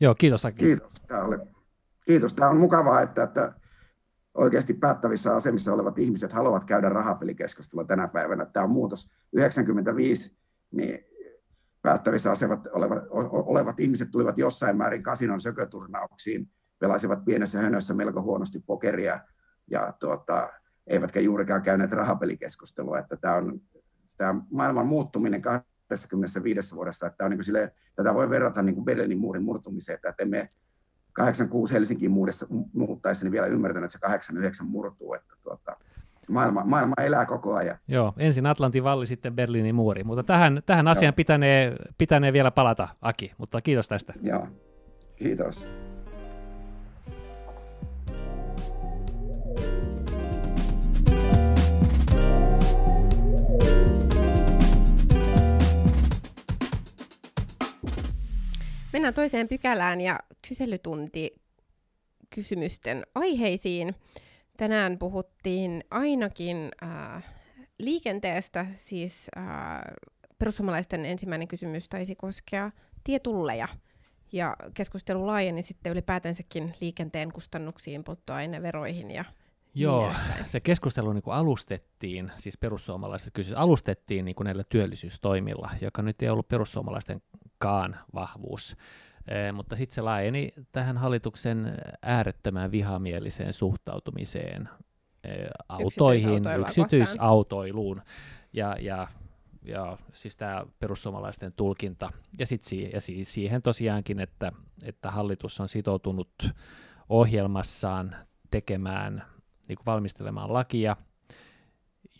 Joo, 0.00 0.14
kiitos 0.14 0.46
Aki. 0.46 0.64
Kiitos. 0.64 0.92
Tämä, 1.08 1.24
oli, 1.24 1.36
kiitos. 2.06 2.34
Tämä 2.34 2.50
on 2.50 2.56
mukavaa, 2.56 3.02
että, 3.02 3.22
että 3.22 3.52
oikeasti 4.34 4.74
päättävissä 4.74 5.34
asemissa 5.36 5.72
olevat 5.72 5.98
ihmiset 5.98 6.32
haluavat 6.32 6.64
käydä 6.64 6.88
rahapelikeskustelua 6.88 7.84
tänä 7.84 8.08
päivänä. 8.08 8.46
Tämä 8.46 8.64
on 8.64 8.70
muutos. 8.70 9.10
95 9.32 10.36
niin 10.70 11.13
päättävissä 11.84 12.30
asevat 12.30 12.66
olevat, 12.72 13.04
olevat 13.30 13.80
ihmiset 13.80 14.10
tulivat 14.10 14.38
jossain 14.38 14.76
määrin 14.76 15.02
kasinon 15.02 15.40
sököturnauksiin, 15.40 16.48
pelasivat 16.78 17.24
pienessä 17.24 17.58
hönössä 17.58 17.94
melko 17.94 18.22
huonosti 18.22 18.60
pokeria 18.66 19.20
ja 19.70 19.92
tuota, 20.00 20.52
eivätkä 20.86 21.20
juurikaan 21.20 21.62
käyneet 21.62 21.92
rahapelikeskustelua. 21.92 22.98
Että 22.98 23.16
tämä 23.16 23.34
on 23.34 23.60
tämä 24.16 24.34
maailman 24.50 24.86
muuttuminen 24.86 25.42
25 25.42 26.74
vuodessa, 26.74 27.06
että 27.06 27.24
on 27.24 27.30
niin 27.30 27.44
silleen, 27.44 27.70
tätä 27.96 28.14
voi 28.14 28.30
verrata 28.30 28.62
niin 28.62 28.74
kuin 28.74 28.84
Berliinin 28.84 29.18
muurin 29.18 29.42
murtumiseen, 29.42 29.96
että 29.96 30.14
emme 30.18 30.50
86 31.12 31.74
Helsinkiin 31.74 32.12
muuttaessa 32.72 33.24
niin 33.24 33.32
vielä 33.32 33.46
ymmärtänyt, 33.46 33.84
että 33.84 33.92
se 33.92 33.98
89 33.98 34.66
murtuu. 34.66 35.14
Että 35.14 35.34
tuota, 35.42 35.76
maailma, 36.28 36.64
maailma 36.64 36.94
elää 37.00 37.26
koko 37.26 37.54
ajan. 37.54 37.78
Joo, 37.88 38.12
ensin 38.16 38.46
Atlantin 38.46 38.84
valli, 38.84 39.06
sitten 39.06 39.34
Berliinin 39.34 39.74
muuri. 39.74 40.04
Mutta 40.04 40.22
tähän, 40.22 40.62
tähän 40.66 40.88
asiaan 40.88 41.14
pitänee, 41.14 41.76
pitänee 41.98 42.32
vielä 42.32 42.50
palata, 42.50 42.88
Aki. 43.02 43.32
Mutta 43.38 43.60
kiitos 43.60 43.88
tästä. 43.88 44.14
Joo, 44.22 44.48
kiitos. 45.16 45.66
Mennään 58.92 59.14
toiseen 59.14 59.48
pykälään 59.48 60.00
ja 60.00 60.20
kyselytunti 60.48 61.34
kysymysten 62.30 63.06
aiheisiin. 63.14 63.94
Tänään 64.56 64.98
puhuttiin 64.98 65.84
ainakin 65.90 66.70
äh, 66.82 67.24
liikenteestä, 67.78 68.66
siis 68.70 69.30
äh, 69.36 69.44
perussuomalaisten 70.38 71.04
ensimmäinen 71.04 71.48
kysymys 71.48 71.88
taisi 71.88 72.14
koskea 72.14 72.70
tietulleja. 73.04 73.68
Ja 74.32 74.56
keskustelu 74.74 75.26
laajeni 75.26 75.62
sitten 75.62 75.92
ylipäätänsäkin 75.92 76.74
liikenteen 76.80 77.32
kustannuksiin, 77.32 78.04
polttoaineveroihin 78.04 79.10
ja 79.10 79.24
Joo, 79.74 80.12
niin 80.36 80.46
se 80.46 80.60
keskustelu 80.60 81.12
niin 81.12 81.22
kuin 81.22 81.34
alustettiin, 81.34 82.32
siis 82.36 82.58
perussuomalaiset 82.58 83.30
kysyivät, 83.32 83.62
alustettiin 83.62 84.24
niin 84.24 84.34
kuin 84.34 84.44
näillä 84.44 84.64
työllisyystoimilla, 84.68 85.70
joka 85.80 86.02
nyt 86.02 86.22
ei 86.22 86.28
ollut 86.28 86.48
perussuomalaistenkaan 86.48 87.96
vahvuus. 88.14 88.76
E, 89.28 89.52
mutta 89.52 89.76
sitten 89.76 89.94
se 89.94 90.00
laajeni 90.00 90.52
tähän 90.72 90.98
hallituksen 90.98 91.76
äärettömän 92.02 92.70
vihamieliseen 92.70 93.52
suhtautumiseen 93.52 94.68
e, 95.24 95.46
autoihin, 95.68 96.42
yksityisautoiluun. 96.60 98.02
Ja, 98.52 98.76
ja, 98.80 99.08
ja 99.64 99.98
siis 100.12 100.36
tämä 100.36 100.64
perussuomalaisten 100.78 101.52
tulkinta. 101.52 102.12
Ja 102.38 102.46
sitten 102.46 102.92
ja 102.92 103.00
siis 103.00 103.34
siihen 103.34 103.62
tosiaankin, 103.62 104.20
että, 104.20 104.52
että 104.84 105.10
hallitus 105.10 105.60
on 105.60 105.68
sitoutunut 105.68 106.50
ohjelmassaan 107.08 108.16
tekemään 108.50 109.24
niin 109.68 109.78
valmistelemaan 109.86 110.52
lakia, 110.52 110.96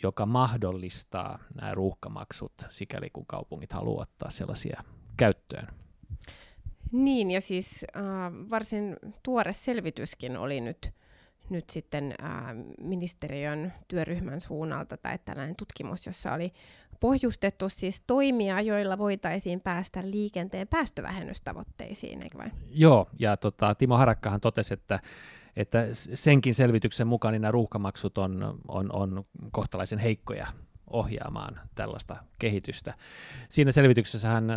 joka 0.03 0.27
mahdollistaa 0.27 1.39
nämä 1.55 1.75
ruuhkamaksut, 1.75 2.53
sikäli 2.69 3.11
kun 3.11 3.27
kaupungit 3.27 3.73
haluavat 3.73 4.09
ottaa 4.09 4.31
sellaisia 4.31 4.85
käyttöön. 5.17 5.67
Niin, 6.95 7.31
ja 7.31 7.41
siis 7.41 7.85
äh, 7.97 8.03
varsin 8.51 8.97
tuore 9.23 9.53
selvityskin 9.53 10.37
oli 10.37 10.61
nyt, 10.61 10.93
nyt 11.51 11.71
sitten 11.71 12.15
äh, 12.23 12.31
ministeriön 12.81 13.73
työryhmän 13.89 14.41
suunnalta, 14.41 14.97
tai 14.97 15.19
tällainen 15.25 15.57
tutkimus, 15.57 16.07
jossa 16.07 16.33
oli 16.33 16.53
pohjustettu 17.01 17.69
siis 17.69 18.03
toimia, 18.07 18.61
joilla 18.61 18.99
voitaisiin 18.99 19.61
päästä 19.61 20.11
liikenteen 20.11 20.69
päästövähennystavoitteisiin, 20.69 22.25
eikö 22.25 22.39
vain? 22.39 22.53
Joo, 22.71 23.07
ja 23.19 23.37
tota, 23.37 23.75
Timo 23.75 23.97
Harakkahan 23.97 24.41
totesi, 24.41 24.75
että 24.75 25.01
että 25.57 25.87
senkin 25.93 26.55
selvityksen 26.55 27.07
mukaan 27.07 27.33
niin 27.33 27.43
nämä 27.43 27.53
ruuhkamaksut 27.53 28.19
on, 28.19 28.61
on, 28.69 28.93
on 28.93 29.25
kohtalaisen 29.53 29.99
heikkoja 29.99 30.47
ohjaamaan 30.91 31.61
tällaista 31.75 32.17
kehitystä. 32.39 32.95
Siinä 33.49 33.73
selvityksessähän 33.73 34.51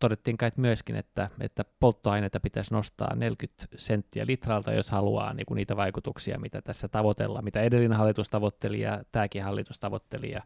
todettiin 0.00 0.38
kai 0.38 0.52
myöskin, 0.56 0.96
että, 0.96 1.30
että 1.40 1.64
polttoaineita 1.80 2.40
pitäisi 2.40 2.74
nostaa 2.74 3.14
40 3.14 3.66
senttiä 3.76 4.26
litralta, 4.26 4.72
jos 4.72 4.90
haluaa 4.90 5.34
niin 5.34 5.46
kuin 5.46 5.56
niitä 5.56 5.76
vaikutuksia, 5.76 6.38
mitä 6.38 6.62
tässä 6.62 6.88
tavoitellaan, 6.88 7.44
mitä 7.44 7.60
edellinen 7.60 7.98
hallitus 7.98 8.30
tavoitteli 8.30 8.80
ja 8.80 9.02
tämäkin 9.12 9.44
hallitus 9.44 9.78
tavoitteli. 9.78 10.30
Ja 10.30 10.42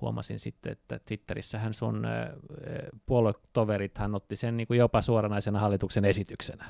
huomasin 0.00 0.38
sitten, 0.38 0.72
että 0.72 1.00
Twitterissähän 1.06 1.74
sun 1.74 2.06
puoluetoverit 3.06 3.98
hän 3.98 4.14
otti 4.14 4.36
sen 4.36 4.56
niin 4.56 4.66
kuin 4.66 4.78
jopa 4.78 5.02
suoranaisena 5.02 5.58
hallituksen 5.58 6.04
esityksenä. 6.04 6.64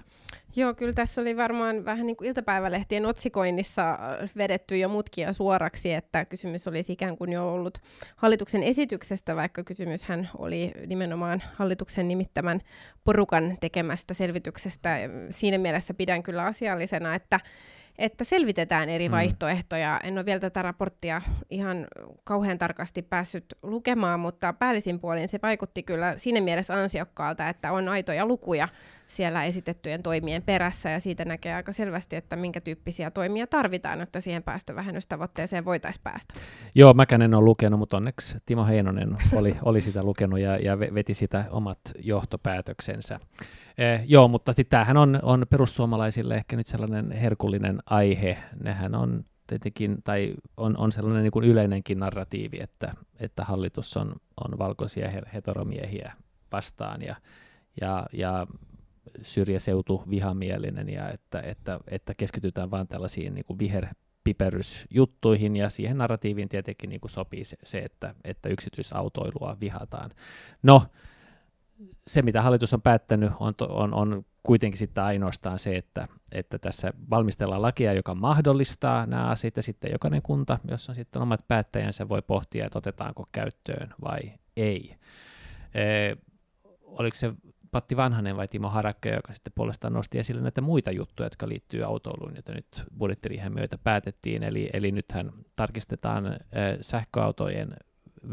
Joo, 0.57 0.74
kyllä 0.74 0.93
tässä 0.93 1.20
oli 1.20 1.37
varmaan 1.37 1.85
vähän 1.85 2.07
niin 2.07 2.16
kuin 2.16 2.28
iltapäivälehtien 2.28 3.07
otsikoinnissa 3.07 3.99
vedetty 4.37 4.78
jo 4.78 4.89
mutkia 4.89 5.33
suoraksi, 5.33 5.93
että 5.93 6.24
kysymys 6.24 6.68
olisi 6.68 6.93
ikään 6.93 7.16
kuin 7.16 7.33
jo 7.33 7.53
ollut 7.53 7.78
hallituksen 8.16 8.62
esityksestä, 8.62 9.37
vaikka 9.37 9.64
kysymyshän 9.64 10.31
oli 10.39 10.72
nimenomaan 10.87 11.43
hallituksen 11.55 12.09
nimittämän 12.09 12.61
porukan 13.05 13.57
tekemästä 13.61 14.14
selvityksestä. 14.14 14.97
Siinä 15.31 15.59
mielessä 15.59 15.95
pidän 15.95 16.22
kyllä 16.22 16.45
asiallisena, 16.45 17.14
että 17.14 17.41
että 18.01 18.24
selvitetään 18.24 18.88
eri 18.88 19.09
mm. 19.09 19.12
vaihtoehtoja. 19.12 20.01
En 20.05 20.18
ole 20.18 20.26
vielä 20.26 20.40
tätä 20.40 20.62
raporttia 20.62 21.22
ihan 21.51 21.86
kauhean 22.24 22.59
tarkasti 22.59 23.03
päässyt 23.03 23.44
lukemaan, 23.62 24.20
mutta 24.20 24.53
päällisin 24.53 25.01
puolin 25.01 25.28
se 25.28 25.38
vaikutti 25.42 25.82
kyllä 25.82 26.14
siinä 26.16 26.40
mielessä 26.40 26.74
ansiokkaalta, 26.74 27.48
että 27.48 27.72
on 27.72 27.88
aitoja 27.88 28.26
lukuja 28.26 28.68
siellä 29.07 29.44
esitettyjen 29.44 30.03
toimien 30.03 30.42
perässä, 30.42 30.90
ja 30.90 31.01
siitä 31.01 31.24
näkee 31.24 31.55
aika 31.55 31.72
selvästi, 31.72 32.16
että 32.16 32.36
minkä 32.36 32.61
tyyppisiä 32.61 33.11
toimia 33.11 33.46
tarvitaan, 33.46 34.01
että 34.01 34.20
siihen 34.20 34.42
päästövähennystavoitteeseen 34.42 35.64
voitaisiin 35.64 36.03
päästä. 36.03 36.34
Joo, 36.74 36.94
mäkään 36.94 37.22
en 37.22 37.34
ole 37.34 37.44
lukenut, 37.44 37.78
mutta 37.78 37.96
onneksi 37.96 38.36
Timo 38.46 38.66
Heinonen 38.66 39.16
oli, 39.32 39.57
oli 39.62 39.80
sitä 39.80 40.03
lukenut 40.03 40.38
ja, 40.38 40.57
ja 40.57 40.78
veti 40.78 41.14
sitä 41.14 41.44
omat 41.51 41.80
johtopäätöksensä. 41.98 43.20
Eh, 43.79 44.03
joo, 44.07 44.29
mutta 44.29 44.53
tämähän 44.68 44.97
on, 44.97 45.18
on 45.23 45.47
perussuomalaisille 45.51 46.35
ehkä 46.35 46.57
nyt 46.57 46.66
sellainen 46.66 47.12
herkullinen 47.12 47.79
aihe. 47.87 48.39
Nehän 48.62 48.95
on 48.95 49.25
tietenkin, 49.47 50.03
tai 50.05 50.35
on, 50.57 50.77
on 50.77 50.93
sellainen 50.93 51.23
niin 51.23 51.33
kuin 51.33 51.45
yleinenkin 51.45 51.99
narratiivi, 51.99 52.57
että, 52.61 52.95
että 53.21 53.45
hallitus 53.45 53.97
on, 53.97 54.14
on 54.45 54.59
valkoisia 54.59 55.11
heteromiehiä 55.35 56.12
vastaan 56.53 57.03
ja, 57.03 57.16
ja, 57.81 58.07
ja 58.12 58.47
syrjäseutu 59.23 60.03
vihamielinen 60.11 60.89
ja 60.89 61.11
että, 61.11 61.41
että, 61.41 61.81
että 61.89 62.14
keskitytään 62.14 62.71
vain 62.71 62.89
tällaisiin 62.89 63.35
niin 63.35 63.45
kuin 63.45 63.59
viherpiperysjuttuihin 63.59 65.57
ja 65.57 65.68
siihen 65.68 65.99
narratiiviin 65.99 66.49
tietenkin 66.49 66.91
niin 66.91 67.01
kuin 67.01 67.11
sopii 67.11 67.45
se, 67.45 67.57
se 67.62 67.79
että, 67.79 68.14
että 68.25 68.49
yksityisautoilua 68.49 69.57
vihataan. 69.61 70.11
No, 70.62 70.83
se, 72.07 72.22
mitä 72.22 72.43
hallitus 72.43 72.74
on 72.74 72.83
päättänyt, 72.83 73.33
on, 73.41 73.55
on, 73.68 73.95
on 73.95 74.24
kuitenkin 74.43 74.78
sitten 74.78 75.05
ainoastaan 75.05 75.59
se, 75.59 75.76
että, 75.76 76.09
että 76.33 76.59
tässä 76.59 76.93
valmistellaan 77.11 77.62
lakia, 77.62 77.93
joka 77.93 78.14
mahdollistaa 78.14 79.07
nämä 79.07 79.26
asiat, 79.26 79.57
ja 79.57 79.62
sitten 79.62 79.93
jokainen 79.93 80.22
kunta, 80.22 80.59
jossa 80.68 80.93
on 80.93 80.97
sitten 80.97 81.22
omat 81.22 81.49
päättäjänsä, 81.49 82.09
voi 82.09 82.22
pohtia, 82.22 82.66
että 82.66 82.78
otetaanko 82.78 83.24
käyttöön 83.33 83.95
vai 84.03 84.20
ei. 84.57 84.97
E, 85.74 86.16
oliko 86.83 87.16
se 87.16 87.33
Patti 87.70 87.97
Vanhanen 87.97 88.37
vai 88.37 88.49
Timo 88.49 88.68
Harakka, 88.68 89.09
joka 89.09 89.33
sitten 89.33 89.53
puolestaan 89.55 89.93
nosti 89.93 90.18
esille 90.18 90.41
näitä 90.41 90.61
muita 90.61 90.91
juttuja, 90.91 91.26
jotka 91.26 91.49
liittyy 91.49 91.83
autoiluun, 91.83 92.35
joita 92.35 92.53
nyt 92.53 92.85
budjettiriihen 92.99 93.53
myötä 93.53 93.78
päätettiin. 93.78 94.43
Eli, 94.43 94.70
eli 94.72 94.93
nythän 94.93 95.33
tarkistetaan 95.57 96.26
äh, 96.26 96.37
sähköautojen 96.81 97.76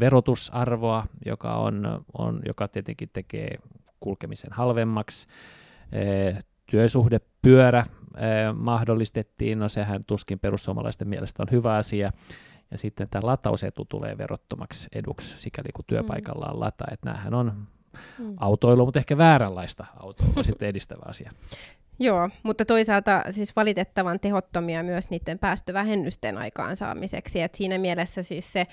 verotusarvoa, 0.00 1.06
joka, 1.26 1.54
on, 1.54 2.04
on, 2.18 2.40
joka 2.46 2.68
tietenkin 2.68 3.10
tekee 3.12 3.58
kulkemisen 4.00 4.52
halvemmaksi. 4.52 5.26
Työsuhdepyörä 6.66 7.84
mahdollistettiin, 8.54 9.58
no 9.58 9.68
sehän 9.68 10.00
tuskin 10.06 10.38
perussuomalaisten 10.38 11.08
mielestä 11.08 11.42
on 11.42 11.48
hyvä 11.50 11.74
asia. 11.74 12.10
Ja 12.70 12.78
sitten 12.78 13.08
tämä 13.10 13.26
latausetu 13.26 13.84
tulee 13.84 14.18
verottomaksi 14.18 14.88
eduksi, 14.94 15.38
sikäli 15.38 15.68
kun 15.74 15.84
työpaikalla 15.86 16.46
on 16.46 16.60
lata. 16.60 16.84
Että 16.92 17.10
näähän 17.10 17.34
on 17.34 17.52
mm. 18.18 18.34
autoilua, 18.36 18.84
mutta 18.84 18.98
ehkä 18.98 19.18
vääränlaista 19.18 19.84
autoilua 19.96 20.42
sitten 20.42 20.68
edistävä 20.68 21.02
asia. 21.06 21.30
Joo, 22.00 22.30
mutta 22.42 22.64
toisaalta 22.64 23.22
siis 23.30 23.56
valitettavan 23.56 24.20
tehottomia 24.20 24.82
myös 24.82 25.10
niiden 25.10 25.38
päästövähennysten 25.38 26.38
aikaansaamiseksi. 26.38 27.40
Et 27.40 27.54
siinä 27.54 27.78
mielessä 27.78 28.22
siis 28.22 28.52
se 28.52 28.66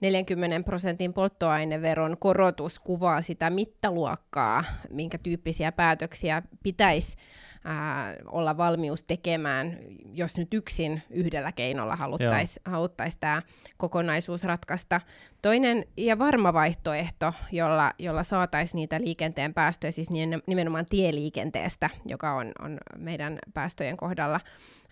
40 0.00 0.64
prosentin 0.64 1.12
polttoaineveron 1.12 2.16
korotus 2.18 2.78
kuvaa 2.78 3.22
sitä 3.22 3.50
mittaluokkaa, 3.50 4.64
minkä 4.90 5.18
tyyppisiä 5.18 5.72
päätöksiä 5.72 6.42
pitäisi 6.62 7.16
ää, 7.64 8.14
olla 8.26 8.56
valmius 8.56 9.02
tekemään, 9.02 9.78
jos 10.12 10.36
nyt 10.38 10.54
yksin 10.54 11.02
yhdellä 11.10 11.52
keinolla 11.52 11.96
haluttaisiin 11.96 12.62
haluttais 12.64 13.16
tämä 13.16 13.42
kokonaisuus 13.76 14.44
ratkaista. 14.44 15.00
Toinen 15.42 15.84
ja 15.96 16.18
varma 16.18 16.52
vaihtoehto, 16.52 17.32
jolla, 17.52 17.92
jolla 17.98 18.22
saataisiin 18.22 18.76
niitä 18.76 19.00
liikenteen 19.00 19.54
päästöjä, 19.54 19.90
siis 19.90 20.08
nimenomaan 20.46 20.86
tieliikenteestä, 20.86 21.90
joka 22.06 22.32
on, 22.32 22.52
on 22.62 22.78
meidän 22.98 23.38
päästöjen 23.54 23.96
kohdalla 23.96 24.40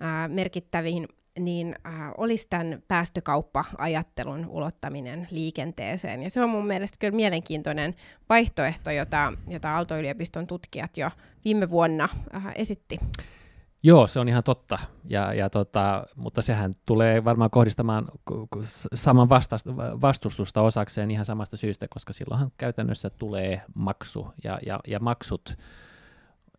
ää, 0.00 0.28
merkittävin 0.28 1.08
niin 1.38 1.76
äh, 1.86 1.92
olisi 2.18 2.46
tämän 2.50 2.82
päästökauppa-ajattelun 2.88 4.46
ulottaminen 4.46 5.28
liikenteeseen. 5.30 6.22
Ja 6.22 6.30
se 6.30 6.42
on 6.42 6.50
mun 6.50 6.66
mielestä 6.66 6.96
kyllä 7.00 7.16
mielenkiintoinen 7.16 7.94
vaihtoehto, 8.28 8.90
jota, 8.90 9.32
jota 9.48 9.74
Aalto-yliopiston 9.74 10.46
tutkijat 10.46 10.96
jo 10.96 11.10
viime 11.44 11.70
vuonna 11.70 12.08
äh, 12.34 12.52
esitti. 12.54 12.98
Joo, 13.82 14.06
se 14.06 14.20
on 14.20 14.28
ihan 14.28 14.42
totta, 14.42 14.78
ja, 15.10 15.34
ja 15.34 15.50
tota, 15.50 16.06
mutta 16.16 16.42
sehän 16.42 16.72
tulee 16.86 17.24
varmaan 17.24 17.50
kohdistamaan 17.50 18.08
saman 18.94 19.28
vastustusta 20.00 20.62
osakseen 20.62 21.10
ihan 21.10 21.24
samasta 21.24 21.56
syystä, 21.56 21.86
koska 21.90 22.12
silloinhan 22.12 22.52
käytännössä 22.56 23.10
tulee 23.10 23.62
maksu, 23.74 24.28
ja, 24.44 24.58
ja, 24.66 24.80
ja 24.86 25.00
maksut 25.00 25.56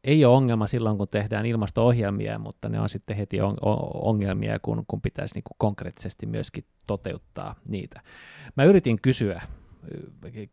ei 0.06 0.26
ole 0.26 0.36
ongelma 0.36 0.68
silloin, 0.68 0.98
kun 0.98 1.08
tehdään 1.08 1.46
ilmasto-ohjelmia, 1.46 2.40
mutta 2.40 2.70
ne 2.70 2.80
on 2.80 2.90
sitten 2.90 3.18
heti 3.18 3.42
on, 3.42 3.58
ongelmia, 3.94 4.60
kun, 4.60 4.84
kun 4.88 5.02
pitäisi 5.02 5.36
niin 5.36 5.44
kuin 5.44 5.56
konkreettisesti 5.58 6.26
myöskin 6.26 6.66
toteuttaa 6.88 7.56
niitä. 7.68 8.02
Mä 8.58 8.64
yritin 8.64 9.02
kysyä, 9.02 9.42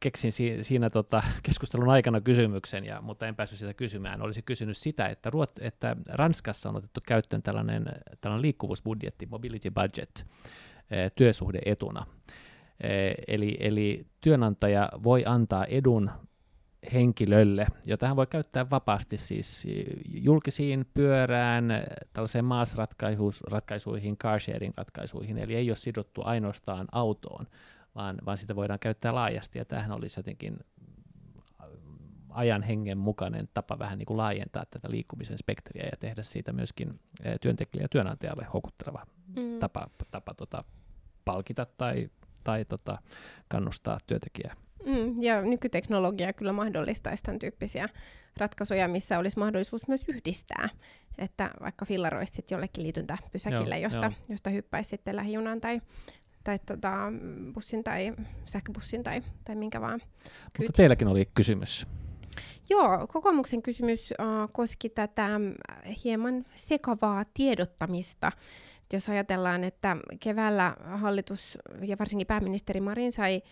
keksin 0.01 0.33
si- 0.33 0.59
siinä 0.65 0.91
tota 0.91 1.23
keskustelun 1.43 1.91
aikana 1.91 2.21
kysymyksen, 2.21 2.85
ja, 2.85 3.01
mutta 3.03 3.27
en 3.27 3.37
päässyt 3.37 3.59
sitä 3.59 3.75
kysymään. 3.75 4.23
Olisi 4.23 4.43
kysynyt 4.43 4.77
sitä, 4.77 5.07
että, 5.07 5.31
Ruot, 5.31 5.53
että 5.61 5.97
Ranskassa 6.09 6.69
on 6.69 6.77
otettu 6.77 7.01
käyttöön 7.07 7.43
tällainen, 7.43 7.85
tällainen 8.21 8.43
liikkuvuusbudjetti, 8.43 9.27
mobility 9.27 9.71
budget, 9.71 10.27
työsuhdeetuna. 11.15 12.07
Eli, 13.29 13.57
eli 13.61 14.07
työnantaja 14.21 14.89
voi 15.03 15.23
antaa 15.27 15.65
edun 15.65 16.11
henkilölle, 16.93 17.67
jota 17.87 18.07
hän 18.07 18.17
voi 18.17 18.27
käyttää 18.27 18.71
vapaasti 18.71 19.19
siis 19.19 19.67
julkisiin 20.09 20.87
pyörään, 20.95 21.69
tällaiseen 22.13 22.45
maasratkaisuihin, 22.45 24.17
carsharing-ratkaisuihin, 24.19 25.39
eli 25.39 25.55
ei 25.55 25.71
ole 25.71 25.77
sidottu 25.77 26.23
ainoastaan 26.25 26.87
autoon, 26.93 27.47
vaan, 27.95 28.17
vaan 28.27 28.39
sitä 28.39 28.57
voidaan 28.57 28.79
käyttää 28.79 29.15
laajasti, 29.15 29.59
ja 29.59 29.65
tämähän 29.65 29.93
olisi 29.93 30.19
jotenkin 30.19 30.59
ajan 32.31 32.63
hengen 32.63 32.99
mukainen 32.99 33.49
tapa 33.55 33.79
vähän 33.79 33.99
niin 33.99 34.07
kuin 34.07 34.17
laajentaa 34.17 34.65
tätä 34.71 34.91
liikkumisen 34.91 35.39
spektriä 35.39 35.85
ja 35.85 35.97
tehdä 35.99 36.23
siitä 36.23 36.53
myöskin 36.53 37.01
työntekijä 37.41 37.85
ja 37.85 37.89
työnantajalle 37.89 38.47
houkutteleva 38.53 39.07
mm. 39.37 39.59
tapa, 39.59 39.87
tapa 40.11 40.35
tota, 40.35 40.65
palkita 41.25 41.67
tai, 41.77 42.11
tai 42.45 42.65
tota, 42.65 42.99
kannustaa 43.49 43.99
työntekijää. 44.07 44.57
Mm, 44.87 45.23
ja 45.23 45.43
nykyteknologia 45.43 46.33
kyllä 46.33 46.53
mahdollistaisi 46.53 47.23
tämän 47.23 47.39
tyyppisiä 47.39 47.89
ratkaisuja, 48.37 48.89
missä 48.89 49.19
olisi 49.19 49.39
mahdollisuus 49.39 49.89
myös 49.89 50.05
yhdistää. 50.09 50.69
Että 51.19 51.51
vaikka 51.61 51.85
fillaroisit 51.85 52.51
jollekin 52.51 52.85
liityntäpysäkille, 52.85 53.79
joo, 53.79 53.83
josta, 53.83 54.07
joo. 54.07 54.27
josta 54.29 54.51
hyppäisi 54.51 54.91
sitten 54.91 55.17
lähijunan 55.17 55.61
tai, 55.61 55.81
tai 56.45 56.59
tota, 56.67 56.93
bussin 57.55 57.85
tai 57.85 58.13
sähköbussin 58.45 59.03
tai, 59.03 59.23
tai 59.45 59.55
minkä 59.55 59.81
vaan. 59.81 60.01
Kyt. 60.53 60.67
Mutta 60.67 60.77
teilläkin 60.77 61.09
oli 61.09 61.29
kysymys. 61.35 61.87
Joo, 62.71 63.07
kokoomuksen 63.07 63.63
kysymys 63.63 64.11
uh, 64.11 64.53
koski 64.53 64.89
tätä 64.89 65.29
hieman 66.05 66.45
sekavaa 66.55 67.25
tiedottamista. 67.35 68.33
Jos 68.93 69.09
ajatellaan, 69.09 69.65
että 69.65 69.97
keväällä 70.21 70.77
hallitus 70.85 71.59
ja 71.83 71.99
varsinkin 71.99 72.27
pääministeri 72.27 72.81
Marin 72.81 73.13
sai 73.13 73.43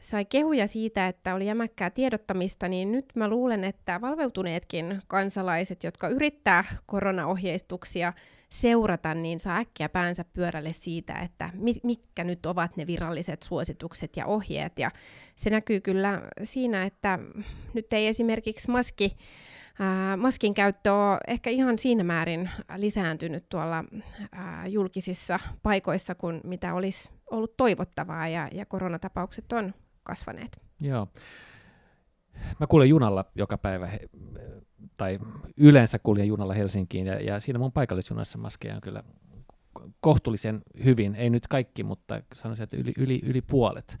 sai 0.00 0.24
kehuja 0.24 0.66
siitä, 0.66 1.08
että 1.08 1.34
oli 1.34 1.46
jämäkkää 1.46 1.90
tiedottamista, 1.90 2.68
niin 2.68 2.92
nyt 2.92 3.06
mä 3.14 3.28
luulen, 3.28 3.64
että 3.64 4.00
valveutuneetkin 4.00 5.02
kansalaiset, 5.06 5.84
jotka 5.84 6.08
yrittää 6.08 6.64
koronaohjeistuksia 6.86 8.12
seurata, 8.50 9.14
niin 9.14 9.40
saa 9.40 9.56
äkkiä 9.56 9.88
päänsä 9.88 10.24
pyörälle 10.24 10.72
siitä, 10.72 11.14
että 11.14 11.50
mitkä 11.82 12.24
nyt 12.24 12.46
ovat 12.46 12.76
ne 12.76 12.86
viralliset 12.86 13.42
suositukset 13.42 14.16
ja 14.16 14.26
ohjeet. 14.26 14.78
Ja 14.78 14.90
se 15.36 15.50
näkyy 15.50 15.80
kyllä 15.80 16.22
siinä, 16.42 16.84
että 16.84 17.18
nyt 17.74 17.92
ei 17.92 18.06
esimerkiksi 18.06 18.70
maski 18.70 19.16
ää, 19.78 20.16
maskin 20.16 20.54
käyttö 20.54 20.92
on 20.94 21.18
ehkä 21.26 21.50
ihan 21.50 21.78
siinä 21.78 22.04
määrin 22.04 22.50
lisääntynyt 22.76 23.48
tuolla 23.48 23.84
ää, 24.32 24.66
julkisissa 24.66 25.40
paikoissa 25.62 26.14
kuin 26.14 26.40
mitä 26.44 26.74
olisi 26.74 27.10
ollut 27.30 27.56
toivottavaa 27.56 28.28
ja, 28.28 28.48
ja 28.52 28.66
koronatapaukset 28.66 29.52
on 29.52 29.74
kasvaneet. 30.08 30.60
Joo. 30.80 31.08
Mä 32.60 32.66
kuulen 32.66 32.88
junalla 32.88 33.24
joka 33.34 33.58
päivä, 33.58 33.90
tai 34.96 35.18
yleensä 35.56 35.98
kuljen 35.98 36.28
junalla 36.28 36.54
Helsinkiin, 36.54 37.06
ja, 37.06 37.14
ja 37.14 37.40
siinä 37.40 37.58
mun 37.58 37.72
paikallisjunassa 37.72 38.38
maskeja 38.38 38.74
on 38.74 38.80
kyllä 38.80 39.02
kohtuullisen 40.00 40.62
hyvin, 40.84 41.14
ei 41.14 41.30
nyt 41.30 41.46
kaikki, 41.46 41.84
mutta 41.84 42.22
sanoisin, 42.34 42.64
että 42.64 42.76
yli, 42.76 42.92
yli, 42.98 43.20
yli 43.24 43.40
puolet. 43.40 43.98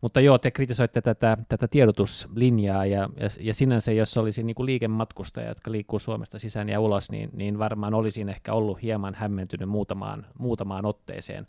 Mutta 0.00 0.20
joo, 0.20 0.38
te 0.38 0.50
kritisoitte 0.50 1.00
tätä, 1.00 1.38
tätä 1.48 1.68
tiedotuslinjaa, 1.68 2.86
ja, 2.86 3.08
ja, 3.16 3.28
ja 3.40 3.54
sinänsä 3.54 3.92
jos 3.92 4.16
olisi 4.16 4.42
niin 4.42 4.56
liikematkustaja, 4.58 5.48
jotka 5.48 5.72
liikkuu 5.72 5.98
Suomesta 5.98 6.38
sisään 6.38 6.68
ja 6.68 6.80
ulos, 6.80 7.10
niin, 7.10 7.30
niin 7.32 7.58
varmaan 7.58 7.94
olisin 7.94 8.28
ehkä 8.28 8.52
ollut 8.52 8.82
hieman 8.82 9.14
hämmentynyt 9.14 9.68
muutamaan, 9.68 10.26
muutamaan 10.38 10.86
otteeseen 10.86 11.46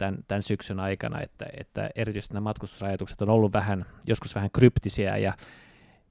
tämän, 0.00 0.18
tämän 0.28 0.42
syksyn 0.42 0.80
aikana, 0.80 1.20
että, 1.20 1.46
että 1.56 1.90
erityisesti 1.96 2.34
nämä 2.34 2.44
matkustusrajoitukset 2.44 3.22
on 3.22 3.28
ollut 3.28 3.52
vähän, 3.52 3.86
joskus 4.06 4.34
vähän 4.34 4.50
kryptisiä, 4.50 5.16
ja, 5.16 5.34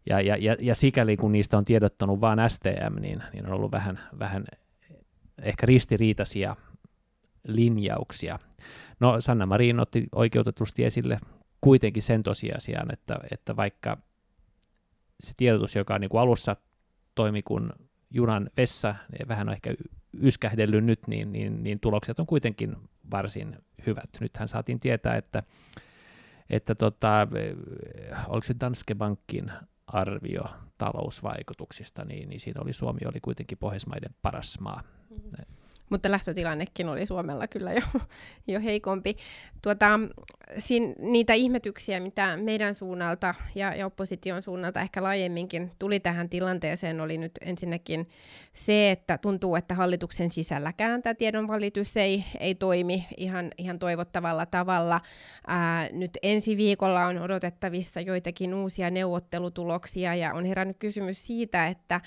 ja, 0.05 0.21
ja, 0.21 0.37
ja, 0.37 0.55
ja 0.59 0.75
sikäli 0.75 1.17
kun 1.17 1.31
niistä 1.31 1.57
on 1.57 1.63
tiedottanut 1.65 2.21
vain 2.21 2.39
STM, 2.47 3.01
niin, 3.01 3.23
niin 3.33 3.45
on 3.45 3.53
ollut 3.53 3.71
vähän, 3.71 3.99
vähän 4.19 4.45
ehkä 5.41 5.65
ristiriitaisia 5.65 6.55
linjauksia. 7.47 8.39
No 8.99 9.21
Sanna 9.21 9.45
Marin 9.45 9.79
otti 9.79 10.07
oikeutetusti 10.15 10.85
esille 10.85 11.19
kuitenkin 11.61 12.03
sen 12.03 12.23
tosiasian, 12.23 12.93
että, 12.93 13.19
että 13.31 13.55
vaikka 13.55 13.97
se 15.19 15.33
tiedotus, 15.37 15.75
joka 15.75 15.99
niin 15.99 16.09
kuin 16.09 16.21
alussa 16.21 16.55
toimi 17.15 17.41
kuin 17.41 17.69
junan 18.11 18.49
vessa, 18.57 18.95
niin 19.11 19.27
vähän 19.27 19.49
on 19.49 19.53
ehkä 19.53 19.73
yskähdellyt 20.21 20.85
nyt, 20.85 21.07
niin, 21.07 21.31
niin, 21.31 21.63
niin 21.63 21.79
tulokset 21.79 22.19
on 22.19 22.25
kuitenkin 22.25 22.75
varsin 23.11 23.57
hyvät. 23.85 24.09
Nythän 24.19 24.47
saatiin 24.47 24.79
tietää, 24.79 25.15
että, 25.15 25.43
että 26.49 26.75
tota, 26.75 27.27
oliko 28.27 28.45
se 28.45 28.55
Danske 28.59 28.95
Bankin 28.95 29.51
arvio 29.87 30.43
talousvaikutuksista, 30.77 32.05
niin, 32.05 32.29
niin 32.29 32.39
siinä 32.39 32.61
oli 32.61 32.73
Suomi 32.73 32.99
oli 33.05 33.19
kuitenkin 33.21 33.57
Pohjoismaiden 33.57 34.15
paras 34.21 34.59
maa. 34.59 34.83
Mm-hmm. 35.09 35.58
Mutta 35.89 36.11
lähtötilannekin 36.11 36.89
oli 36.89 37.05
Suomella 37.05 37.47
kyllä 37.47 37.73
jo, 37.73 37.81
jo 38.53 38.61
heikompi. 38.61 39.17
Tuota, 39.61 39.99
siin, 40.57 40.95
niitä 40.99 41.33
ihmetyksiä, 41.33 41.99
mitä 41.99 42.37
meidän 42.37 42.75
suunnalta 42.75 43.35
ja, 43.55 43.75
ja 43.75 43.85
opposition 43.85 44.43
suunnalta 44.43 44.81
ehkä 44.81 45.03
laajemminkin 45.03 45.71
tuli 45.79 45.99
tähän 45.99 46.29
tilanteeseen, 46.29 47.01
oli 47.01 47.17
nyt 47.17 47.31
ensinnäkin 47.41 48.09
se, 48.53 48.91
että 48.91 49.17
tuntuu, 49.17 49.55
että 49.55 49.75
hallituksen 49.75 50.31
sisälläkään 50.31 51.01
tämä 51.01 51.13
tiedonvälitys 51.13 51.97
ei, 51.97 52.25
ei 52.39 52.55
toimi 52.55 53.07
ihan, 53.17 53.51
ihan 53.57 53.79
toivottavalla 53.79 54.45
tavalla. 54.45 55.01
Ää, 55.47 55.89
nyt 55.91 56.11
ensi 56.23 56.57
viikolla 56.57 57.05
on 57.05 57.17
odotettavissa 57.17 58.01
joitakin 58.01 58.53
uusia 58.53 58.89
neuvottelutuloksia 58.89 60.15
ja 60.15 60.33
on 60.33 60.45
herännyt 60.45 60.77
kysymys 60.79 61.27
siitä, 61.27 61.67
että 61.67 62.01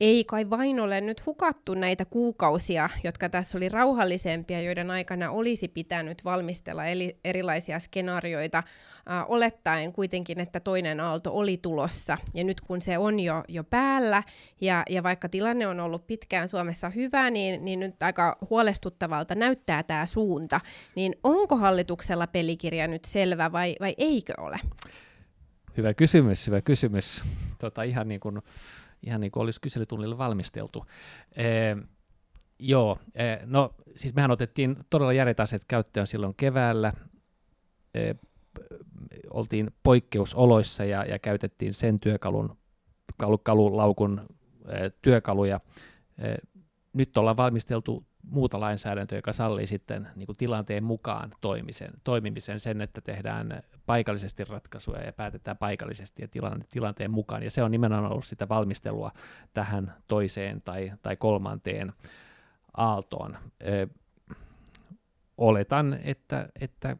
ei 0.00 0.24
kai 0.24 0.50
vain 0.50 0.80
ole 0.80 1.00
nyt 1.00 1.26
hukattu 1.26 1.74
näitä 1.74 2.04
kuukausia, 2.04 2.90
jotka 3.04 3.25
tässä 3.28 3.58
oli 3.58 3.68
rauhallisempia, 3.68 4.60
joiden 4.60 4.90
aikana 4.90 5.30
olisi 5.30 5.68
pitänyt 5.68 6.24
valmistella 6.24 6.86
eli 6.86 7.18
erilaisia 7.24 7.78
skenaarioita, 7.78 8.62
olettaen 9.28 9.92
kuitenkin, 9.92 10.40
että 10.40 10.60
toinen 10.60 11.00
aalto 11.00 11.30
oli 11.32 11.58
tulossa. 11.62 12.18
Ja 12.34 12.44
nyt 12.44 12.60
kun 12.60 12.82
se 12.82 12.98
on 12.98 13.20
jo, 13.20 13.44
jo 13.48 13.64
päällä, 13.64 14.22
ja, 14.60 14.82
ja 14.90 15.02
vaikka 15.02 15.28
tilanne 15.28 15.66
on 15.66 15.80
ollut 15.80 16.06
pitkään 16.06 16.48
Suomessa 16.48 16.88
hyvä, 16.88 17.30
niin, 17.30 17.64
niin 17.64 17.80
nyt 17.80 18.02
aika 18.02 18.38
huolestuttavalta 18.50 19.34
näyttää 19.34 19.82
tämä 19.82 20.06
suunta. 20.06 20.60
Niin 20.94 21.14
onko 21.22 21.56
hallituksella 21.56 22.26
pelikirja 22.26 22.86
nyt 22.86 23.04
selvä 23.04 23.52
vai, 23.52 23.76
vai 23.80 23.94
eikö 23.98 24.32
ole? 24.38 24.60
Hyvä 25.76 25.94
kysymys, 25.94 26.46
hyvä 26.46 26.60
kysymys. 26.60 27.24
Tota, 27.58 27.82
ihan 27.82 28.08
niin 28.08 28.20
kuin 28.20 28.40
ihan 29.02 29.20
niin 29.20 29.30
kuin 29.30 29.42
olisi 29.42 29.60
kyselytunnille 29.60 30.18
valmisteltu. 30.18 30.84
Ee, 31.36 31.76
joo, 32.58 32.98
ee, 33.14 33.38
no 33.46 33.74
siis 33.96 34.14
mehän 34.14 34.30
otettiin 34.30 34.76
todella 34.90 35.12
järet 35.12 35.40
aseet 35.40 35.64
käyttöön 35.68 36.06
silloin 36.06 36.34
keväällä, 36.36 36.92
ee, 37.94 38.16
oltiin 39.30 39.70
poikkeusoloissa 39.82 40.84
ja, 40.84 41.04
ja 41.04 41.18
käytettiin 41.18 41.72
sen 41.72 42.00
työkalun, 42.00 42.58
kalu, 43.16 43.38
kalulaukun 43.38 44.20
ee, 44.68 44.90
työkaluja. 45.02 45.60
Nyt 46.92 47.16
ollaan 47.16 47.36
valmisteltu 47.36 48.06
muuta 48.22 48.60
lainsäädäntöä, 48.60 49.18
joka 49.18 49.32
sallii 49.32 49.66
sitten 49.66 50.08
niin 50.16 50.26
kuin 50.26 50.36
tilanteen 50.36 50.84
mukaan 50.84 51.30
toimisen, 51.40 51.90
toimimisen, 52.04 52.60
sen, 52.60 52.80
että 52.80 53.00
tehdään 53.00 53.62
paikallisesti 53.86 54.44
ratkaisuja 54.44 55.02
ja 55.02 55.12
päätetään 55.12 55.56
paikallisesti 55.56 56.22
ja 56.22 56.28
tilan, 56.28 56.64
tilanteen 56.70 57.10
mukaan. 57.10 57.42
Ja 57.42 57.50
se 57.50 57.62
on 57.62 57.70
nimenomaan 57.70 58.12
ollut 58.12 58.24
sitä 58.24 58.48
valmistelua 58.48 59.10
tähän 59.54 59.94
toiseen 60.08 60.62
tai, 60.62 60.92
tai 61.02 61.16
kolmanteen 61.16 61.92
aaltoon. 62.76 63.36
Oletan, 65.38 65.98
että, 66.04 66.48
että 66.60 66.96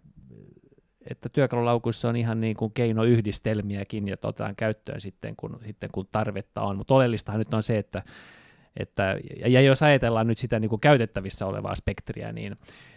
että 1.11 1.29
työkalulaukuissa 1.29 2.09
on 2.09 2.16
ihan 2.16 2.41
niin 2.41 2.57
kuin 2.57 2.72
keinoyhdistelmiäkin, 2.72 4.09
ja 4.09 4.16
otetaan 4.22 4.57
käyttöön 4.57 5.01
sitten 5.01 5.37
kun, 5.37 5.59
sitten, 5.62 5.91
kun 5.93 6.09
tarvetta 6.12 6.62
on. 6.62 6.77
Mutta 6.77 6.95
oleellistahan 6.95 7.39
nyt 7.39 7.55
on 7.55 7.62
se, 7.62 7.79
että 7.79 8.03
että, 8.77 9.18
ja 9.47 9.61
jos 9.61 9.83
ajatellaan 9.83 10.27
nyt 10.27 10.39
sitä 10.39 10.61
niin 10.61 10.68
kuin 10.68 10.81
käytettävissä 10.81 11.47
olevaa 11.47 11.74
spektriä, 11.74 12.33
niin, 12.33 12.57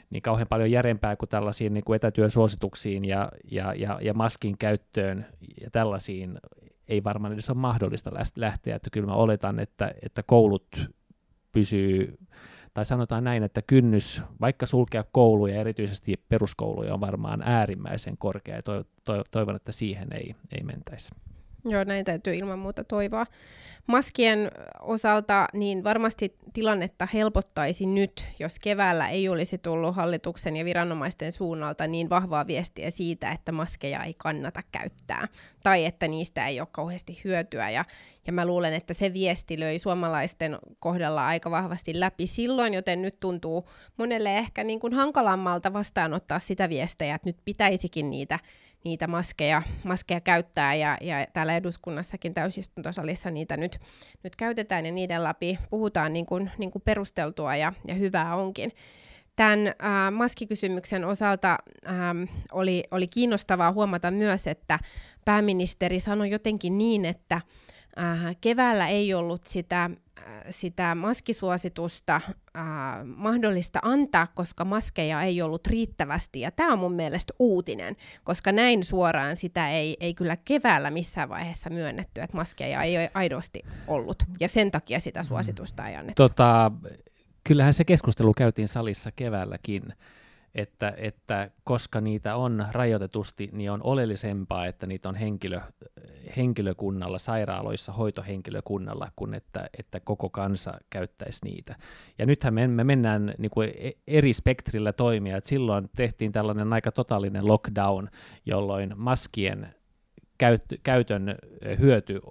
niin 0.09 0.21
kauhean 0.21 0.47
paljon 0.47 0.71
järempää 0.71 1.15
kuin 1.15 1.30
tällaisiin 1.30 1.73
niin 1.73 1.84
kuin 1.84 1.95
etätyösuosituksiin 1.95 3.05
ja, 3.05 3.32
ja, 3.51 3.73
ja, 3.73 3.99
ja 4.01 4.13
maskin 4.13 4.57
käyttöön 4.57 5.25
ja 5.61 5.71
tällaisiin 5.71 6.39
ei 6.88 7.03
varmaan 7.03 7.34
edes 7.34 7.49
ole 7.49 7.57
mahdollista 7.57 8.11
lähteä, 8.36 8.75
että 8.75 8.89
kyllä 8.89 9.07
mä 9.07 9.13
oletan, 9.13 9.59
että, 9.59 9.91
että 10.01 10.23
koulut 10.23 10.89
pysyy, 11.51 12.17
tai 12.74 12.86
sanotaan 12.86 13.24
näin, 13.24 13.43
että 13.43 13.61
kynnys, 13.61 14.22
vaikka 14.41 14.65
sulkea 14.65 15.03
kouluja, 15.11 15.59
erityisesti 15.59 16.24
peruskouluja, 16.30 16.93
on 16.93 17.01
varmaan 17.01 17.41
äärimmäisen 17.45 18.17
korkea, 18.17 18.55
ja 18.55 18.63
toivon, 19.32 19.55
että 19.55 19.72
siihen 19.72 20.13
ei, 20.13 20.36
ei 20.57 20.63
mentäisi. 20.63 21.11
Joo, 21.66 21.84
näin 21.84 22.05
täytyy 22.05 22.36
ilman 22.36 22.60
muuta 22.60 22.84
toivoa. 22.84 23.26
Maskien 23.88 24.51
osalta 24.82 25.47
niin 25.53 25.84
varmasti 25.84 26.36
tilannetta 26.53 27.07
helpottaisi 27.14 27.86
nyt, 27.86 28.26
jos 28.39 28.60
keväällä 28.60 29.10
ei 29.10 29.30
olisi 29.30 29.57
tullut 29.57 29.95
hallituksen 29.95 30.57
ja 30.57 30.66
viranomaisten 30.66 31.32
suunnalta 31.32 31.88
niin 31.88 32.10
vahvaa 32.10 32.47
viestiä 32.47 32.89
siitä, 32.89 33.32
että 33.32 33.51
maskeja 33.51 34.03
ei 34.03 34.14
kannata 34.18 34.64
käyttää 34.72 35.28
tai 35.64 35.86
että 35.86 36.07
niistä 36.07 36.47
ei 36.47 36.60
ole 36.60 36.68
kauheasti 36.72 37.22
hyötyä. 37.24 37.70
Ja, 37.70 37.86
ja 38.28 38.34
mä 38.34 38.45
luulen, 38.45 38.74
että 38.74 38.93
se 38.93 39.14
viesti 39.14 39.60
löi 39.60 39.80
suomalaisten 39.80 40.57
kohdalla 40.80 41.28
aika 41.28 41.51
vahvasti 41.51 41.99
läpi 41.99 42.28
silloin, 42.28 42.74
joten 42.74 43.01
nyt 43.01 43.20
tuntuu 43.20 43.70
monelle 43.97 44.38
ehkä 44.38 44.64
niin 44.64 44.80
kuin 44.80 44.93
hankalammalta 44.93 45.74
vastaanottaa 45.74 46.39
sitä 46.39 46.70
viestejä, 46.70 47.16
että 47.16 47.30
nyt 47.30 47.38
pitäisikin 47.45 48.10
niitä 48.10 48.39
niitä 48.84 49.07
maskeja, 49.07 49.61
maskeja 49.84 50.21
käyttää 50.21 50.75
ja, 50.75 50.97
ja 51.01 51.27
täällä 51.34 51.55
eduskunnassakin 51.55 52.34
täysistuntosalissa 52.34 53.32
niitä 53.32 53.57
nyt, 53.57 53.80
nyt 54.23 54.36
käytetään 54.36 54.86
ja 54.86 54.91
niiden 54.91 55.23
läpi 55.23 55.59
puhutaan 55.69 56.13
niin 56.13 56.25
kuin, 56.25 56.51
niin 56.57 56.71
kuin 56.71 56.82
perusteltua 56.82 57.55
ja, 57.55 57.73
ja 57.88 57.95
hyvää 57.95 58.36
onkin. 58.36 58.71
Tämän 59.36 59.67
äh, 59.67 60.11
maskikysymyksen 60.11 61.05
osalta 61.05 61.57
ähm, 61.88 62.23
oli, 62.51 62.84
oli 62.91 63.07
kiinnostavaa 63.07 63.71
huomata 63.71 64.11
myös, 64.11 64.47
että 64.47 64.80
pääministeri 65.25 65.99
sanoi 65.99 66.30
jotenkin 66.30 66.77
niin, 66.77 67.05
että 67.05 67.36
äh, 67.99 68.36
keväällä 68.41 68.88
ei 68.88 69.13
ollut 69.13 69.45
sitä 69.45 69.89
sitä 70.49 70.95
maskisuositusta 70.95 72.15
äh, 72.15 72.63
mahdollista 73.05 73.80
antaa, 73.82 74.28
koska 74.28 74.65
maskeja 74.65 75.24
ei 75.24 75.41
ollut 75.41 75.67
riittävästi. 75.67 76.39
Ja 76.39 76.51
tämä 76.51 76.74
on 76.74 76.80
mun 76.80 76.93
mielestä 76.93 77.34
uutinen, 77.39 77.95
koska 78.24 78.51
näin 78.51 78.84
suoraan 78.84 79.38
sitä 79.38 79.70
ei, 79.70 79.97
ei 79.99 80.13
kyllä 80.13 80.38
keväällä 80.45 80.91
missään 80.91 81.30
vaiheessa 81.30 81.70
myönnetty, 81.70 82.22
että 82.22 82.38
maskeja 82.38 82.84
ei 82.84 82.97
ole 82.97 83.11
aidosti 83.13 83.61
ollut. 83.88 84.24
Ja 84.39 84.47
sen 84.47 84.72
takia 84.72 84.99
sitä 84.99 85.24
suositusta 85.24 85.88
ei 85.88 85.95
annettu. 85.95 86.24
Tota, 86.28 86.72
kyllähän 87.43 87.74
se 87.74 87.86
keskustelu 87.86 88.34
käytiin 88.34 88.67
salissa 88.67 89.11
keväälläkin 89.15 89.84
että, 90.56 90.93
että 90.97 91.52
koska 91.64 92.02
niitä 92.02 92.36
on 92.36 92.66
rajoitetusti, 92.72 93.50
niin 93.52 93.72
on 93.72 93.84
oleellisempaa, 93.84 94.66
että 94.66 94.88
niitä 94.88 95.10
on 95.10 95.16
henkilö, 95.16 95.60
henkilökunnalla, 96.38 97.20
sairaaloissa, 97.20 97.91
hoitohenkilökunnalla, 97.91 99.12
kuin 99.16 99.34
että, 99.34 99.70
että 99.80 100.00
koko 100.00 100.30
kansa 100.30 100.74
käyttäisi 100.89 101.45
niitä. 101.45 101.76
Ja 102.18 102.26
nythän 102.26 102.54
me, 102.54 102.68
me 102.68 102.84
mennään 102.84 103.34
niin 103.38 103.52
kuin 103.52 103.72
e, 103.78 103.91
eri 104.08 104.34
spektrillä 104.34 104.93
toimia, 104.93 105.38
että 105.38 105.50
silloin 105.50 105.89
tehtiin 105.95 106.32
tällainen 106.32 106.74
aika 106.74 106.91
totaalinen 106.91 107.47
lockdown, 107.47 108.08
jolloin 108.45 108.93
maskien 108.95 109.76
käyt, 110.38 110.64
käytön 110.84 111.36
hyöty 111.80 112.22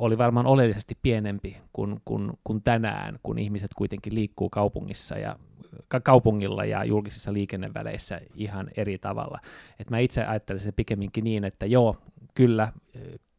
oli 0.00 0.18
varmaan 0.18 0.46
oleellisesti 0.46 0.98
pienempi 1.02 1.56
kuin, 1.72 2.00
kuin, 2.04 2.32
kuin 2.44 2.62
tänään, 2.62 3.18
kun 3.22 3.38
ihmiset 3.38 3.70
kuitenkin 3.76 4.14
liikkuu 4.14 4.50
kaupungissa 4.50 5.18
ja 5.18 5.36
kaupungilla 6.04 6.64
ja 6.64 6.84
julkisissa 6.84 7.32
liikenneväleissä 7.32 8.20
ihan 8.34 8.70
eri 8.76 8.98
tavalla. 8.98 9.38
Et 9.78 9.90
mä 9.90 9.98
itse 9.98 10.24
ajattelisin 10.24 10.68
se 10.68 10.72
pikemminkin 10.72 11.24
niin, 11.24 11.44
että 11.44 11.66
joo, 11.66 11.96
kyllä 12.34 12.72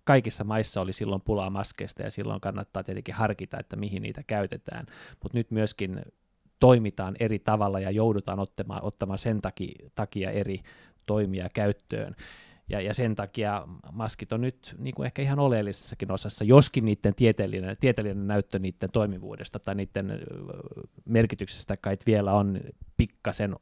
kaikissa 0.04 0.44
maissa 0.44 0.82
oli 0.82 0.94
silloin 0.94 1.22
pulaa 1.22 1.50
maskeista 1.50 2.04
ja 2.04 2.12
silloin 2.12 2.42
kannattaa 2.42 2.84
tietenkin 2.84 3.16
harkita, 3.16 3.60
että 3.60 3.76
mihin 3.76 4.02
niitä 4.02 4.24
käytetään, 4.28 4.86
mutta 5.24 5.38
nyt 5.38 5.52
myöskin 5.52 6.02
toimitaan 6.60 7.16
eri 7.20 7.40
tavalla 7.40 7.80
ja 7.80 7.92
joudutaan 7.92 8.40
ottamaan, 8.40 8.84
ottamaan 8.84 9.20
sen 9.20 9.42
takia, 9.42 9.90
takia 9.96 10.32
eri 10.32 10.62
toimia 11.06 11.50
käyttöön. 11.54 12.16
Ja, 12.72 12.82
ja 12.82 12.94
sen 12.94 13.16
takia 13.16 13.68
maskit 13.92 14.34
on 14.34 14.42
nyt 14.42 14.76
niin 14.78 14.96
kuin 14.96 15.06
ehkä 15.06 15.22
ihan 15.22 15.40
oleellisessakin 15.40 16.12
osassa, 16.12 16.44
joskin 16.44 16.86
niiden 16.86 17.16
tieteellinen, 17.16 17.78
tieteellinen 17.80 18.28
näyttö 18.28 18.60
niiden 18.60 18.90
toimivuudesta 18.92 19.60
tai 19.60 19.76
niiden 19.76 20.20
merkityksestä 21.06 21.78
kai 21.78 21.98
vielä 22.06 22.34
on 22.34 22.60
pikkasen 22.98 23.56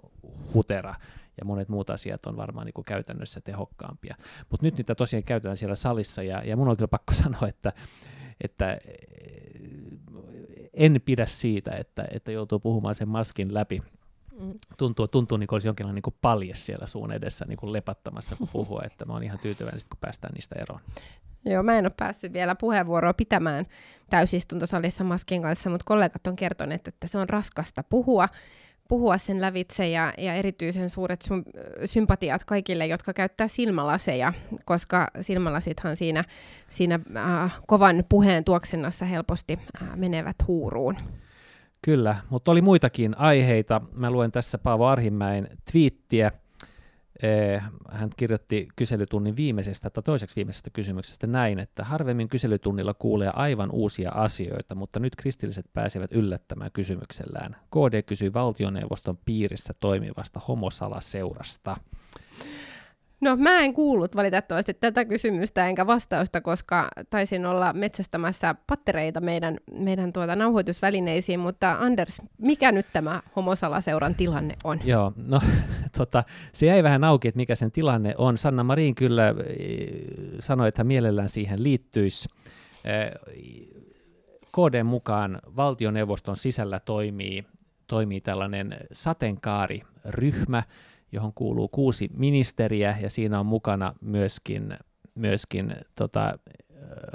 hutera, 0.53 0.95
ja 1.37 1.45
monet 1.45 1.69
muut 1.69 1.89
asiat 1.89 2.25
on 2.25 2.37
varmaan 2.37 2.65
niin 2.65 2.73
kuin 2.73 2.85
käytännössä 2.85 3.41
tehokkaampia. 3.41 4.15
Mutta 4.49 4.65
nyt 4.65 4.77
niitä 4.77 4.95
tosiaan 4.95 5.23
käytetään 5.23 5.57
siellä 5.57 5.75
salissa, 5.75 6.23
ja, 6.23 6.43
ja 6.43 6.57
mun 6.57 6.67
on 6.67 6.77
kyllä 6.77 6.87
pakko 6.87 7.13
sanoa, 7.23 7.47
että, 7.47 7.73
että 8.41 8.77
en 10.73 11.01
pidä 11.05 11.25
siitä, 11.25 11.71
että, 11.71 12.07
että 12.11 12.31
joutuu 12.31 12.59
puhumaan 12.59 12.95
sen 12.95 13.09
maskin 13.09 13.53
läpi. 13.53 13.81
Tuntuu, 14.77 15.07
tuntuu 15.07 15.37
niin 15.37 15.47
kuin 15.47 15.55
olisi 15.55 15.67
jonkinlainen 15.67 15.95
niin 15.95 16.03
kuin 16.03 16.15
palje 16.21 16.55
siellä 16.55 16.87
suun 16.87 17.11
edessä 17.11 17.45
niin 17.45 17.57
kuin 17.57 17.73
lepattamassa, 17.73 18.35
kun 18.35 18.47
puhuu, 18.53 18.81
että 18.85 19.05
mä 19.05 19.13
oon 19.13 19.23
ihan 19.23 19.39
tyytyväinen, 19.39 19.81
kun 19.89 19.97
päästään 20.01 20.33
niistä 20.33 20.55
eroon. 20.59 20.81
Joo, 21.45 21.63
mä 21.63 21.77
en 21.77 21.85
ole 21.85 21.93
päässyt 21.97 22.33
vielä 22.33 22.55
puheenvuoroa 22.55 23.13
pitämään 23.13 23.65
täysistuntosalissa 24.09 25.03
maskin 25.03 25.41
kanssa, 25.41 25.69
mutta 25.69 25.85
kollegat 25.85 26.27
on 26.27 26.35
kertoneet, 26.35 26.87
että 26.87 27.07
se 27.07 27.17
on 27.17 27.29
raskasta 27.29 27.83
puhua, 27.83 28.29
puhua 28.87 29.17
sen 29.17 29.41
lävitse 29.41 29.87
ja, 29.87 30.13
ja 30.17 30.33
erityisen 30.33 30.89
suuret 30.89 31.21
sym, 31.21 31.43
sympatiat 31.85 32.43
kaikille, 32.43 32.87
jotka 32.87 33.13
käyttää 33.13 33.47
silmälaseja, 33.47 34.33
koska 34.65 35.07
silmälasithan 35.21 35.97
siinä, 35.97 36.23
siinä 36.69 36.99
äh, 37.15 37.59
kovan 37.67 38.03
puheen 38.09 38.43
tuoksennassa 38.43 39.05
helposti 39.05 39.59
äh, 39.81 39.97
menevät 39.97 40.35
huuruun. 40.47 40.95
Kyllä, 41.81 42.15
mutta 42.29 42.51
oli 42.51 42.61
muitakin 42.61 43.17
aiheita. 43.17 43.81
Mä 43.93 44.11
luen 44.11 44.31
tässä 44.31 44.57
Paavo 44.57 44.85
Arhimäen 44.85 45.57
twiittiä. 45.71 46.31
Eh, 47.23 47.61
hän 47.89 48.09
kirjoitti 48.17 48.67
kyselytunnin 48.75 49.35
viimeisestä 49.35 49.89
tai 49.89 50.03
toiseksi 50.03 50.35
viimeisestä 50.35 50.69
kysymyksestä 50.69 51.27
näin, 51.27 51.59
että 51.59 51.83
harvemmin 51.83 52.29
kyselytunnilla 52.29 52.93
kuulee 52.93 53.31
aivan 53.33 53.71
uusia 53.71 54.11
asioita, 54.11 54.75
mutta 54.75 54.99
nyt 54.99 55.15
kristilliset 55.15 55.65
pääsevät 55.73 56.13
yllättämään 56.13 56.71
kysymyksellään. 56.71 57.55
KD 57.71 58.01
kysyi 58.01 58.33
valtioneuvoston 58.33 59.17
piirissä 59.25 59.73
toimivasta 59.79 60.41
homosalaseurasta. 60.47 61.77
No 63.21 63.35
mä 63.35 63.59
en 63.59 63.73
kuullut 63.73 64.15
valitettavasti 64.15 64.73
tätä 64.73 65.05
kysymystä 65.05 65.67
enkä 65.67 65.87
vastausta, 65.87 66.41
koska 66.41 66.87
taisin 67.09 67.45
olla 67.45 67.73
metsästämässä 67.73 68.55
pattereita 68.67 69.21
meidän, 69.21 69.57
meidän 69.71 70.13
tuota 70.13 70.35
nauhoitusvälineisiin, 70.35 71.39
mutta 71.39 71.77
Anders, 71.79 72.21
mikä 72.37 72.71
nyt 72.71 72.85
tämä 72.93 73.21
Homosalaseuran 73.35 74.15
tilanne 74.15 74.53
on? 74.63 74.79
Joo, 74.83 75.13
no 75.15 75.41
tota, 75.97 76.23
se 76.53 76.65
jäi 76.65 76.83
vähän 76.83 77.03
auki, 77.03 77.27
että 77.27 77.37
mikä 77.37 77.55
sen 77.55 77.71
tilanne 77.71 78.13
on. 78.17 78.37
Sanna 78.37 78.63
Marin 78.63 78.95
kyllä 78.95 79.35
sanoi, 80.39 80.67
että 80.67 80.83
mielellään 80.83 81.29
siihen 81.29 81.63
liittyisi. 81.63 82.29
KD 84.51 84.83
mukaan 84.83 85.39
valtioneuvoston 85.55 86.37
sisällä 86.37 86.79
toimii, 86.79 87.45
toimii 87.87 88.21
tällainen 88.21 88.77
sateenkaariryhmä, 88.91 90.63
johon 91.11 91.33
kuuluu 91.33 91.67
kuusi 91.67 92.09
ministeriä 92.13 92.97
ja 93.01 93.09
siinä 93.09 93.39
on 93.39 93.45
mukana 93.45 93.93
myöskin, 94.01 94.77
myöskin 95.15 95.75
tota, 95.95 96.39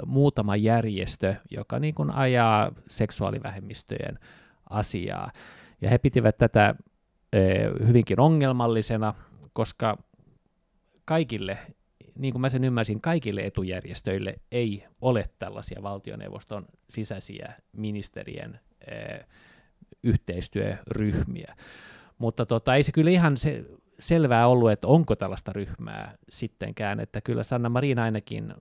muutama 0.05 0.55
järjestö, 0.55 1.35
joka 1.51 1.79
niin 1.79 1.95
kuin 1.95 2.11
ajaa 2.11 2.71
seksuaalivähemmistöjen 2.87 4.19
asiaa. 4.69 5.31
Ja 5.81 5.89
he 5.89 5.97
pitivät 5.97 6.37
tätä 6.37 6.75
hyvinkin 7.87 8.19
ongelmallisena, 8.19 9.13
koska 9.53 9.97
kaikille, 11.05 11.57
niin 12.19 12.33
kuin 12.33 12.41
mä 12.41 12.49
sen 12.49 12.63
ymmärsin, 12.63 13.01
kaikille 13.01 13.41
etujärjestöille 13.41 14.35
ei 14.51 14.85
ole 15.01 15.29
tällaisia 15.39 15.83
valtioneuvoston 15.83 16.65
sisäisiä 16.89 17.53
ministerien 17.71 18.59
yhteistyöryhmiä. 20.03 21.55
Mutta 22.17 22.45
tota, 22.45 22.75
ei 22.75 22.83
se 22.83 22.91
kyllä 22.91 23.11
ihan 23.11 23.37
se 23.37 23.65
selvää 23.99 24.47
ollut, 24.47 24.71
että 24.71 24.87
onko 24.87 25.15
tällaista 25.15 25.53
ryhmää 25.53 26.15
sittenkään, 26.29 26.99
että 26.99 27.21
kyllä 27.21 27.43
Sanna 27.43 27.69
Marin 27.69 27.99
ainakin 27.99 28.53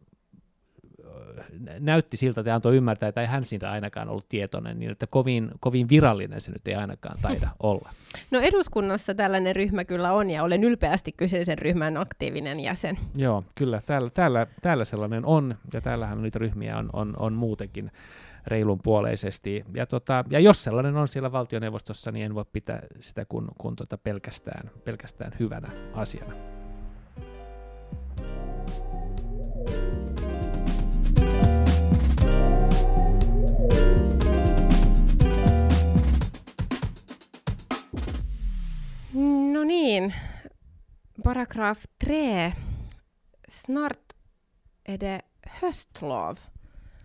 näytti 1.81 2.17
siltä, 2.17 2.41
että 2.41 2.55
antoi 2.55 2.77
ymmärtää, 2.77 3.09
että 3.09 3.21
ei 3.21 3.27
hän 3.27 3.45
siitä 3.45 3.71
ainakaan 3.71 4.09
ollut 4.09 4.29
tietoinen, 4.29 4.79
niin 4.79 4.91
että 4.91 5.07
kovin, 5.07 5.51
kovin 5.61 5.89
virallinen 5.89 6.41
se 6.41 6.53
nyt 6.53 6.69
ei 6.69 6.75
ainakaan 6.75 7.19
taida 7.23 7.49
olla. 7.63 7.91
No 8.31 8.41
eduskunnassa 8.41 9.15
tällainen 9.15 9.57
ryhmä 9.57 9.85
kyllä 9.85 10.13
on, 10.13 10.31
ja 10.31 10.43
olen 10.43 10.65
ylpeästi 10.65 11.13
kyseisen 11.17 11.59
ryhmän 11.59 11.97
aktiivinen 11.97 12.61
jäsen. 12.61 12.99
Joo, 13.15 13.45
kyllä, 13.55 13.83
täällä, 13.87 14.11
täällä, 14.11 14.47
täällä 14.63 14.85
sellainen 14.85 15.25
on, 15.25 15.55
ja 15.75 15.81
täällähän 15.81 16.23
niitä 16.23 16.39
ryhmiä 16.39 16.79
on, 16.79 16.91
on, 16.93 17.15
on 17.19 17.33
muutenkin 17.33 17.91
reilun 18.47 18.79
puoleisesti. 18.83 19.65
Ja, 19.75 19.87
tota, 19.87 20.25
ja 20.31 20.41
jos 20.41 20.65
sellainen 20.65 20.97
on 20.97 21.09
siellä 21.09 21.33
valtioneuvostossa, 21.33 22.13
niin 22.13 22.27
en 22.27 22.35
voi 22.35 22.45
pitää 22.53 22.83
sitä 23.01 23.25
kun, 23.25 23.49
kun 23.59 23.77
tota 23.77 23.99
pelkästään, 23.99 24.71
pelkästään 24.85 25.33
hyvänä 25.41 25.69
asiana. 25.95 26.35
No 39.53 39.65
niin, 39.65 40.15
paragraf 41.25 41.85
3. 42.07 42.53
Snart 43.49 44.13
är 44.85 44.99
det 44.99 45.21
höstlov. 45.47 46.37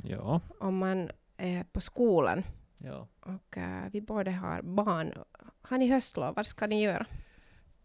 Ja. 0.04 0.40
Om 0.60 0.74
man 0.74 1.10
är 1.40 1.64
på 1.64 1.80
skolan 1.80 2.44
ja. 2.78 3.08
och 3.20 3.58
uh, 3.58 3.90
vi 3.92 4.02
båda 4.02 4.32
har 4.32 4.62
barn. 4.62 5.14
Har 5.62 5.78
ni 5.78 5.88
höstlov? 5.88 6.36
Vad 6.36 6.48
ska 6.48 6.68
ni 6.68 6.84
göra? 6.84 7.06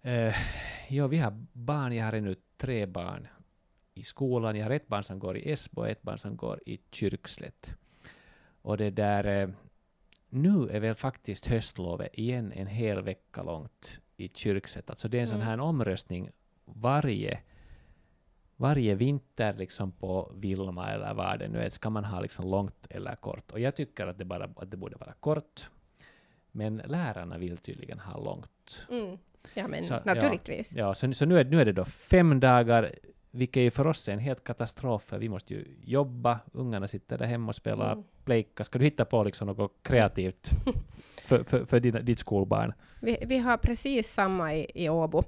Uh, 0.07 0.35
ja, 0.89 1.07
vi 1.07 1.19
har 1.19 1.47
barn. 1.53 1.93
Jag 1.93 2.05
har 2.05 2.21
nu 2.21 2.37
tre 2.57 2.87
barn 2.87 3.29
i 3.95 4.03
skolan. 4.03 4.57
Jag 4.57 4.65
har 4.65 4.71
ett 4.71 4.89
barn 4.89 5.03
som 5.03 5.19
går 5.19 5.37
i 5.37 5.53
Esbo 5.53 5.81
och 5.81 5.89
ett 5.89 6.03
barn 6.03 6.19
som 6.19 6.37
går 6.37 6.61
i 6.67 6.81
Kyrkslätt. 6.91 7.77
Och 8.63 8.77
det 8.77 8.91
där... 8.91 9.47
Uh, 9.47 9.55
nu 10.29 10.69
är 10.71 10.81
väl 10.81 10.95
faktiskt 10.95 11.47
höstlovet 11.47 12.09
igen 12.13 12.53
en 12.53 12.67
hel 12.67 13.03
vecka 13.03 13.43
långt 13.43 14.01
i 14.17 14.29
Kyrkslätt. 14.29 14.91
Alltså 14.91 15.09
det 15.09 15.19
är 15.19 15.23
en 15.23 15.29
mm. 15.29 15.41
sån 15.41 15.49
här 15.49 15.61
omröstning 15.61 16.31
varje 16.65 17.41
varje 18.57 18.95
vinter 18.95 19.53
liksom 19.53 19.93
på 19.93 20.33
Vilma 20.35 20.91
eller 20.91 21.15
vad 21.15 21.39
det 21.39 21.49
nu 21.49 21.59
är, 21.59 21.69
ska 21.69 21.91
man 21.91 22.05
ha 22.05 22.21
liksom 22.21 22.47
långt 22.51 22.87
eller 22.91 23.15
kort. 23.15 23.53
Och 23.53 23.61
jag 23.61 23.77
tycker 23.77 24.07
att 24.07 24.19
det, 24.19 24.25
bara, 24.25 24.45
att 24.57 24.71
det 24.71 24.77
borde 24.77 24.97
vara 24.97 25.13
kort. 25.13 25.71
Men 26.53 26.77
lärarna 26.77 27.39
vill 27.39 27.57
tydligen 27.57 27.99
ha 27.99 28.21
långt. 28.21 28.87
Mm. 28.91 29.19
Ja, 29.55 29.69
men 29.69 29.85
så, 29.85 30.01
naturligtvis. 30.05 30.73
Ja, 30.73 30.79
ja 30.79 30.95
så, 30.95 31.13
så 31.13 31.27
nu, 31.27 31.39
är, 31.41 31.45
nu 31.45 31.61
är 31.61 31.65
det 31.65 31.73
då 31.73 31.85
fem 31.85 32.41
dagar, 32.41 32.95
vilket 33.31 33.63
ju 33.63 33.71
för 33.71 33.87
oss 33.87 34.09
är 34.09 34.13
en 34.13 34.19
helt 34.19 34.45
katastrof, 34.45 35.03
för 35.03 35.19
vi 35.19 35.29
måste 35.29 35.55
ju 35.55 35.65
jobba, 35.85 36.41
ungarna 36.53 36.89
sitter 36.89 37.19
där 37.19 37.27
hemma 37.27 37.49
och 37.49 37.55
spelar 37.55 37.93
mm. 37.93 38.05
plejka. 38.25 38.65
Ska 38.65 38.79
du 38.79 38.85
hitta 38.85 39.05
på 39.05 39.25
liksom 39.25 39.47
något 39.47 39.73
kreativt 39.83 40.51
för, 41.25 41.43
för, 41.43 41.65
för 41.65 41.81
dina, 41.81 42.01
ditt 42.01 42.19
skolbarn? 42.19 42.73
Vi, 43.01 43.19
vi 43.27 43.39
har 43.39 43.57
precis 43.57 44.13
samma 44.13 44.55
i, 44.55 44.71
i 44.75 44.89
Åbo 44.89 45.25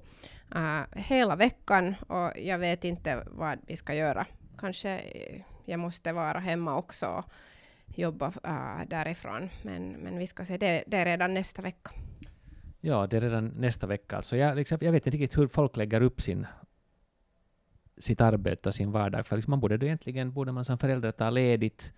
uh, 0.54 0.82
hela 0.92 1.36
veckan 1.36 1.94
och 2.06 2.38
jag 2.38 2.58
vet 2.58 2.84
inte 2.84 3.22
vad 3.26 3.58
vi 3.66 3.76
ska 3.76 3.94
göra. 3.94 4.26
Kanske 4.58 4.98
eh, 4.98 5.42
jag 5.64 5.80
måste 5.80 6.12
vara 6.12 6.38
hemma 6.38 6.76
också 6.76 7.06
och 7.06 7.24
jobba 7.86 8.28
uh, 8.28 8.88
därifrån, 8.88 9.50
men, 9.62 9.92
men 9.92 10.18
vi 10.18 10.26
ska 10.26 10.44
se, 10.44 10.56
det, 10.56 10.84
det 10.86 10.96
är 10.96 11.04
redan 11.04 11.34
nästa 11.34 11.62
vecka. 11.62 11.90
Ja, 12.80 13.06
det 13.06 13.16
är 13.16 13.20
redan 13.20 13.46
nästa 13.46 13.86
vecka. 13.86 14.16
Alltså 14.16 14.36
jag, 14.36 14.56
liksom, 14.56 14.78
jag 14.80 14.92
vet 14.92 15.06
inte 15.06 15.18
riktigt 15.18 15.38
hur 15.38 15.48
folk 15.48 15.76
lägger 15.76 16.00
upp 16.00 16.22
sin, 16.22 16.46
sitt 17.98 18.20
arbete 18.20 18.68
och 18.68 18.74
sin 18.74 18.92
vardag. 18.92 19.26
För 19.26 19.36
liksom 19.36 19.50
man 19.50 19.60
borde 19.60 19.76
då 19.76 19.86
egentligen 19.86 20.32
borde 20.32 20.52
man 20.52 20.64
som 20.64 20.78
förälder 20.78 21.12
ta 21.12 21.30
ledigt 21.30 21.92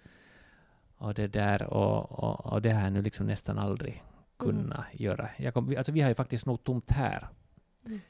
och 0.97 1.15
det 1.15 1.27
där 1.27 1.63
och, 1.63 2.25
och, 2.25 2.53
och 2.53 2.63
det 2.63 2.73
här 2.73 2.91
nu 2.91 3.03
liksom 3.03 3.27
nästan 3.27 3.59
aldrig 3.59 4.03
kunna 4.39 4.75
mm. 4.75 4.87
göra. 4.93 5.29
Jag 5.37 5.55
kom, 5.55 5.75
alltså 5.79 5.93
vi 5.93 6.01
har 6.01 6.09
ju 6.09 6.15
faktiskt 6.15 6.47
nog 6.47 6.65
tomt 6.65 6.91
här. 6.91 7.29
Mm 7.87 8.01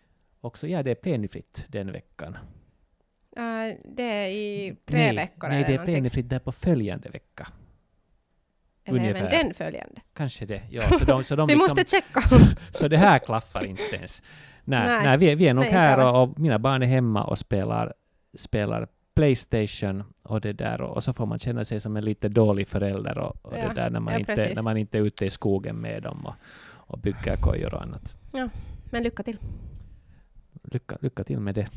också, 0.41 0.67
ja 0.67 0.83
det 0.83 0.91
är 0.91 0.95
plenifritt 0.95 1.67
den 1.69 1.93
veckan. 1.93 2.39
Uh, 3.39 3.77
det 3.85 4.03
är 4.03 4.29
i 4.29 4.77
tre 4.87 4.99
nej, 4.99 5.17
veckor 5.17 5.49
Nej, 5.49 5.57
eller 5.57 5.69
det 5.69 5.83
är 5.83 5.85
plenifritt 5.85 6.29
där 6.29 6.39
på 6.39 6.53
följande 6.53 7.09
vecka. 7.09 7.49
Eller 8.85 9.01
även 9.01 9.31
den 9.31 9.55
följande. 9.55 10.01
Kanske 10.15 10.47
det. 10.47 10.63
Ja, 10.71 10.83
så 10.99 11.05
de, 11.05 11.25
så 11.25 11.37
de 11.37 11.47
Vi 11.47 11.55
liksom, 11.55 11.77
måste 11.77 11.97
checka. 11.97 12.21
Så 12.71 12.89
det 12.89 12.97
här 12.97 13.19
klaffar 13.19 13.65
inte 13.65 13.97
ens. 13.97 14.23
Nej, 14.65 14.87
Nej. 14.87 15.05
nej. 15.05 15.17
vi, 15.17 15.35
vi 15.35 15.49
är 15.49 15.55
nog 15.55 15.65
Nej, 15.65 15.73
här 15.73 16.07
och, 16.07 16.23
och 16.23 16.39
mina 16.39 16.59
barn 16.59 16.83
är 16.83 16.87
hemma 16.87 17.25
och 17.25 17.39
spelar, 17.39 17.95
spelar 18.35 18.89
Playstation 19.15 20.05
och 20.23 20.41
det 20.41 20.53
där 20.53 20.81
och, 20.81 20.97
och 20.97 21.05
så 21.05 21.13
får 21.13 21.27
man 21.27 21.39
känna 21.39 21.65
sig 21.65 21.81
som 21.81 21.97
en 21.97 22.05
lite 22.05 22.29
dålig 22.29 22.69
förälder 22.69 23.19
och, 23.19 23.37
och 23.43 23.59
Ja, 23.59 23.69
det 23.69 23.75
där 23.75 23.91
när 23.91 24.01
man, 24.01 24.13
ja, 24.13 24.21
inte, 24.21 24.35
precis. 24.35 24.57
när 24.57 24.63
man 24.63 24.77
inte 24.77 24.99
är 24.99 25.03
ute 25.03 25.27
i 25.27 25.31
skogen 25.31 25.77
med 25.77 26.03
dem 26.03 26.27
och, 26.27 26.35
och 26.71 26.99
bygger 26.99 27.37
kojor 27.37 27.75
och 27.75 27.83
annat. 27.83 28.15
Men 28.91 29.03
lycka 29.03 29.23
till. 29.23 29.39
Lycka, 30.73 30.97
lycka 31.01 31.25
till 31.25 31.41
med 31.41 31.55
det. 31.55 31.69